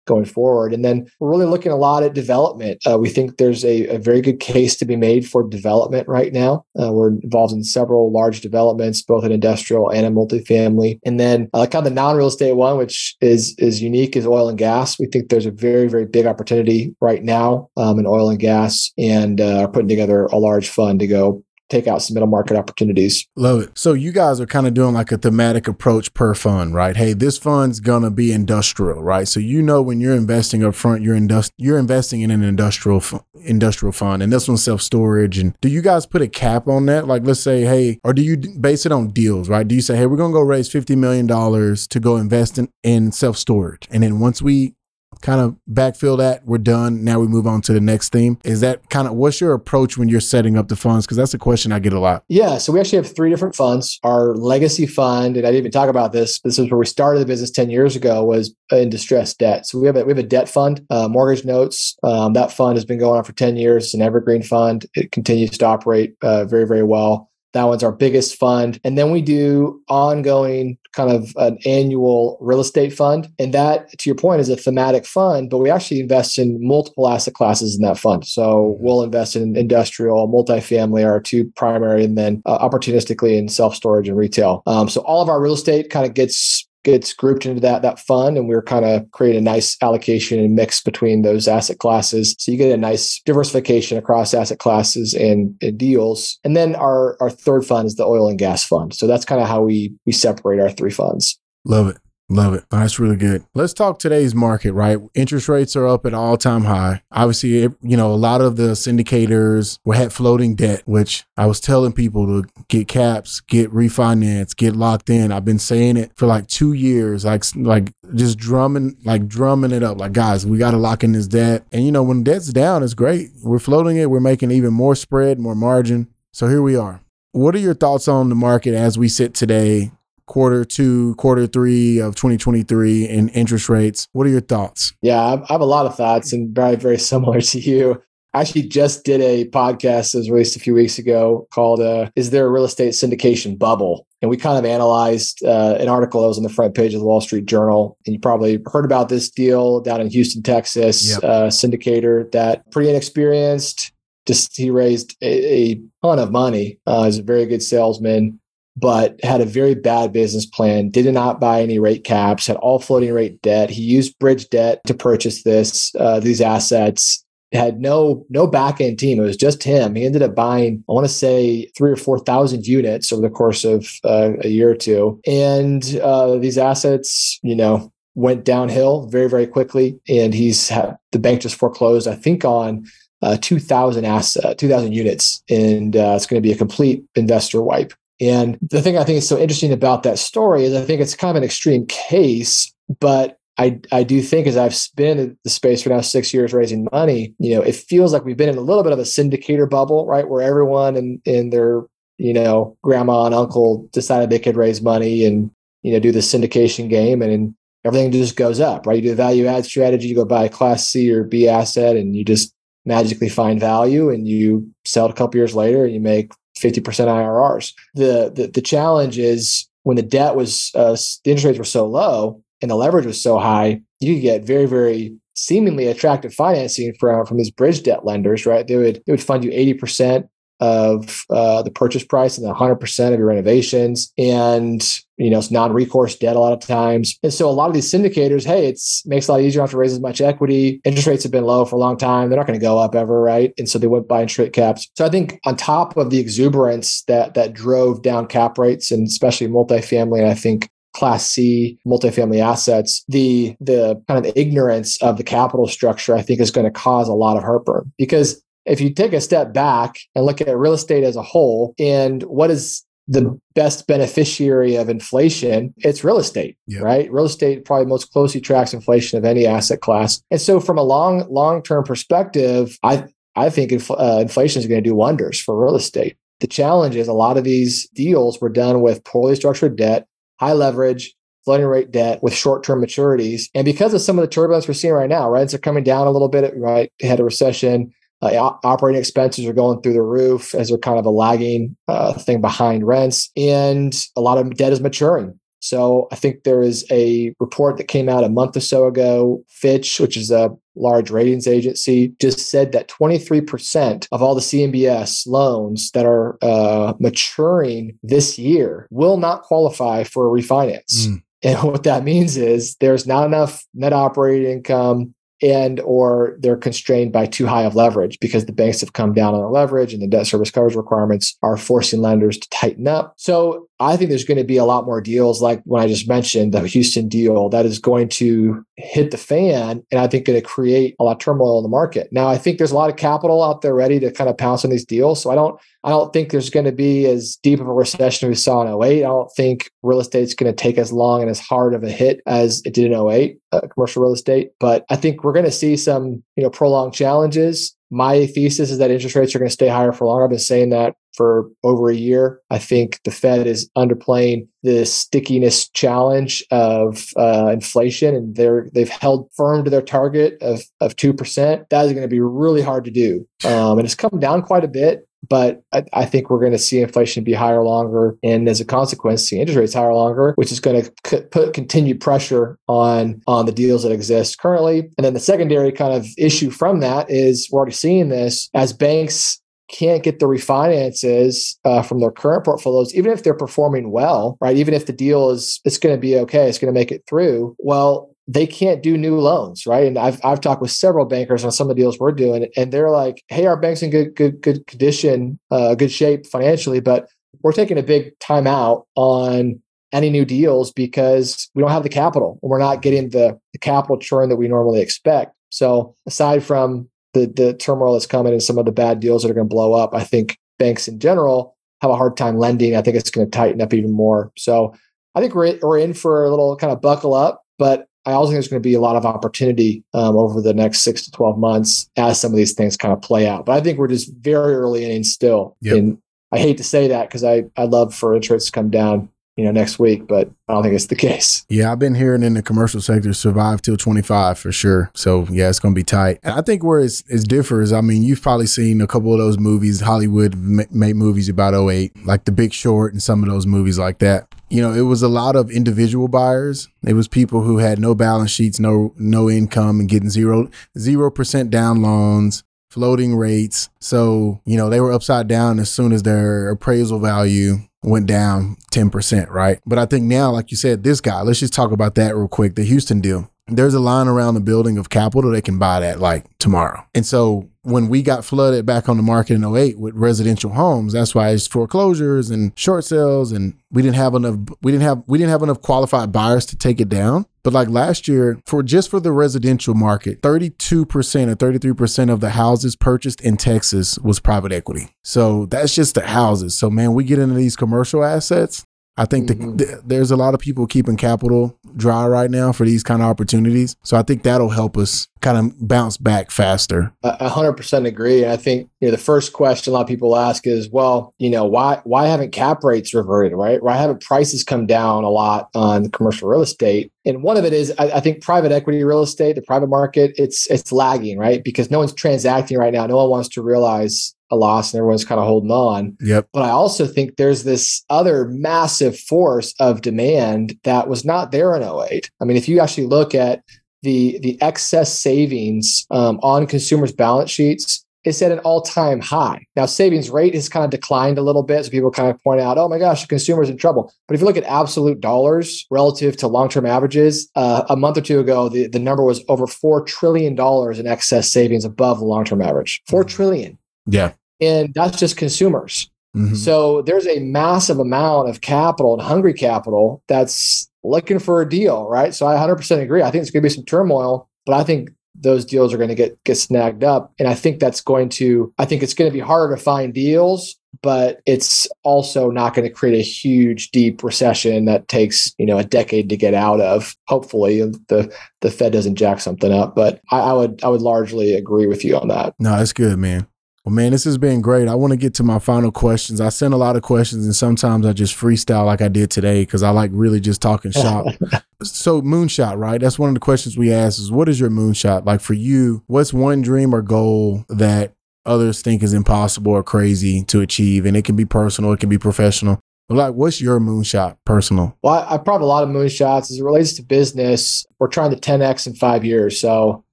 going 0.09 0.25
forward. 0.25 0.73
And 0.73 0.85
then 0.85 1.09
we're 1.21 1.31
really 1.31 1.47
looking 1.47 1.71
a 1.71 1.77
lot 1.77 2.03
at 2.03 2.15
development. 2.15 2.81
Uh, 2.85 2.99
we 2.99 3.09
think 3.09 3.37
there's 3.37 3.65
a, 3.65 3.87
a, 3.87 3.99
very 3.99 4.21
good 4.21 4.41
case 4.41 4.77
to 4.77 4.85
be 4.85 4.97
made 4.97 5.29
for 5.29 5.47
development 5.47 6.09
right 6.09 6.33
now. 6.33 6.65
Uh, 6.81 6.93
we're 6.93 7.11
involved 7.11 7.53
in 7.53 7.63
several 7.63 8.11
large 8.11 8.41
developments, 8.41 9.03
both 9.03 9.25
in 9.25 9.31
industrial 9.31 9.91
and 9.91 10.07
in 10.07 10.15
multifamily. 10.15 10.99
And 11.05 11.21
then 11.21 11.49
uh, 11.53 11.67
kind 11.67 11.77
of 11.77 11.85
the 11.85 11.91
non-real 11.91 12.29
estate 12.29 12.55
one, 12.55 12.79
which 12.79 13.17
is 13.21 13.55
is 13.59 13.83
unique, 13.83 14.17
is 14.17 14.27
oil 14.27 14.49
and 14.49 14.59
gas. 14.59 14.99
We 14.99 15.07
think 15.07 15.29
there's 15.29 15.47
a 15.47 15.51
very 15.51 15.89
very 15.89 16.07
big 16.07 16.27
opportunity 16.27 16.95
right 17.01 17.23
now 17.23 17.69
um, 17.77 17.99
in 17.99 18.07
oil 18.07 18.31
and 18.31 18.39
gas, 18.39 18.91
and 18.97 19.41
uh, 19.41 19.61
are 19.61 19.69
putting 19.69 19.89
together 19.89 20.25
a 20.27 20.39
large 20.39 20.69
fund 20.69 21.01
to 21.01 21.07
go 21.07 21.45
take 21.69 21.87
out 21.87 22.03
some 22.03 22.15
middle 22.15 22.29
market 22.29 22.57
opportunities. 22.57 23.27
Love 23.37 23.63
it. 23.63 23.79
So 23.79 23.93
you 23.93 24.13
guys 24.13 24.41
are 24.41 24.47
kind 24.47 24.67
of 24.67 24.75
doing 24.75 24.95
like 24.95 25.13
a 25.13 25.19
thematic 25.19 25.69
approach 25.69 26.13
per 26.15 26.35
fund, 26.35 26.75
right? 26.75 26.97
Hey, 26.97 27.13
this 27.13 27.39
fund's 27.39 27.81
gonna 27.81 28.11
be 28.11 28.33
industrial, 28.33 29.03
right? 29.03 29.29
So 29.29 29.41
you 29.41 29.63
know 29.63 29.83
when 29.83 30.01
you're 30.01 30.15
investing 30.15 30.65
up 30.65 30.75
front, 30.75 31.03
you're 31.03 31.17
indust- 31.17 31.53
you're 31.57 31.79
investing 31.79 32.23
in 32.23 32.31
an 32.31 32.43
industrial 32.43 32.99
f- 32.99 33.23
industrial 33.45 33.93
fund, 33.93 34.23
and 34.23 34.33
this 34.33 34.49
one's 34.49 34.63
self 34.63 34.83
storage. 34.83 35.39
And 35.39 35.55
do 35.61 35.69
you 35.69 35.83
guys 35.83 36.07
put 36.07 36.23
a 36.23 36.29
cap 36.29 36.69
on 36.69 36.87
that? 36.87 37.07
Like, 37.07 37.23
let's 37.25 37.41
say, 37.41 37.63
hey, 37.63 38.01
or 38.05 38.13
do 38.13 38.23
you 38.23 38.37
base 38.37 38.87
it 38.87 38.93
on 38.93 39.09
deals, 39.09 39.49
right? 39.49 39.67
Do 39.67 39.75
you 39.75 39.83
say, 39.83 39.97
hey, 39.97 40.07
we're 40.07 40.17
gonna 40.17 40.33
go 40.33 40.41
raise 40.41 40.71
fifty 40.71 40.97
million 40.97 41.27
dollars 41.27 41.87
to 41.89 42.01
go 42.01 42.17
invest 42.17 42.59
in, 42.59 42.69
in 42.83 43.13
self 43.13 43.37
storage, 43.37 43.87
and 43.91 44.03
then 44.03 44.21
once 44.21 44.41
we 44.43 44.75
kind 45.21 45.41
of 45.41 45.57
backfill 45.71 46.19
that. 46.19 46.45
We're 46.47 46.59
done. 46.59 47.05
Now 47.05 47.21
we 47.21 47.27
move 47.27 47.47
on 47.47 47.61
to 47.63 47.73
the 47.73 47.81
next 47.81 48.13
theme. 48.13 48.39
Is 48.45 48.61
that 48.61 48.89
kind 48.91 49.09
of 49.09 49.15
what's 49.15 49.41
your 49.41 49.53
approach 49.53 49.99
when 49.99 50.09
you're 50.09 50.21
setting 50.21 50.57
up 50.57 50.69
the 50.69 50.77
funds? 50.77 51.07
Because 51.07 51.17
that's 51.17 51.35
a 51.35 51.39
question 51.39 51.73
I 51.73 51.79
get 51.79 51.93
a 51.93 52.01
lot. 52.01 52.25
Yeah. 52.29 52.59
So 52.59 52.73
we 52.73 52.81
actually 52.81 52.99
have 52.99 53.15
three 53.15 53.31
different 53.31 53.55
funds. 53.55 53.99
Our 54.03 54.35
legacy 54.35 54.87
fund, 54.87 55.37
and 55.37 55.47
I 55.47 55.51
didn't 55.51 55.61
even 55.61 55.73
talk 55.73 55.89
about 55.89 56.13
this. 56.13 56.41
This 56.41 56.59
is 56.59 56.71
where 56.71 56.79
we 56.79 56.87
started 56.87 57.21
the 57.21 57.27
business 57.27 57.51
10 57.51 57.71
years 57.71 57.97
ago, 57.97 58.25
was 58.25 58.55
in 58.71 58.91
distressed 58.91 59.39
debt. 59.39 59.67
So 59.67 59.79
we 59.79 59.87
have 59.87 59.97
a, 59.97 60.05
we 60.05 60.11
have 60.11 60.19
a 60.19 60.23
debt 60.23 60.49
fund, 60.49 60.85
uh, 60.91 61.09
mortgage 61.09 61.45
notes. 61.45 61.97
Um, 62.03 62.33
that 62.35 62.53
fund 62.53 62.77
has 62.77 62.85
been 62.85 62.99
going 62.99 63.19
on 63.19 63.25
for 63.25 63.33
10 63.33 63.57
years. 63.57 63.87
It's 63.87 63.95
an 63.95 64.03
evergreen 64.03 64.43
fund. 64.43 64.87
It 64.95 65.13
continues 65.13 65.57
to 65.59 65.67
operate 65.67 66.17
uh, 66.23 66.45
very, 66.45 66.67
very 66.67 66.83
well. 66.83 67.28
That 67.55 67.65
one's 67.65 67.83
our 67.83 67.93
biggest 67.93 68.37
fund. 68.37 68.79
And 68.85 68.99
then 68.99 69.11
we 69.11 69.23
do 69.23 69.83
ongoing 69.89 70.79
kind 70.93 71.11
of 71.11 71.33
an 71.37 71.59
annual 71.65 72.37
real 72.41 72.61
estate 72.61 72.93
fund. 72.93 73.29
And 73.39 73.55
that, 73.55 73.99
to 73.99 74.09
your 74.09 74.17
point, 74.17 74.41
is 74.41 74.49
a 74.49 74.57
thematic 74.57 75.07
fund, 75.07 75.49
but 75.51 75.59
we 75.59 75.71
actually 75.71 76.01
invest 76.01 76.39
in 76.39 76.59
multiple 76.61 77.09
asset 77.09 77.35
classes 77.35 77.77
in 77.77 77.83
that 77.83 77.99
fund. 77.99 78.27
So 78.27 78.43
mm-hmm. 78.43 78.85
we'll 78.85 79.03
invest 79.03 79.37
in 79.37 79.57
industrial, 79.57 80.29
multifamily 80.29 81.05
are 81.05 81.13
our 81.13 81.21
two 81.21 81.51
primary, 81.57 82.05
and 82.05 82.19
then 82.19 82.43
uh, 82.47 82.59
opportunistically 82.59 83.39
in 83.39 83.49
self 83.49 83.75
storage 83.75 84.09
and 84.09 84.17
retail. 84.17 84.63
Um, 84.67 84.89
so 84.89 85.01
all 85.03 85.23
of 85.23 85.29
our 85.29 85.41
real 85.41 85.55
estate 85.55 85.91
kind 85.91 86.07
of 86.07 86.15
gets 86.15 86.68
gets 86.85 87.13
grouped 87.13 87.45
into 87.45 87.61
that 87.61 87.83
that 87.83 87.99
fund 87.99 88.37
and 88.37 88.49
we're 88.49 88.63
kind 88.63 88.85
of 88.85 89.11
creating 89.11 89.41
a 89.41 89.43
nice 89.43 89.77
allocation 89.83 90.39
and 90.39 90.55
mix 90.55 90.83
between 90.83 91.23
those 91.23 91.49
asset 91.49 91.79
classes. 91.79 92.35
So 92.39 92.53
you 92.53 92.59
get 92.59 92.73
a 92.73 92.77
nice 92.77 93.21
diversification 93.25 93.99
across 93.99 94.35
asset 94.35 94.59
classes 94.59 95.15
and, 95.15 95.55
and 95.61 95.79
deals. 95.79 96.39
And 96.45 96.57
then 96.57 96.75
our 96.77 97.17
our 97.21 97.31
third 97.31 97.65
fund 97.65 97.87
is 97.87 97.97
the 97.97 98.05
oil 98.05 98.29
and 98.29 98.39
gas 98.39 98.65
fund. 98.65 98.95
So 98.95 99.07
that's 99.07 99.25
kind 99.25 99.41
of 99.41 99.49
how 99.49 99.63
we 99.63 99.93
we 100.07 100.13
separate 100.13 100.61
our 100.61 100.71
three 100.71 100.91
funds. 100.91 101.39
Love 101.65 101.89
it 101.89 101.99
Love 102.31 102.53
it. 102.53 102.65
That's 102.69 102.99
really 102.99 103.17
good. 103.17 103.45
Let's 103.55 103.73
talk 103.73 103.99
today's 103.99 104.35
market, 104.35 104.73
right? 104.73 104.99
Interest 105.15 105.49
rates 105.49 105.75
are 105.77 105.89
up 105.89 106.05
at 106.05 106.13
all 106.13 106.37
time 106.37 106.65
high. 106.65 107.03
Obviously, 107.11 107.51
you 107.51 107.97
know, 107.97 108.13
a 108.13 108.17
lot 108.17 108.43
of 108.43 108.57
the 108.57 108.73
syndicators 108.73 109.79
were 109.87 109.95
had 109.95 110.13
floating 110.13 110.55
debt, 110.55 110.83
which 110.85 111.25
I 111.39 111.47
was 111.47 111.59
telling 111.59 111.93
people 111.93 112.27
to 112.27 112.49
get 112.69 112.87
caps, 112.87 113.41
get 113.41 113.73
refinance, 113.73 114.55
get 114.55 114.77
locked 114.77 115.09
in. 115.09 115.33
I've 115.33 115.47
been 115.47 115.59
saying 115.59 115.97
it 115.97 116.13
for 116.17 116.27
like 116.27 116.49
two 116.49 116.75
years, 116.75 117.25
like, 117.25 117.45
like 117.57 117.95
just 118.15 118.37
drumming, 118.37 118.99
like 119.05 119.27
drumming 119.27 119.73
it 119.73 119.83
up. 119.83 119.99
Like, 119.99 120.13
guys, 120.13 120.45
we 120.45 120.59
got 120.59 120.73
to 120.73 120.77
lock 120.77 121.03
in 121.03 121.13
this 121.13 121.29
debt. 121.29 121.65
And, 121.73 121.87
you 121.87 121.93
know, 121.93 122.03
when 122.03 122.25
debt's 122.25 122.53
down, 122.53 122.83
it's 122.83 122.93
great. 122.93 123.31
We're 123.43 123.59
floating 123.59 123.97
it. 123.97 124.11
We're 124.11 124.21
making 124.21 124.51
even 124.51 124.75
more 124.75 124.95
spread, 124.95 125.39
more 125.39 125.55
margin. 125.55 126.09
So 126.35 126.47
here 126.47 126.61
we 126.61 126.77
are. 126.77 127.01
What 127.33 127.55
are 127.55 127.59
your 127.59 127.75
thoughts 127.75 128.07
on 128.07 128.29
the 128.29 128.35
market 128.35 128.75
as 128.75 128.99
we 128.99 129.09
sit 129.09 129.33
today? 129.33 129.93
Quarter 130.29 130.65
two, 130.65 131.17
quarter 131.17 131.47
three 131.47 131.99
of 131.99 132.15
2023 132.15 133.09
and 133.09 133.31
interest 133.31 133.69
rates. 133.69 134.07
What 134.13 134.27
are 134.27 134.31
your 134.31 134.41
thoughts? 134.41 134.93
Yeah, 135.03 135.21
I 135.21 135.53
have 135.53 135.61
a 135.61 135.67
lot 135.67 135.87
of 135.87 135.97
thoughts 135.97 136.33
and 136.33 136.55
very, 136.55 136.77
very 136.77 136.99
similar 137.13 137.41
to 137.41 137.59
you. 137.59 138.01
I 138.35 138.43
actually 138.43 138.65
just 138.65 139.05
did 139.05 139.23
a 139.23 139.49
podcast 139.49 140.13
that 140.13 140.19
was 140.19 140.31
released 140.31 140.55
a 140.55 140.61
few 140.61 140.75
weeks 140.75 140.99
ago 140.99 141.49
called 141.53 141.81
uh, 141.81 142.11
Is 142.15 142.31
There 142.31 142.47
a 142.47 142.51
Real 142.51 142.65
Estate 142.65 142.93
Syndication 142.93 143.59
Bubble? 143.59 144.07
And 144.21 144.31
we 144.31 144.37
kind 144.37 144.59
of 144.59 144.65
analyzed 144.65 145.43
uh, 145.45 145.77
an 145.81 145.89
article 145.89 146.21
that 146.21 146.29
was 146.29 146.37
on 146.37 146.43
the 146.43 146.51
front 146.51 146.75
page 146.75 146.93
of 146.93 147.01
the 147.01 147.07
Wall 147.07 147.23
Street 147.23 147.47
Journal. 147.47 147.97
And 148.05 148.15
you 148.15 148.21
probably 148.21 148.61
heard 148.71 148.85
about 148.85 149.09
this 149.09 149.31
deal 149.31 149.81
down 149.81 150.01
in 150.01 150.11
Houston, 150.11 150.43
Texas, 150.43 151.11
yep. 151.11 151.25
uh, 151.25 151.47
syndicator 151.47 152.31
that 152.33 152.71
pretty 152.71 152.91
inexperienced. 152.91 153.93
Just 154.27 154.55
he 154.55 154.69
raised 154.69 155.17
a, 155.23 155.73
a 155.73 155.83
ton 156.05 156.19
of 156.19 156.31
money. 156.31 156.79
Uh, 156.87 157.05
he's 157.05 157.19
a 157.19 157.23
very 157.23 157.47
good 157.47 157.63
salesman 157.63 158.38
but 158.81 159.19
had 159.25 159.41
a 159.41 159.47
very 159.47 159.75
bad 159.75 160.13
business 160.13 160.47
plan, 160.47 160.91
did 160.91 161.13
not 161.13 161.41
buy 161.41 161.63
any 161.63 161.79
rate 161.79 162.05
caps, 162.05 162.47
had 162.47 162.57
all 162.57 162.79
floating 162.79 163.13
rate 163.13 163.41
debt. 163.43 163.71
He 163.71 163.83
used 163.83 164.19
bridge 164.19 164.49
debt 164.51 164.81
to 164.87 164.95
purchase 164.95 165.43
this 165.43 165.95
uh, 165.97 166.21
these 166.21 166.41
assets. 166.41 167.25
Had 167.51 167.81
no 167.81 168.27
no 168.29 168.47
back 168.47 168.79
end 168.81 168.99
team. 168.99 169.19
It 169.19 169.23
was 169.23 169.37
just 169.37 169.63
him. 169.63 169.95
He 169.95 170.05
ended 170.05 170.23
up 170.23 170.35
buying, 170.35 170.85
I 170.89 170.93
want 170.93 171.07
to 171.07 171.13
say, 171.13 171.71
three 171.77 171.91
or 171.91 171.97
four 171.97 172.19
thousand 172.19 172.67
units 172.67 173.11
over 173.11 173.23
the 173.23 173.31
course 173.31 173.65
of 173.65 173.89
uh, 174.05 174.33
a 174.43 174.49
year 174.49 174.71
or 174.71 174.75
two. 174.75 175.19
And 175.27 175.99
uh, 176.03 176.37
these 176.37 176.59
assets, 176.59 177.41
you 177.43 177.57
know, 177.57 177.91
went 178.15 178.45
downhill 178.45 179.07
very 179.07 179.31
very 179.31 179.47
quickly. 179.47 179.99
And 180.09 180.35
he's 180.35 180.69
had 180.69 180.99
the 181.13 181.19
bank 181.19 181.41
just 181.41 181.55
foreclosed, 181.55 182.07
I 182.07 182.17
think, 182.17 182.45
on 182.45 182.85
uh, 183.23 183.39
2,000 183.41 184.05
asset, 184.05 184.59
2,000 184.59 184.93
units, 184.93 185.43
and 185.49 185.97
uh, 185.97 186.13
it's 186.15 186.27
going 186.27 186.41
to 186.41 186.47
be 186.47 186.53
a 186.53 186.57
complete 186.57 187.03
investor 187.17 187.63
wipe. 187.63 187.93
And 188.21 188.59
the 188.61 188.83
thing 188.83 188.99
I 188.99 189.05
think 189.05 189.19
is 189.19 189.29
so 189.29 189.39
interesting 189.39 189.73
about 189.73 190.03
that 190.03 190.19
story 190.19 190.65
is 190.65 190.75
I 190.75 190.85
think 190.85 191.01
it's 191.01 191.15
kind 191.15 191.31
of 191.31 191.37
an 191.37 191.45
extreme 191.45 191.87
case, 191.87 192.73
but 193.01 193.39
I, 193.59 193.81
I 193.91 194.05
do 194.05 194.23
think 194.23 194.47
as 194.47 194.57
I've 194.57 194.77
been 194.97 195.19
in 195.19 195.39
the 195.43 195.51
space 195.51 195.83
for 195.83 195.91
now 195.91 196.01
six 196.01 196.33
years 196.33 196.53
raising 196.53 196.89
money, 196.93 197.35
you 197.39 197.55
know, 197.55 197.63
it 197.63 197.75
feels 197.75 198.13
like 198.13 198.25
we've 198.25 198.37
been 198.37 198.49
in 198.49 198.57
a 198.57 198.63
little 198.63 198.85
bit 198.85 198.93
of 198.93 199.01
a 199.01 199.03
syndicator 199.03 199.69
bubble, 199.69 200.07
right? 200.07 200.29
Where 200.29 200.43
everyone 200.43 200.97
and 200.97 201.21
in, 201.25 201.35
in 201.35 201.51
their, 201.51 201.83
you 202.19 202.33
know, 202.33 202.77
grandma 202.83 203.27
and 203.27 203.35
uncle 203.35 203.89
decided 203.93 204.31
they 204.31 204.39
could 204.39 204.57
raise 204.57 204.81
money 204.81 205.25
and, 205.25 205.51
you 205.83 205.93
know, 205.93 205.99
do 205.99 206.13
the 206.13 206.21
syndication 206.21 206.89
game 206.89 207.21
and, 207.21 207.33
and 207.33 207.55
everything 207.85 208.13
just 208.13 208.37
goes 208.37 208.61
up, 208.61 208.87
right? 208.87 208.97
You 208.97 209.03
do 209.03 209.13
a 209.13 209.17
value 209.17 209.47
add 209.47 209.65
strategy, 209.65 210.09
you 210.09 210.15
go 210.15 210.25
buy 210.25 210.45
a 210.45 210.49
class 210.49 210.89
C 210.89 211.11
or 211.11 211.25
B 211.25 211.49
asset 211.49 211.97
and 211.97 212.15
you 212.15 212.25
just 212.25 212.55
magically 212.85 213.29
find 213.29 213.59
value 213.59 214.09
and 214.09 214.27
you 214.27 214.69
sell 214.85 215.07
it 215.07 215.11
a 215.11 215.15
couple 215.15 215.39
years 215.39 215.55
later 215.55 215.85
and 215.85 215.93
you 215.93 216.01
make 216.01 216.33
50% 216.61 216.83
IRRs. 216.83 217.73
The, 217.95 218.33
the, 218.35 218.49
the 218.49 218.63
challenge 218.63 219.19
is 219.19 219.69
when 219.83 219.97
the 219.97 220.03
debt 220.03 220.37
was, 220.37 220.71
uh, 220.75 220.97
the 221.25 221.31
interest 221.31 221.47
rates 221.47 221.59
were 221.59 221.65
so 221.65 221.87
low 221.87 222.43
and 222.61 222.71
the 222.71 222.77
leverage 222.77 223.07
was 223.07 223.23
so 223.23 223.39
high, 223.39 223.81
you 224.01 224.15
could 224.15 224.23
get 224.23 224.45
very, 224.45 224.67
very 224.67 225.17
seemingly 225.35 225.87
attractive 225.87 226.35
financing 226.35 226.93
from, 226.99 227.25
from 227.25 227.37
these 227.37 227.51
bridge 227.51 227.83
debt 227.83 228.05
lenders, 228.05 228.45
right? 228.45 228.67
They 228.67 228.77
would, 228.77 229.03
they 229.07 229.13
would 229.13 229.23
fund 229.23 229.45
you 229.45 229.51
80% 229.51 230.29
of 230.61 231.25
uh, 231.31 231.63
the 231.63 231.71
purchase 231.71 232.05
price 232.05 232.39
and 232.39 232.47
100% 232.47 233.13
of 233.13 233.19
your 233.19 233.29
renovations. 233.29 234.13
And, 234.19 234.83
you 235.17 235.31
know, 235.31 235.39
it's 235.39 235.51
non-recourse 235.51 236.17
debt 236.17 236.37
a 236.37 236.41
lot 236.41 236.53
of 236.53 236.61
times. 236.61 237.19
And 237.23 237.33
so 237.33 237.49
a 237.49 237.53
lot 237.53 237.69
of 237.69 237.75
these 237.75 237.91
syndicators, 237.91 238.45
hey, 238.45 238.67
it's 238.67 239.07
makes 239.07 239.29
it 239.29 239.31
a 239.31 239.33
lot 239.33 239.41
easier. 239.43 239.61
not 239.61 239.71
to 239.71 239.77
raise 239.77 239.93
as 239.93 240.01
much 240.01 240.21
equity. 240.21 240.81
Interest 240.85 241.07
rates 241.07 241.23
have 241.23 241.33
been 241.33 241.45
low 241.45 241.65
for 241.65 241.77
a 241.77 241.79
long 241.79 241.97
time. 241.97 242.29
They're 242.29 242.39
not 242.39 242.47
going 242.47 242.59
to 242.59 242.65
go 242.65 242.79
up 242.79 242.95
ever, 242.95 243.21
right? 243.21 243.53
And 243.59 243.69
so 243.69 243.79
they 243.79 243.87
went 243.87 244.09
by 244.09 244.23
interest 244.23 244.39
rate 244.39 244.53
caps. 244.53 244.89
So 244.97 245.05
I 245.05 245.09
think 245.09 245.39
on 245.45 245.57
top 245.57 245.97
of 245.97 246.11
the 246.11 246.19
exuberance 246.19 247.03
that 247.03 247.35
that 247.35 247.53
drove 247.53 248.03
down 248.03 248.27
cap 248.27 248.59
rates 248.59 248.91
and 248.91 249.07
especially 249.07 249.49
multifamily, 249.49 250.21
and 250.21 250.29
I 250.29 250.35
think 250.35 250.71
class 250.95 251.25
C 251.27 251.79
multifamily 251.87 252.41
assets, 252.41 253.05
the 253.09 253.55
the 253.61 254.03
kind 254.09 254.25
of 254.25 254.33
ignorance 254.35 255.01
of 255.03 255.17
the 255.17 255.25
capital 255.25 255.69
structure, 255.69 256.15
I 256.17 256.23
think 256.23 256.41
is 256.41 256.51
going 256.51 256.65
to 256.65 256.71
cause 256.71 257.09
a 257.09 257.15
lot 257.15 257.37
of 257.37 257.45
heartburn 257.45 257.93
because 257.99 258.43
if 258.69 258.81
you 258.81 258.93
take 258.93 259.13
a 259.13 259.21
step 259.21 259.53
back 259.53 259.97
and 260.15 260.25
look 260.25 260.41
at 260.41 260.57
real 260.57 260.73
estate 260.73 261.05
as 261.05 261.17
a 261.17 261.23
whole 261.23 261.75
and 261.79 262.23
what 262.25 262.51
is 262.51 262.85
the 263.11 263.39
best 263.55 263.87
beneficiary 263.87 264.77
of 264.77 264.91
inflation, 264.91 265.73
it's 265.79 266.05
real 266.05 266.19
estate, 266.19 266.59
yeah. 266.67 266.81
right? 266.81 267.11
Real 267.11 267.25
estate 267.25 267.65
probably 267.65 267.87
most 267.87 268.13
closely 268.13 268.41
tracks 268.41 268.75
inflation 268.75 269.17
of 269.17 269.25
any 269.25 269.47
asset 269.47 269.81
class. 269.81 270.23
And 270.31 270.41
so 270.41 270.61
from 270.61 270.77
a 270.77 270.83
long, 270.83 271.27
long-term 271.31 271.85
perspective, 271.85 272.79
I, 272.83 273.05
I 273.35 273.49
think 273.49 273.73
uh, 273.73 274.19
inflation 274.21 274.61
is 274.61 274.69
going 274.69 274.83
to 274.83 274.89
do 274.89 274.95
wonders 274.95 275.41
for 275.41 275.59
real 275.59 275.75
estate. 275.75 276.17
The 276.41 276.47
challenge 276.47 276.97
is 276.97 277.09
a 277.09 277.15
lot 277.15 277.39
of 277.39 277.45
these 277.45 277.89
deals 277.95 278.41
were 278.41 278.51
done 278.51 278.83
with 278.83 279.05
poorly 279.05 279.37
structured 279.37 279.77
debt, 279.77 280.07
high 280.39 280.53
leverage, 280.53 281.15
floating 281.47 281.67
rate 281.67 281.91
debt 281.91 282.23
with 282.23 282.35
short-term 282.35 282.83
maturities. 282.85 283.45
And 283.55 283.65
because 283.65 283.95
of 283.95 284.03
some 284.03 284.19
of 284.19 284.23
the 284.23 284.31
turbulence 284.31 284.69
we're 284.69 284.75
seeing 284.75 284.93
right 284.93 285.09
now, 285.09 285.31
rents 285.31 285.55
are 285.55 285.59
coming 285.59 285.83
down 285.83 286.07
a 286.07 286.11
little 286.11 286.29
bit, 286.29 286.53
right? 286.59 286.93
Had 287.01 287.21
a 287.21 287.25
recession 287.25 287.95
uh, 288.23 288.53
operating 288.65 289.01
expenses 289.01 289.47
are 289.47 289.53
going 289.53 289.81
through 289.81 289.93
the 289.93 290.03
roof 290.03 290.55
as 290.55 290.69
they're 290.69 290.79
kind 290.79 290.99
of 290.99 291.07
a 291.07 291.11
lagging 291.11 291.77
uh, 291.87 292.15
thing 292.15 292.41
behind 292.41 292.87
rents, 292.87 293.31
and 293.37 293.95
a 294.17 294.21
lot 294.21 294.39
of 294.39 294.55
debt 294.55 294.73
is 294.73 294.81
maturing. 294.81 295.39
So 295.61 296.09
I 296.13 296.17
think 296.17 296.45
there 296.45 296.63
is 296.63 296.87
a 296.91 297.35
report 297.41 297.77
that 297.77 297.89
came 297.89 298.09
out 298.09 298.25
a 298.25 298.29
month 298.29 298.57
or 298.57 298.61
so 298.61 298.87
ago. 298.87 299.45
Fitch, 299.49 299.99
which 299.99 300.17
is 300.17 300.31
a 300.31 300.51
large 300.77 301.11
ratings 301.11 301.47
agency, 301.47 302.15
just 302.21 302.39
said 302.39 302.73
that 302.73 302.89
23% 302.89 304.07
of 304.13 304.23
all 304.23 304.35
the 304.35 304.41
CMBS 304.41 305.27
loans 305.27 305.91
that 305.93 306.07
are 306.07 306.39
uh, 306.43 306.95
maturing 307.01 307.99
this 308.03 308.39
year 308.39 308.87
will 308.91 309.17
not 309.17 309.43
qualify 309.43 310.05
for 310.05 310.27
a 310.27 310.41
refinance. 310.41 311.07
Mm. 311.07 311.23
And 311.43 311.63
what 311.65 311.85
that 311.85 312.05
means 312.05 312.37
is 312.37 312.77
there's 312.77 313.07
not 313.07 313.27
enough 313.27 313.65
net 313.75 313.93
operating 313.93 314.51
income 314.51 315.15
and 315.43 315.81
or 315.81 316.37
they're 316.41 316.57
constrained 316.57 317.13
by 317.13 317.27
too 317.27 317.47
high 317.47 317.63
of 317.63 317.75
leverage 317.75 318.19
because 318.21 318.47
the 318.47 318.53
banks 318.53 318.81
have 318.81 318.93
come 318.93 319.13
down 319.13 319.35
on 319.35 319.41
their 319.41 319.51
leverage 319.51 319.93
and 319.93 320.03
the 320.03 320.07
debt 320.07 320.27
service 320.27 320.51
coverage 320.51 320.75
requirements 320.75 321.37
are 321.43 321.57
forcing 321.57 322.01
lenders 322.01 322.39
to 322.39 322.49
tighten 322.51 322.89
up. 322.89 323.15
So 323.17 323.69
I 323.81 323.97
think 323.97 324.11
there's 324.11 324.25
going 324.25 324.39
to 324.39 324.45
be 324.45 324.57
a 324.57 324.65
lot 324.65 324.87
more 324.87 325.01
deals 325.01 325.41
like 325.41 325.63
when 325.65 325.83
I 325.83 325.87
just 325.87 326.09
mentioned 326.09 326.53
the 326.53 326.67
Houston 326.67 327.09
deal 327.09 327.49
that 327.51 327.65
is 327.65 327.79
going 327.79 328.09
to 328.11 328.65
hit 328.77 329.11
the 329.11 329.17
fan 329.17 329.85
and 329.91 330.01
I 330.01 330.09
think 330.09 330.27
going 330.27 330.41
to 330.41 330.47
create 330.47 330.97
a 330.99 331.05
lot 331.05 331.13
of 331.13 331.19
turmoil 331.19 331.59
in 331.59 331.63
the 331.63 331.69
market. 331.69 332.09
Now 332.11 332.29
I 332.29 332.39
think 332.39 332.59
there's 332.59 332.73
a 332.73 332.77
lot 332.77 332.91
of 332.91 332.97
capital 332.97 333.43
out 333.43 333.63
there 333.63 333.75
ready 333.75 334.01
to 334.01 334.11
kind 334.11 334.29
of 334.29 334.37
pounce 334.37 334.65
on 334.65 334.71
these 334.71 334.85
deals. 334.85 335.23
So 335.23 335.31
I 335.31 335.35
don't 335.35 335.61
I 335.85 335.91
don't 335.91 336.13
think 336.13 336.31
there's 336.31 336.51
going 336.51 336.67
to 336.67 336.73
be 336.73 337.07
as 337.07 337.37
deep 337.37 337.61
of 337.61 337.69
a 337.69 337.73
recession 337.73 338.29
we 338.29 338.35
saw 338.35 338.63
in 338.63 338.85
08. 338.85 339.05
I 339.05 339.07
don't 339.07 339.31
think 339.37 339.71
real 339.83 340.01
estate's 340.01 340.35
going 340.35 340.53
to 340.53 340.57
take 340.57 340.77
as 340.77 340.93
long 340.93 341.21
and 341.21 341.31
as 341.31 341.39
hard 341.39 341.73
of 341.73 341.85
a 341.85 341.91
hit 341.91 342.21
as 342.27 342.63
it 342.65 342.75
did 342.75 342.91
in 342.91 343.09
08, 343.09 343.39
uh, 343.53 343.61
commercial 343.73 344.03
real 344.03 344.13
estate. 344.13 344.51
But 344.59 344.85
I 344.91 344.97
think 344.97 345.23
we're 345.29 345.35
going 345.35 345.45
to 345.45 345.51
see 345.51 345.77
some, 345.77 346.23
you 346.37 346.43
know, 346.43 346.49
prolonged 346.49 346.95
challenges. 346.95 347.77
My 347.91 348.27
thesis 348.27 348.71
is 348.71 348.79
that 348.79 348.91
interest 348.91 349.15
rates 349.15 349.35
are 349.35 349.39
going 349.39 349.51
to 349.51 349.53
stay 349.53 349.69
higher 349.69 349.93
for 349.93 350.07
longer. 350.07 350.25
I've 350.25 350.31
been 350.31 350.39
saying 350.39 350.71
that 350.71 350.95
for 351.15 351.51
over 351.63 351.91
a 351.91 351.95
year. 351.95 352.41
I 352.49 352.59
think 352.59 352.99
the 353.05 353.11
Fed 353.11 353.47
is 353.47 353.69
underplaying 353.77 354.49
the 354.63 354.87
stickiness 354.87 355.69
challenge 355.69 356.43
of 356.51 357.09
uh, 357.19 357.51
inflation, 357.53 358.15
and 358.15 358.37
they're 358.37 358.69
they've 358.73 358.89
held 358.89 359.29
firm 359.37 359.65
to 359.65 359.71
their 359.71 359.83
target 359.83 360.39
of 360.41 360.63
of 360.81 360.97
two 360.97 361.13
percent. 361.13 361.69
That 361.69 361.85
is 361.85 361.93
going 361.93 362.05
to 362.05 362.09
be 362.09 362.21
really 362.21 362.63
hard 362.63 362.85
to 362.85 362.91
do, 362.91 363.27
um, 363.45 363.79
and 363.79 363.85
it's 363.85 363.95
come 363.95 364.19
down 364.19 364.43
quite 364.43 364.65
a 364.65 364.69
bit 364.69 365.08
but 365.29 365.63
I, 365.73 365.85
I, 365.93 366.05
think 366.05 366.31
we're 366.31 366.41
going 366.41 366.53
to 366.53 366.59
see 366.59 366.81
inflation 366.81 367.25
be 367.25 367.33
higher 367.33 367.63
longer, 367.63 368.17
and 368.23 368.49
as 368.49 368.61
a 368.61 368.65
consequence, 368.65 369.25
see 369.25 369.41
interest 369.41 369.59
rates 369.59 369.75
higher 369.75 369.95
longer, 369.95 370.33
which 370.37 370.53
is 370.53 370.61
going 370.61 370.83
to 370.83 370.93
c- 371.07 371.25
put 371.31 371.55
continued 371.55 372.01
pressure 372.01 372.59
on 372.69 373.21
on 373.27 373.47
the 373.47 373.53
deals 373.53 373.83
that 373.83 373.93
exist 373.93 374.39
currently. 374.39 374.81
And 374.97 375.05
then 375.05 375.15
the 375.15 375.21
secondary 375.21 375.73
kind 375.73 375.93
of 375.93 376.07
issue 376.17 376.51
from 376.51 376.81
that 376.81 377.11
is 377.11 377.49
we're 377.51 377.59
already 377.59 377.73
seeing 377.73 378.09
this 378.09 378.49
as 378.55 378.73
banks 378.73 379.41
can't 379.71 380.03
get 380.03 380.19
the 380.19 380.27
refinances 380.27 381.57
uh, 381.65 381.83
from 381.83 382.01
their 382.01 382.11
current 382.11 382.45
portfolios, 382.45 382.95
even 382.95 383.13
if 383.13 383.23
they're 383.23 383.35
performing 383.35 383.91
well, 383.91 384.39
right? 384.41 384.57
Even 384.57 384.75
if 384.75 384.87
the 384.87 384.93
deal 384.93 385.31
is 385.31 385.61
it's 385.65 385.79
going 385.79 385.95
to 385.95 386.01
be 386.01 386.17
okay, 386.17 386.49
it's 386.49 386.59
going 386.59 386.73
to 386.73 386.79
make 386.79 386.91
it 386.91 387.03
through. 387.07 387.55
Well, 387.59 388.11
they 388.31 388.47
can't 388.47 388.83
do 388.83 388.99
new 388.99 389.19
loans, 389.19 389.67
right? 389.67 389.87
And 389.87 389.99
I've 389.99 390.21
I've 390.23 390.43
talked 390.43 390.61
with 390.61 390.71
several 390.71 391.07
bankers 391.07 391.45
on 391.45 391.51
some 391.51 391.71
of 391.71 391.75
the 391.75 391.83
deals 391.83 391.99
we're 391.99 392.13
doing, 392.13 392.49
and 392.57 392.71
they're 392.71 392.91
like, 392.91 393.25
"Hey, 393.29 393.47
our 393.47 393.57
bank's 393.57 393.83
in 393.83 393.91
good 393.91 394.15
good 394.15 394.43
good 394.43 394.67
condition, 394.67 395.39
uh, 395.51 395.75
good 395.75 395.91
shape 395.91 396.27
financially, 396.27 396.81
but 396.81 397.09
we're 397.43 397.53
taking 397.53 397.79
a 397.79 397.83
big 397.83 398.17
time 398.19 398.47
out 398.47 398.87
on 398.97 399.61
any 399.93 400.11
new 400.11 400.27
deals 400.27 400.71
because 400.71 401.49
we 401.55 401.63
don't 401.63 401.71
have 401.71 401.83
the 401.83 401.89
capital, 401.89 402.39
and 402.43 402.51
we're 402.51 402.59
not 402.59 402.83
getting 402.83 403.09
the, 403.09 403.39
the 403.55 403.59
capital 403.59 403.99
churn 403.99 404.29
that 404.29 404.37
we 404.37 404.47
normally 404.47 404.81
expect." 404.83 405.35
So, 405.51 405.95
aside 406.07 406.45
from 406.45 406.89
the 407.15 407.27
the 407.35 407.55
turmoil 407.55 407.95
that's 407.95 408.07
coming 408.07 408.35
and 408.35 408.43
some 408.43 408.59
of 408.59 408.67
the 408.67 408.73
bad 408.73 409.01
deals 409.01 409.23
that 409.23 409.31
are 409.31 409.35
going 409.35 409.49
to 409.49 409.55
blow 409.55 409.73
up, 409.73 409.95
I 409.95 410.05
think 410.05 410.37
banks 410.59 410.87
in 410.87 410.99
general 410.99 411.57
have 411.81 411.91
a 411.91 411.97
hard 411.97 412.17
time 412.19 412.37
lending. 412.37 412.77
I 412.77 412.83
think 412.83 412.97
it's 412.97 413.11
going 413.11 413.27
to 413.27 413.31
tighten 413.31 413.63
up 413.63 413.73
even 413.73 413.93
more. 413.93 414.33
So, 414.37 414.75
I 415.15 415.23
think 415.23 415.35
we're 415.35 415.59
we're 415.63 415.79
in 415.79 415.95
for 415.95 416.27
a 416.27 416.31
little 416.31 416.57
kind 416.57 416.75
of 416.75 416.83
buckle 416.83 417.15
up, 417.15 417.43
but 417.59 417.88
I 418.09 418.13
also 418.13 418.31
think 418.31 418.37
there's 418.37 418.49
going 418.49 418.63
to 418.63 418.67
be 418.67 418.73
a 418.73 418.81
lot 418.81 418.97
of 418.97 419.05
opportunity 419.05 419.85
um, 419.93 420.17
over 420.17 420.41
the 420.41 420.55
next 420.55 420.81
six 420.81 421.05
to 421.05 421.11
12 421.11 421.39
months 421.39 421.91
as 421.99 422.19
some 422.19 422.33
of 422.33 422.39
these 422.39 422.55
things 422.55 422.75
kind 422.75 422.95
of 422.95 423.03
play 423.03 423.27
out. 423.27 423.45
But 423.45 423.53
I 423.53 423.61
think 423.61 423.79
we're 423.79 423.87
just 423.87 424.11
very 424.15 424.55
early 424.55 424.91
in 424.91 425.05
still. 425.05 425.59
Yep. 425.61 425.77
And 425.77 425.99
I 426.33 426.39
hate 426.39 426.57
to 426.57 426.65
say 426.65 426.89
that 426.89 427.09
because 427.09 427.23
I, 427.23 427.45
I 427.59 427.65
love 427.65 427.95
for 427.95 428.17
interest 428.17 428.47
to 428.47 428.53
come 428.53 428.71
down 428.71 429.11
you 429.39 429.45
know, 429.45 429.53
next 429.53 429.79
week, 429.79 430.09
but 430.09 430.29
I 430.49 430.53
don't 430.53 430.65
think 430.65 430.75
it's 430.75 430.87
the 430.87 430.97
case. 430.97 431.47
Yeah, 431.49 431.71
I've 431.71 431.79
been 431.79 431.95
hearing 431.95 432.25
in 432.25 432.35
the 432.35 432.43
commercial 432.43 432.81
sector 432.81 433.13
survive 433.13 433.63
till 433.63 433.77
25 433.77 434.37
for 434.37 434.51
sure. 434.51 434.91
So 434.95 435.29
yeah, 435.31 435.49
it's 435.49 435.61
to 435.61 435.71
be 435.71 435.85
tight. 435.85 436.19
And 436.25 436.35
I 436.35 436.43
think 436.43 436.65
where 436.65 436.81
it's, 436.81 437.05
it's 437.07 437.23
differs, 437.23 437.73
I 437.73 437.81
mean, 437.81 438.03
you've 438.03 438.21
probably 438.21 438.49
seen 438.49 438.81
a 438.81 438.89
couple 438.89 439.13
of 439.13 439.21
those 439.21 439.39
movies, 439.39 439.81
Hollywood 439.81 440.35
made 440.35 440.97
movies 440.97 441.29
about 441.29 441.55
08, 441.55 442.05
like 442.05 442.25
The 442.25 442.33
Big 442.33 442.53
Short 442.53 442.93
and 442.93 443.01
some 443.01 443.23
of 443.23 443.29
those 443.29 443.47
movies 443.47 443.79
like 443.79 444.01
that. 444.01 444.27
You 444.51 444.61
know, 444.61 444.73
it 444.73 444.81
was 444.81 445.03
a 445.03 445.09
lot 445.09 445.37
of 445.37 445.53
individual 445.53 446.09
buyers. 446.09 446.67
It 446.85 446.95
was 446.95 447.07
people 447.07 447.43
who 447.43 447.59
had 447.59 447.79
no 447.79 447.95
balance 447.95 448.33
sheets, 448.33 448.59
no 448.59 448.93
no 448.99 449.31
income, 449.31 449.79
and 449.79 449.89
getting 449.89 450.09
zero 450.09 450.51
zero 450.77 451.11
percent 451.11 451.51
down 451.51 451.83
loans 451.83 452.43
floating 452.71 453.17
rates. 453.17 453.69
So, 453.81 454.41
you 454.45 454.57
know, 454.57 454.69
they 454.69 454.81
were 454.81 454.93
upside 454.93 455.29
down 455.29 455.59
as 455.59 455.71
soon 455.71 455.93
as 455.93 456.03
their 456.03 456.51
appraisal 456.51 456.99
value 456.99 457.59
went 457.83 458.07
down 458.07 458.57
10%, 458.73 459.31
right? 459.31 459.61
But 459.67 459.79
I 459.79 459.87
think 459.87 460.05
now, 460.05 460.31
like 460.31 460.51
you 460.51 460.57
said, 460.57 460.83
this 460.83 461.01
guy, 461.01 461.23
let's 461.23 461.41
just 461.41 461.53
talk 461.53 461.71
about 461.71 461.95
that 461.97 462.17
real 462.17 462.29
quick 462.29 462.55
the 462.55 462.65
Houston 462.65 463.01
deal. 463.01 463.31
There's 463.51 463.75
a 463.75 463.81
line 463.81 464.09
around 464.09 464.35
the 464.35 464.41
building 464.41 464.77
of 464.77 464.91
capital 464.91 465.31
they 465.31 465.41
can 465.41 465.59
buy 465.59 465.81
that 465.81 466.01
like 466.01 466.27
tomorrow. 466.39 466.85
And 466.95 467.07
so 467.07 467.49
when 467.63 467.89
we 467.89 468.03
got 468.03 468.25
flooded 468.25 468.67
back 468.67 468.91
on 468.91 468.99
the 468.99 469.03
market 469.03 469.35
in 469.35 469.45
08 469.45 469.79
with 469.79 469.95
residential 469.95 470.51
homes, 470.51 470.93
that's 470.93 471.15
why 471.15 471.31
it's 471.31 471.47
foreclosures 471.47 472.29
and 472.31 472.53
short 472.59 472.85
sales 472.85 473.33
and 473.33 473.55
we 473.71 473.81
didn't 473.81 473.97
have 473.97 474.15
enough 474.15 474.37
we 474.61 474.71
didn't 474.71 474.85
have 474.85 475.03
we 475.07 475.17
didn't 475.17 475.31
have 475.31 475.43
enough 475.43 475.63
qualified 475.63 476.13
buyers 476.13 476.45
to 476.47 476.57
take 476.57 476.79
it 476.79 476.91
down. 476.91 477.25
But 477.49 477.55
like 477.55 477.71
last 477.71 478.09
year, 478.09 478.39
for 478.45 478.63
just 478.63 478.91
for 478.91 479.01
the 479.01 479.11
residential 479.11 479.73
market, 479.73 480.21
32% 480.21 480.51
or 480.51 481.35
33% 481.35 482.13
of 482.13 482.21
the 482.21 482.29
houses 482.29 482.77
purchased 482.77 483.23
in 483.23 483.39
Texas 483.39 483.99
was 484.01 484.21
private 484.21 484.53
equity. 484.53 484.91
So 485.03 485.47
that's 485.47 485.75
just 485.75 485.95
the 485.95 486.07
houses. 486.07 486.59
So 486.59 486.69
man, 486.69 486.93
we 486.93 487.05
get 487.05 487.19
into 487.19 487.35
these 487.35 487.57
commercial 487.57 488.05
assets, 488.05 488.67
I 488.99 489.05
think 489.05 489.31
mm-hmm. 489.31 489.57
the, 489.57 489.65
the, 489.65 489.83
there's 489.87 490.11
a 490.11 490.17
lot 490.17 490.35
of 490.35 490.41
people 490.41 490.67
keeping 490.67 490.97
capital 490.97 491.57
dry 491.77 492.07
right 492.07 492.31
now 492.31 492.51
for 492.51 492.67
these 492.67 492.83
kind 492.83 493.01
of 493.01 493.09
opportunities. 493.09 493.77
So 493.85 493.97
I 493.97 494.03
think 494.03 494.25
that'll 494.25 494.51
help 494.51 494.77
us 494.77 495.07
kind 495.21 495.39
of 495.39 495.69
bounce 495.69 495.97
back 495.97 496.31
faster. 496.31 496.93
A 497.03 497.29
hundred 497.29 497.55
percent 497.55 497.87
agree. 497.87 498.23
And 498.23 498.33
I 498.33 498.37
think 498.37 498.71
you 498.81 498.89
know 498.89 498.93
the 498.93 498.99
first 498.99 499.33
question 499.33 499.73
a 499.73 499.75
lot 499.75 499.83
of 499.83 499.89
people 499.89 500.17
ask 500.17 500.47
is, 500.47 500.69
well, 500.71 501.15
you 501.19 501.31
know, 501.31 501.45
why 501.45 501.81
why 501.85 502.07
haven't 502.07 502.33
cap 502.33 502.63
rates 502.65 502.95
reverted, 502.95 503.33
right? 503.33 503.63
Why 503.63 503.77
haven't 503.77 504.03
prices 504.03 504.45
come 504.45 504.67
down 504.67 505.05
a 505.05 505.11
lot 505.11 505.49
on 505.55 505.91
commercial 505.91 506.29
real 506.29 506.43
estate? 506.43 506.93
And 507.05 507.23
one 507.23 507.37
of 507.37 507.45
it 507.45 507.53
is 507.53 507.73
I, 507.79 507.91
I 507.91 508.01
think 508.01 508.23
private 508.23 508.53
equity 508.53 508.83
real 508.85 509.03
estate, 509.03 509.35
the 509.37 509.43
private 509.43 509.69
market, 509.69 510.13
it's 510.17 510.47
it's 510.51 510.73
lagging, 510.73 511.19
right? 511.19 511.43
Because 511.43 511.71
no 511.71 511.79
one's 511.79 511.95
transacting 511.95 512.59
right 512.59 512.73
now. 512.73 512.87
No 512.87 512.97
one 512.97 513.11
wants 513.11 513.29
to 513.31 513.43
realize 513.43 514.15
a 514.31 514.37
loss 514.37 514.73
and 514.73 514.79
everyone's 514.79 515.05
kind 515.05 515.21
of 515.21 515.27
holding 515.27 515.51
on. 515.51 515.97
Yep. 516.01 516.29
But 516.33 516.43
I 516.43 516.51
also 516.51 516.87
think 516.87 517.17
there's 517.17 517.45
this 517.45 517.85
other 517.89 518.27
massive 518.27 518.99
force 518.99 519.55
of 519.59 519.81
demand 519.81 520.59
that 520.65 520.89
was 520.89 521.05
not 521.05 521.33
there 521.33 521.55
in 521.55 521.63
08. 521.63 522.11
I 522.21 522.25
mean, 522.25 522.37
if 522.37 522.49
you 522.49 522.61
actually 522.61 522.87
look 522.87 523.15
at 523.15 523.43
the 523.83 524.19
the 524.23 524.41
excess 524.43 524.99
savings 524.99 525.87
um, 525.91 526.19
on 526.23 526.47
consumers' 526.47 526.93
balance 526.93 527.31
sheets 527.31 527.85
is 528.05 528.23
at 528.23 528.33
an 528.33 528.39
all-time 528.41 529.01
high. 529.01 529.45
Now, 529.57 529.67
savings 529.67 530.09
rate 530.09 530.35
has 530.35 530.49
kind 530.49 530.65
of 530.65 530.71
declined 530.71 531.19
a 531.19 531.23
little 531.23 531.43
bit, 531.43 531.65
so 531.65 531.71
people 531.71 531.91
kind 531.91 532.11
of 532.11 532.23
point 532.23 532.41
out, 532.41 532.59
"Oh 532.59 532.69
my 532.69 532.79
gosh, 532.79 533.03
the 533.03 533.09
consumer's 533.09 533.51
in 533.51 533.57
trouble." 533.57 533.93
But 534.07 534.15
if 534.15 534.21
you 534.21 534.27
look 534.27 534.37
at 534.37 534.45
absolute 534.45 535.01
dollars 535.01 535.67
relative 535.71 536.17
to 536.19 536.29
long-term 536.29 536.67
averages, 536.67 537.29
uh, 537.35 537.65
a 537.69 537.77
month 537.77 537.99
or 537.99 538.01
two 538.01 538.21
ago, 538.21 538.49
the, 538.49 538.69
the 538.69 538.79
number 538.79 539.05
was 539.05 539.25
over 539.29 539.47
four 539.47 539.85
trillion 539.85 540.35
dollars 540.35 540.79
in 540.79 540.87
excess 540.87 541.31
savings 541.31 541.65
above 541.65 541.99
the 541.99 542.05
long-term 542.05 542.41
average. 542.41 542.83
Four 542.87 543.03
mm-hmm. 543.05 543.17
trillion. 543.17 543.59
Yeah, 543.87 544.13
and 544.41 544.73
that's 544.75 544.99
just 544.99 545.17
consumers. 545.17 545.91
Mm-hmm. 546.17 546.35
So 546.35 546.83
there's 546.83 547.07
a 547.07 547.21
massive 547.21 547.79
amount 547.79 548.29
of 548.29 548.41
capital 548.41 548.95
and 548.95 549.03
hungry 549.03 549.35
capital 549.35 550.03
that's 550.09 550.68
looking 550.85 551.19
for 551.19 551.43
a 551.43 551.49
deal, 551.49 551.89
right? 551.89 552.15
So 552.15 552.27
I 552.27 552.37
100% 552.37 552.81
agree. 552.81 553.03
I 553.03 553.11
think 553.11 553.23
it's 553.23 553.31
going 553.31 553.43
to 553.43 553.49
be 553.49 553.55
some 553.55 553.65
turmoil, 553.65 554.29
but 554.47 554.55
I 554.55 554.65
think 554.65 554.91
those 555.21 555.45
deals 555.45 555.73
are 555.75 555.77
going 555.77 555.89
to 555.89 555.95
get 555.95 556.23
get 556.25 556.37
snagged 556.37 556.85
up, 556.85 557.13
and 557.19 557.29
I 557.29 557.35
think 557.35 557.61
that's 557.61 557.81
going 557.81 558.09
to. 558.11 558.53
I 558.59 558.65
think 558.65 558.83
it's 558.83 558.95
going 558.95 559.11
to 559.11 559.15
be 559.15 559.21
harder 559.21 559.55
to 559.55 559.61
find 559.61 559.93
deals, 559.93 560.57
but 560.83 561.21
it's 561.27 561.67
also 561.83 562.31
not 562.31 562.55
going 562.55 562.67
to 562.67 562.73
create 562.73 562.99
a 562.99 563.03
huge, 563.03 563.71
deep 563.71 564.03
recession 564.03 564.67
that 564.67 564.89
takes 564.89 565.35
you 565.39 565.47
know 565.47 565.59
a 565.59 565.65
decade 565.65 566.09
to 566.11 566.17
get 566.17 566.35
out 566.35 566.61
of. 566.61 566.95
Hopefully, 567.09 567.61
the 567.61 568.15
the 568.41 568.51
Fed 568.51 568.73
doesn't 568.73 568.97
jack 568.97 569.21
something 569.21 569.53
up, 569.53 569.75
but 569.75 570.01
I, 570.11 570.21
I 570.21 570.33
would 570.33 570.63
I 570.63 570.69
would 570.69 570.83
largely 570.83 571.35
agree 571.35 571.67
with 571.67 571.85
you 571.85 571.97
on 571.97 572.09
that. 572.09 572.35
No, 572.39 572.57
that's 572.57 572.73
good, 572.73 572.99
man. 572.99 573.27
Well, 573.69 573.75
man, 573.75 573.93
this 573.93 574.05
has 574.05 574.17
been 574.17 574.41
great. 574.41 574.67
I 574.67 574.75
want 574.75 574.93
to 574.93 574.97
get 574.97 575.13
to 575.17 575.23
my 575.23 575.39
final 575.39 575.71
questions. 575.71 576.23
I 576.23 576.31
send 576.31 576.55
a 576.55 576.57
lot 576.57 576.77
of 576.77 576.81
questions, 576.81 577.27
and 577.27 577.37
sometimes 577.37 577.85
I 577.85 577.93
just 577.93 578.17
freestyle 578.17 578.65
like 578.65 578.81
I 578.81 578.89
did 578.89 579.11
today 579.11 579.43
because 579.43 579.63
I 579.63 579.69
like 579.69 579.91
really 579.93 580.21
just 580.21 580.41
talking 580.41 580.71
shop. 580.71 581.05
so, 581.63 582.01
moonshot, 582.01 582.57
right? 582.57 582.81
That's 582.81 582.99
one 582.99 583.11
of 583.11 583.15
the 583.15 583.21
questions 583.21 583.59
we 583.59 583.71
ask: 583.71 583.99
is 583.99 584.11
what 584.11 584.27
is 584.27 584.41
your 584.41 584.49
moonshot 584.49 585.05
like 585.05 585.21
for 585.21 585.35
you? 585.35 585.83
What's 585.87 586.15
one 586.15 586.41
dream 586.41 586.75
or 586.75 586.81
goal 586.81 587.45
that 587.51 587.93
others 588.25 588.63
think 588.63 588.83
is 588.83 588.95
impossible 588.95 589.53
or 589.53 589.63
crazy 589.63 590.23
to 590.23 590.41
achieve? 590.41 590.87
And 590.87 590.97
it 590.97 591.05
can 591.05 591.15
be 591.15 591.27
personal, 591.27 591.75
it 591.75 591.81
can 591.81 591.91
be 591.91 591.99
professional. 591.99 592.61
But 592.89 592.95
like, 592.95 593.13
what's 593.13 593.39
your 593.39 593.61
moonshot 593.61 594.17
personal? 594.25 594.79
Well, 594.83 594.95
I, 594.95 595.17
I 595.17 595.17
brought 595.19 595.43
a 595.43 595.45
lot 595.45 595.63
of 595.63 595.69
moonshots 595.69 596.31
as 596.31 596.39
it 596.39 596.43
relates 596.43 596.73
to 596.77 596.83
business. 596.83 597.67
We're 597.79 597.89
trying 597.89 598.13
to 598.13 598.17
10x 598.17 598.67
in 598.67 598.77
five 598.77 599.05
years. 599.05 599.39
So, 599.39 599.85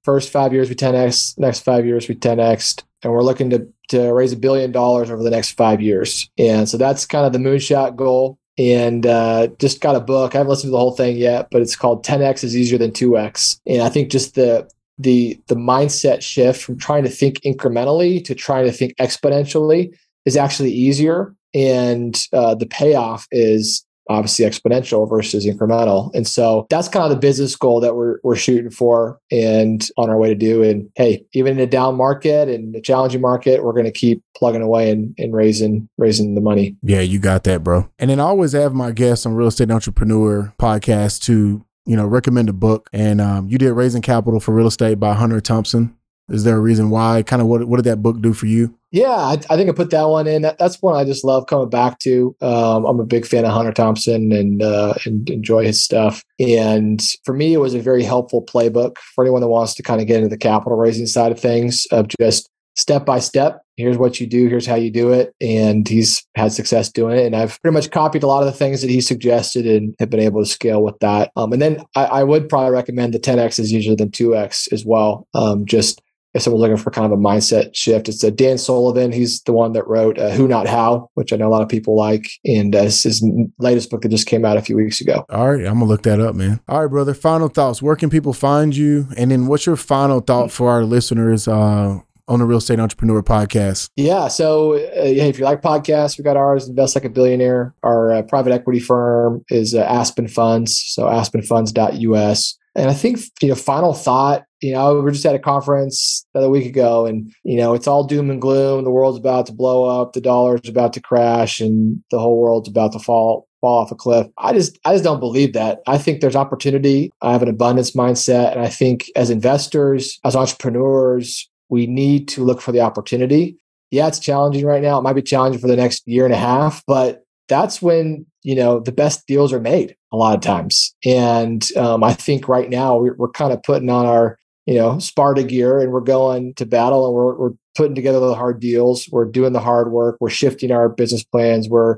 first 0.04 0.32
five 0.32 0.54
years 0.54 0.70
we 0.70 0.76
10x, 0.76 1.38
next 1.38 1.60
five 1.60 1.86
years 1.86 2.08
we 2.08 2.16
10x 2.16 2.82
and 3.06 3.14
we're 3.14 3.24
looking 3.24 3.52
to 3.52 3.68
to 3.90 4.12
raise 4.12 4.34
a 4.34 4.38
billion 4.38 4.72
dollars 4.72 5.12
over 5.12 5.22
the 5.22 5.30
next 5.30 5.52
five 5.52 5.80
years. 5.80 6.28
And 6.40 6.68
so 6.68 6.76
that's 6.76 7.06
kind 7.06 7.24
of 7.24 7.34
the 7.34 7.40
moonshot 7.40 7.96
goal. 7.96 8.40
And 8.58 9.06
uh, 9.06 9.50
just 9.60 9.80
got 9.80 9.96
a 9.96 10.00
book. 10.00 10.34
I 10.34 10.40
haven't 10.40 10.50
listened 10.50 10.70
to 10.70 10.72
the 10.72 10.80
whole 10.80 10.96
thing 10.96 11.16
yet, 11.16 11.50
but 11.52 11.62
it's 11.62 11.76
called 11.76 12.04
10x 12.04 12.44
is 12.44 12.58
easier 12.58 12.80
than 12.80 12.92
2x. 12.92 13.60
And 13.68 13.84
I 13.84 13.90
think 13.90 14.10
just 14.10 14.34
the 14.34 14.68
the 14.98 15.40
the 15.48 15.56
mindset 15.56 16.24
shift 16.24 16.64
from 16.64 16.80
trying 16.80 17.04
to 17.04 17.10
think 17.10 17.42
incrementally 17.42 18.26
to 18.26 18.34
trying 18.34 18.66
to 18.66 18.72
think 18.72 18.96
exponentially 18.96 19.96
is 20.26 20.36
actually 20.36 20.72
easier. 20.72 21.36
And 21.54 22.20
uh, 22.34 22.56
the 22.56 22.66
payoff 22.66 23.28
is 23.32 23.86
obviously 24.10 24.46
exponential 24.46 25.10
versus 25.10 25.46
incremental. 25.46 26.14
And 26.14 26.28
so 26.28 26.68
that's 26.70 26.88
kind 26.88 27.04
of 27.04 27.10
the 27.10 27.18
business 27.18 27.56
goal 27.56 27.80
that 27.82 27.96
we're 27.96 28.20
we're 28.24 28.36
shooting 28.36 28.72
for 28.72 29.20
and 29.32 29.88
on 29.98 30.10
our 30.10 30.18
way 30.18 30.30
to 30.30 30.36
do. 30.36 30.64
And 30.64 30.90
hey, 30.96 31.26
even 31.34 31.54
in 31.54 31.60
a 31.60 31.68
down 31.68 31.96
market 31.96 32.50
and 32.50 32.76
a 32.76 32.82
challenging 32.82 33.22
market, 33.22 33.64
we're 33.64 33.74
going 33.74 33.86
to 33.86 33.92
keep 33.92 34.24
plugging 34.36 34.62
away 34.62 34.92
and, 34.92 35.16
and 35.18 35.34
raising 35.34 35.90
raising 35.98 36.36
the 36.36 36.42
money. 36.42 36.76
Yeah, 36.82 37.02
you 37.02 37.20
got 37.20 37.44
that, 37.46 37.64
bro. 37.64 37.90
And 38.00 38.10
then 38.10 38.20
I 38.20 38.24
always 38.24 38.54
have 38.54 38.74
my 38.74 38.92
guests 38.92 39.26
on 39.26 39.34
Real 39.34 39.48
Estate 39.48 39.72
Entrepreneur 39.72 40.54
podcast 40.60 41.24
to 41.24 41.66
you 41.86 41.96
know 41.96 42.06
recommend 42.06 42.50
a 42.50 42.54
book. 42.54 42.90
And 42.94 43.22
um, 43.22 43.48
you 43.48 43.58
did 43.58 43.74
Raising 43.74 44.02
Capital 44.02 44.40
for 44.40 44.54
Real 44.54 44.68
Estate 44.68 45.00
by 45.00 45.14
Hunter 45.14 45.42
Thompson. 45.42 45.96
Is 46.30 46.44
there 46.44 46.58
a 46.58 46.62
reason 46.62 46.90
why? 46.90 47.22
Kind 47.24 47.42
of 47.42 47.48
what 47.48 47.66
what 47.66 47.78
did 47.78 47.86
that 47.86 48.02
book 48.02 48.20
do 48.22 48.34
for 48.34 48.48
you? 48.48 48.76
Yeah, 48.92 49.12
I, 49.12 49.34
I 49.50 49.58
think 49.58 49.70
I 49.70 49.74
put 49.74 49.92
that 49.92 50.08
one 50.08 50.26
in. 50.26 50.42
That, 50.42 50.58
that's 50.58 50.82
one 50.82 50.96
I 50.96 51.04
just 51.04 51.24
love 51.24 51.48
coming 51.48 51.70
back 51.70 52.00
to. 52.00 52.36
Um, 52.42 52.86
I'm 52.86 53.00
a 53.00 53.06
big 53.06 53.26
fan 53.26 53.46
of 53.46 53.52
Hunter 53.52 53.74
Thompson 53.74 54.32
and 54.32 54.64
uh, 54.64 54.94
and 55.06 55.30
enjoy 55.30 55.66
his 55.66 55.84
stuff. 55.84 56.24
And 56.40 57.04
for 57.24 57.34
me, 57.34 57.54
it 57.54 57.60
was 57.60 57.76
a 57.76 57.80
very 57.80 58.04
helpful 58.04 58.44
playbook 58.44 58.98
for 59.14 59.24
anyone 59.24 59.42
that 59.42 59.50
wants 59.50 59.76
to 59.76 59.84
kind 59.84 60.02
of 60.02 60.08
get 60.08 60.18
into 60.18 60.30
the 60.30 60.38
capital 60.38 60.78
raising 60.78 61.06
side 61.06 61.32
of 61.32 61.40
things 61.40 61.86
of 61.92 62.08
just 62.20 62.50
step 62.76 63.06
by 63.06 63.20
step. 63.20 63.62
Here's 63.78 63.98
what 63.98 64.20
you 64.20 64.28
do. 64.28 64.48
Here's 64.48 64.66
how 64.66 64.76
you 64.76 64.92
do 64.92 65.12
it. 65.12 65.34
And 65.42 65.88
he's 65.88 66.26
had 66.36 66.54
success 66.54 66.92
doing 66.92 67.18
it. 67.18 67.26
And 67.26 67.36
I've 67.36 67.62
pretty 67.62 67.74
much 67.74 67.92
copied 67.92 68.24
a 68.24 68.28
lot 68.28 68.42
of 68.42 68.46
the 68.46 68.58
things 68.58 68.82
that 68.82 68.90
he 68.90 69.02
suggested 69.02 69.66
and 69.66 69.96
have 70.00 70.10
been 70.10 70.20
able 70.20 70.42
to 70.42 70.50
scale 70.50 70.84
with 70.84 70.98
that. 71.00 71.32
Um, 71.36 71.52
and 71.54 71.62
then 71.62 71.84
I, 71.96 72.06
I, 72.06 72.24
would 72.24 72.48
probably 72.48 72.72
recommend 72.72 73.14
the 73.14 73.20
10x 73.20 73.60
is 73.60 73.74
easier 73.74 73.96
than 73.96 74.12
2x 74.12 74.72
as 74.72 74.86
well. 74.86 75.28
Um, 75.34 75.66
just 75.66 76.02
if 76.36 76.42
someone's 76.42 76.62
looking 76.62 76.78
for 76.78 76.92
kind 76.92 77.06
of 77.06 77.18
a 77.18 77.22
mindset 77.22 77.74
shift, 77.74 78.10
it's 78.10 78.22
a 78.22 78.30
Dan 78.30 78.58
Sullivan. 78.58 79.14
He's 79.14 79.42
the 79.44 79.54
one 79.54 79.72
that 79.72 79.88
wrote 79.88 80.20
uh, 80.20 80.32
Who 80.32 80.50
Not 80.50 80.68
How, 80.68 81.10
which 81.14 81.32
I 81.32 81.38
know 81.38 81.48
a 81.48 81.50
lot 81.50 81.62
of 81.62 81.70
people 81.70 81.96
like. 81.96 82.30
And 82.44 82.76
uh, 82.76 82.80
it's 82.80 83.04
his 83.04 83.26
latest 83.58 83.90
book 83.90 84.02
that 84.02 84.10
just 84.10 84.28
came 84.28 84.44
out 84.44 84.58
a 84.58 84.62
few 84.62 84.76
weeks 84.76 85.00
ago. 85.00 85.26
All 85.30 85.54
right. 85.54 85.66
I'm 85.66 85.76
going 85.76 85.80
to 85.80 85.86
look 85.86 86.04
that 86.04 86.20
up, 86.20 86.36
man. 86.36 86.60
All 86.68 86.82
right, 86.82 86.92
brother. 86.92 87.14
Final 87.14 87.48
thoughts. 87.48 87.82
Where 87.82 87.96
can 87.96 88.10
people 88.10 88.34
find 88.34 88.76
you? 88.76 89.08
And 89.16 89.32
then 89.32 89.48
what's 89.48 89.66
your 89.66 89.78
final 89.78 90.20
thought 90.20 90.52
for 90.52 90.70
our 90.70 90.84
listeners? 90.84 91.48
Uh, 91.48 92.02
on 92.28 92.40
the 92.40 92.46
Real 92.46 92.58
Estate 92.58 92.80
Entrepreneur 92.80 93.22
podcast? 93.22 93.92
Yeah. 93.96 94.30
So, 94.30 94.74
uh, 94.74 94.80
if 94.96 95.38
you 95.38 95.46
like 95.46 95.62
podcasts, 95.62 96.18
we 96.18 96.24
got 96.24 96.36
ours, 96.36 96.68
Invest 96.68 96.96
Like 96.96 97.06
a 97.06 97.10
Billionaire. 97.10 97.76
Our 97.84 98.14
uh, 98.14 98.22
private 98.24 98.52
equity 98.52 98.80
firm 98.80 99.46
is 99.50 99.76
uh, 99.76 99.82
Aspen 99.82 100.28
Funds. 100.28 100.76
So, 100.88 101.06
aspenfunds.us. 101.06 102.58
And 102.76 102.90
I 102.90 102.94
think, 102.94 103.20
you 103.42 103.50
know, 103.50 103.56
final 103.56 103.94
thought, 103.94 104.46
you 104.62 104.74
know, 104.74 105.00
we 105.00 105.08
are 105.08 105.12
just 105.12 105.26
at 105.26 105.36
a 105.36 105.40
conference 105.40 106.26
a 106.36 106.50
week 106.50 106.66
ago 106.66 107.06
and, 107.06 107.32
you 107.44 107.58
know, 107.58 107.74
it's 107.74 107.88
all 107.88 108.04
doom 108.04 108.30
and 108.30 108.42
gloom. 108.42 108.84
The 108.84 108.92
world's 108.92 109.18
about 109.18 109.46
to 109.46 109.54
blow 109.54 109.86
up, 109.86 110.14
the 110.14 110.22
dollar's 110.22 110.68
about 110.68 110.92
to 110.94 111.02
crash, 111.02 111.62
and 111.62 112.04
the 112.12 112.20
whole 112.20 112.40
world's 112.40 112.68
about 112.68 112.92
to 112.94 113.00
fall 113.00 113.48
fall 113.62 113.82
off 113.82 113.92
a 113.92 113.96
cliff. 113.96 114.28
I 114.38 114.54
just 114.54 114.78
I 114.86 114.94
just 114.94 115.04
don't 115.04 115.20
believe 115.20 115.54
that. 115.54 115.80
I 115.88 115.98
think 115.98 116.22
there's 116.22 116.36
opportunity. 116.36 117.12
I 117.22 117.32
have 117.32 117.42
an 117.42 117.50
abundance 117.50 117.92
mindset. 117.92 118.52
And 118.52 118.62
I 118.62 118.70
think 118.70 119.06
as 119.16 119.30
investors, 119.30 120.20
as 120.24 120.36
entrepreneurs, 120.36 121.50
we 121.70 121.88
need 121.88 122.28
to 122.30 122.44
look 122.44 122.62
for 122.62 122.72
the 122.72 122.82
opportunity. 122.82 123.58
Yeah, 123.92 124.08
it's 124.08 124.20
challenging 124.20 124.66
right 124.66 124.82
now. 124.82 125.00
It 125.00 125.02
might 125.02 125.14
be 125.14 125.22
challenging 125.22 125.62
for 125.62 125.68
the 125.68 125.76
next 125.76 126.08
year 126.08 126.26
and 126.26 126.34
a 126.34 126.38
half, 126.38 126.84
but 126.86 127.24
that's 127.48 127.82
when 127.82 128.26
you 128.46 128.56
know 128.56 128.80
the 128.80 128.92
best 128.92 129.26
deals 129.28 129.52
are 129.52 129.60
made 129.60 129.96
a 130.14 130.18
lot 130.18 130.36
of 130.36 130.42
times. 130.42 130.96
And 131.04 131.66
um, 131.76 132.04
i 132.04 132.14
think 132.14 132.48
right 132.48 132.70
now 132.70 132.98
we're, 132.98 133.16
we're, 133.16 133.32
kind 133.32 133.52
of 133.52 133.62
putting 133.64 133.90
on 133.90 134.06
our 134.06 134.38
you 134.66 134.76
know 134.76 135.00
sparta 135.00 135.44
gear 135.44 135.82
and 135.82 135.92
we're 135.92 136.00
going 136.00 136.54
to 136.54 136.66
battle 136.66 137.08
and 137.08 137.16
we're, 137.16 137.36
we're 137.36 137.56
putting 137.76 137.96
together 137.96 138.20
the 138.20 138.36
hard 138.36 138.60
deals. 138.60 139.10
We're 139.12 139.26
doing 139.26 139.52
the 139.52 139.60
hard 139.60 139.92
work. 139.92 140.18
We're 140.22 140.30
shifting 140.30 140.72
our 140.72 140.88
business 140.88 141.24
plans. 141.24 141.68
We're 141.68 141.98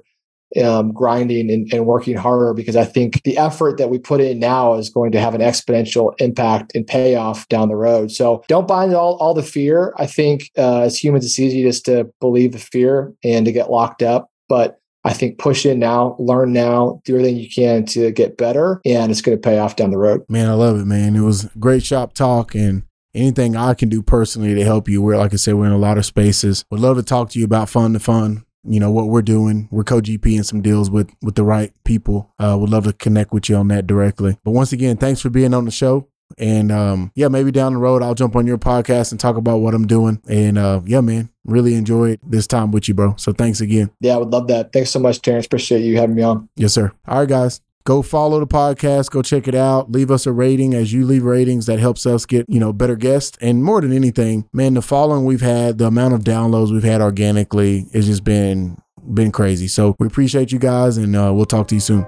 um, 0.63 0.93
grinding 0.93 1.51
and, 1.51 1.71
and, 1.73 1.85
working 1.85 2.15
harder 2.15 2.53
because 2.53 2.77
i 2.77 2.85
think 2.85 3.21
the 3.23 3.37
effort 3.37 3.77
that 3.77 3.89
we 3.89 3.99
put 3.99 4.21
in 4.21 4.39
now 4.39 4.75
is 4.75 4.89
going 4.89 5.11
to 5.11 5.19
have 5.19 5.35
an 5.35 5.41
exponential 5.41 6.13
impact 6.21 6.73
and 6.73 6.87
payoff 6.87 7.45
down 7.49 7.67
the 7.67 7.75
road. 7.75 8.11
So 8.11 8.45
don't 8.47 8.65
buy 8.65 8.87
all, 8.93 9.17
all 9.17 9.33
the 9.33 9.43
fear. 9.43 9.93
I 9.97 10.05
think 10.05 10.49
uh, 10.57 10.83
as 10.83 10.97
humans 10.97 11.25
it's 11.25 11.37
easy 11.37 11.63
just 11.63 11.83
to 11.85 12.09
believe 12.21 12.53
the 12.53 12.59
fear 12.59 13.13
and 13.25 13.45
to 13.45 13.51
get 13.51 13.69
locked 13.69 14.01
up. 14.01 14.29
But 14.47 14.79
I 15.03 15.13
think 15.13 15.37
push 15.37 15.65
in 15.65 15.79
now, 15.79 16.15
learn 16.19 16.51
now, 16.51 17.01
do 17.05 17.15
everything 17.15 17.37
you 17.37 17.49
can 17.49 17.85
to 17.87 18.11
get 18.11 18.37
better, 18.37 18.81
and 18.85 19.11
it's 19.11 19.21
going 19.21 19.37
to 19.37 19.41
pay 19.41 19.57
off 19.57 19.75
down 19.75 19.91
the 19.91 19.97
road. 19.97 20.25
Man, 20.27 20.49
I 20.49 20.53
love 20.53 20.79
it, 20.79 20.85
man. 20.85 21.15
It 21.15 21.21
was 21.21 21.45
great 21.59 21.83
shop 21.83 22.13
talk 22.13 22.55
and 22.55 22.83
anything 23.13 23.55
I 23.55 23.73
can 23.73 23.89
do 23.89 24.01
personally 24.01 24.53
to 24.55 24.63
help 24.63 24.89
you. 24.89 25.01
We're, 25.01 25.17
like 25.17 25.33
I 25.33 25.37
said, 25.37 25.55
we're 25.55 25.65
in 25.65 25.71
a 25.71 25.77
lot 25.77 25.97
of 25.97 26.05
spaces. 26.05 26.65
Would 26.71 26.79
love 26.79 26.97
to 26.97 27.03
talk 27.03 27.29
to 27.31 27.39
you 27.39 27.45
about 27.45 27.69
fund 27.69 27.93
to 27.93 27.99
fund. 27.99 28.43
You 28.63 28.81
know 28.81 28.91
what 28.91 29.07
we're 29.07 29.21
doing. 29.21 29.69
We're 29.71 29.85
co-GP 29.85 30.35
in 30.35 30.43
some 30.43 30.61
deals 30.61 30.89
with 30.89 31.09
with 31.21 31.35
the 31.35 31.43
right 31.43 31.71
people. 31.85 32.33
Uh, 32.37 32.57
would 32.59 32.69
love 32.69 32.83
to 32.83 32.93
connect 32.93 33.31
with 33.31 33.47
you 33.47 33.55
on 33.55 33.69
that 33.69 33.87
directly. 33.87 34.37
But 34.43 34.51
once 34.51 34.73
again, 34.73 34.97
thanks 34.97 35.21
for 35.21 35.29
being 35.29 35.53
on 35.53 35.63
the 35.63 35.71
show. 35.71 36.09
And 36.37 36.71
um, 36.71 37.11
yeah, 37.15 37.27
maybe 37.29 37.51
down 37.51 37.73
the 37.73 37.79
road 37.79 38.03
I'll 38.03 38.13
jump 38.15 38.35
on 38.35 38.45
your 38.45 38.57
podcast 38.57 39.11
and 39.11 39.19
talk 39.19 39.37
about 39.37 39.57
what 39.57 39.73
I'm 39.73 39.87
doing. 39.87 40.21
And 40.29 40.57
uh, 40.57 40.81
yeah, 40.85 41.01
man, 41.01 41.29
really 41.45 41.73
enjoyed 41.75 42.19
this 42.23 42.45
time 42.47 42.71
with 42.71 42.87
you, 42.87 42.93
bro. 42.93 43.15
So 43.17 43.33
thanks 43.33 43.61
again. 43.61 43.89
Yeah, 43.99 44.15
I 44.15 44.17
would 44.17 44.29
love 44.29 44.47
that. 44.47 44.71
Thanks 44.73 44.91
so 44.91 44.99
much, 44.99 45.21
Terrence. 45.21 45.45
Appreciate 45.45 45.81
you 45.81 45.97
having 45.97 46.15
me 46.15 46.23
on. 46.23 46.49
Yes, 46.55 46.73
sir. 46.73 46.91
All 47.07 47.19
right, 47.19 47.29
guys. 47.29 47.61
go 47.85 48.01
follow 48.01 48.39
the 48.41 48.45
podcast, 48.45 49.09
go 49.11 49.21
check 49.21 49.47
it 49.47 49.55
out, 49.55 49.89
leave 49.89 50.11
us 50.11 50.25
a 50.27 50.31
rating 50.33 50.73
as 50.73 50.91
you 50.91 51.05
leave 51.05 51.23
ratings 51.23 51.67
that 51.67 51.79
helps 51.79 52.05
us 52.05 52.25
get, 52.25 52.45
you 52.49 52.59
know, 52.59 52.73
better 52.73 52.97
guests. 52.97 53.37
And 53.39 53.63
more 53.63 53.79
than 53.79 53.93
anything, 53.93 54.45
man, 54.51 54.73
the 54.73 54.81
following 54.81 55.23
we've 55.23 55.39
had, 55.39 55.77
the 55.77 55.85
amount 55.85 56.13
of 56.13 56.21
downloads 56.21 56.71
we've 56.71 56.83
had 56.83 56.99
organically 57.01 57.87
has 57.93 58.05
just 58.05 58.25
been 58.25 58.77
been 59.13 59.31
crazy. 59.31 59.69
So 59.69 59.95
we 59.99 60.05
appreciate 60.07 60.51
you 60.51 60.59
guys 60.59 60.97
and 60.97 61.15
uh, 61.15 61.31
we'll 61.33 61.45
talk 61.45 61.69
to 61.69 61.75
you 61.75 61.81
soon. 61.81 62.05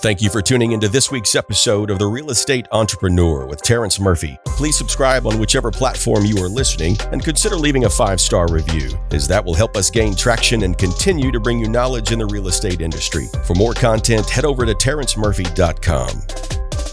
Thank 0.00 0.22
you 0.22 0.30
for 0.30 0.40
tuning 0.40 0.70
into 0.70 0.88
this 0.88 1.10
week's 1.10 1.34
episode 1.34 1.90
of 1.90 1.98
The 1.98 2.06
Real 2.06 2.30
Estate 2.30 2.68
Entrepreneur 2.70 3.46
with 3.46 3.62
Terrence 3.62 3.98
Murphy. 3.98 4.38
Please 4.44 4.78
subscribe 4.78 5.26
on 5.26 5.40
whichever 5.40 5.72
platform 5.72 6.24
you 6.24 6.38
are 6.38 6.48
listening 6.48 6.96
and 7.10 7.24
consider 7.24 7.56
leaving 7.56 7.84
a 7.84 7.90
five 7.90 8.20
star 8.20 8.48
review, 8.48 8.96
as 9.10 9.26
that 9.26 9.44
will 9.44 9.54
help 9.54 9.76
us 9.76 9.90
gain 9.90 10.14
traction 10.14 10.62
and 10.62 10.78
continue 10.78 11.32
to 11.32 11.40
bring 11.40 11.58
you 11.58 11.68
knowledge 11.68 12.12
in 12.12 12.20
the 12.20 12.26
real 12.26 12.46
estate 12.46 12.80
industry. 12.80 13.26
For 13.44 13.54
more 13.54 13.74
content, 13.74 14.30
head 14.30 14.44
over 14.44 14.64
to 14.64 14.72
terrencemurphy.com. 14.72 16.87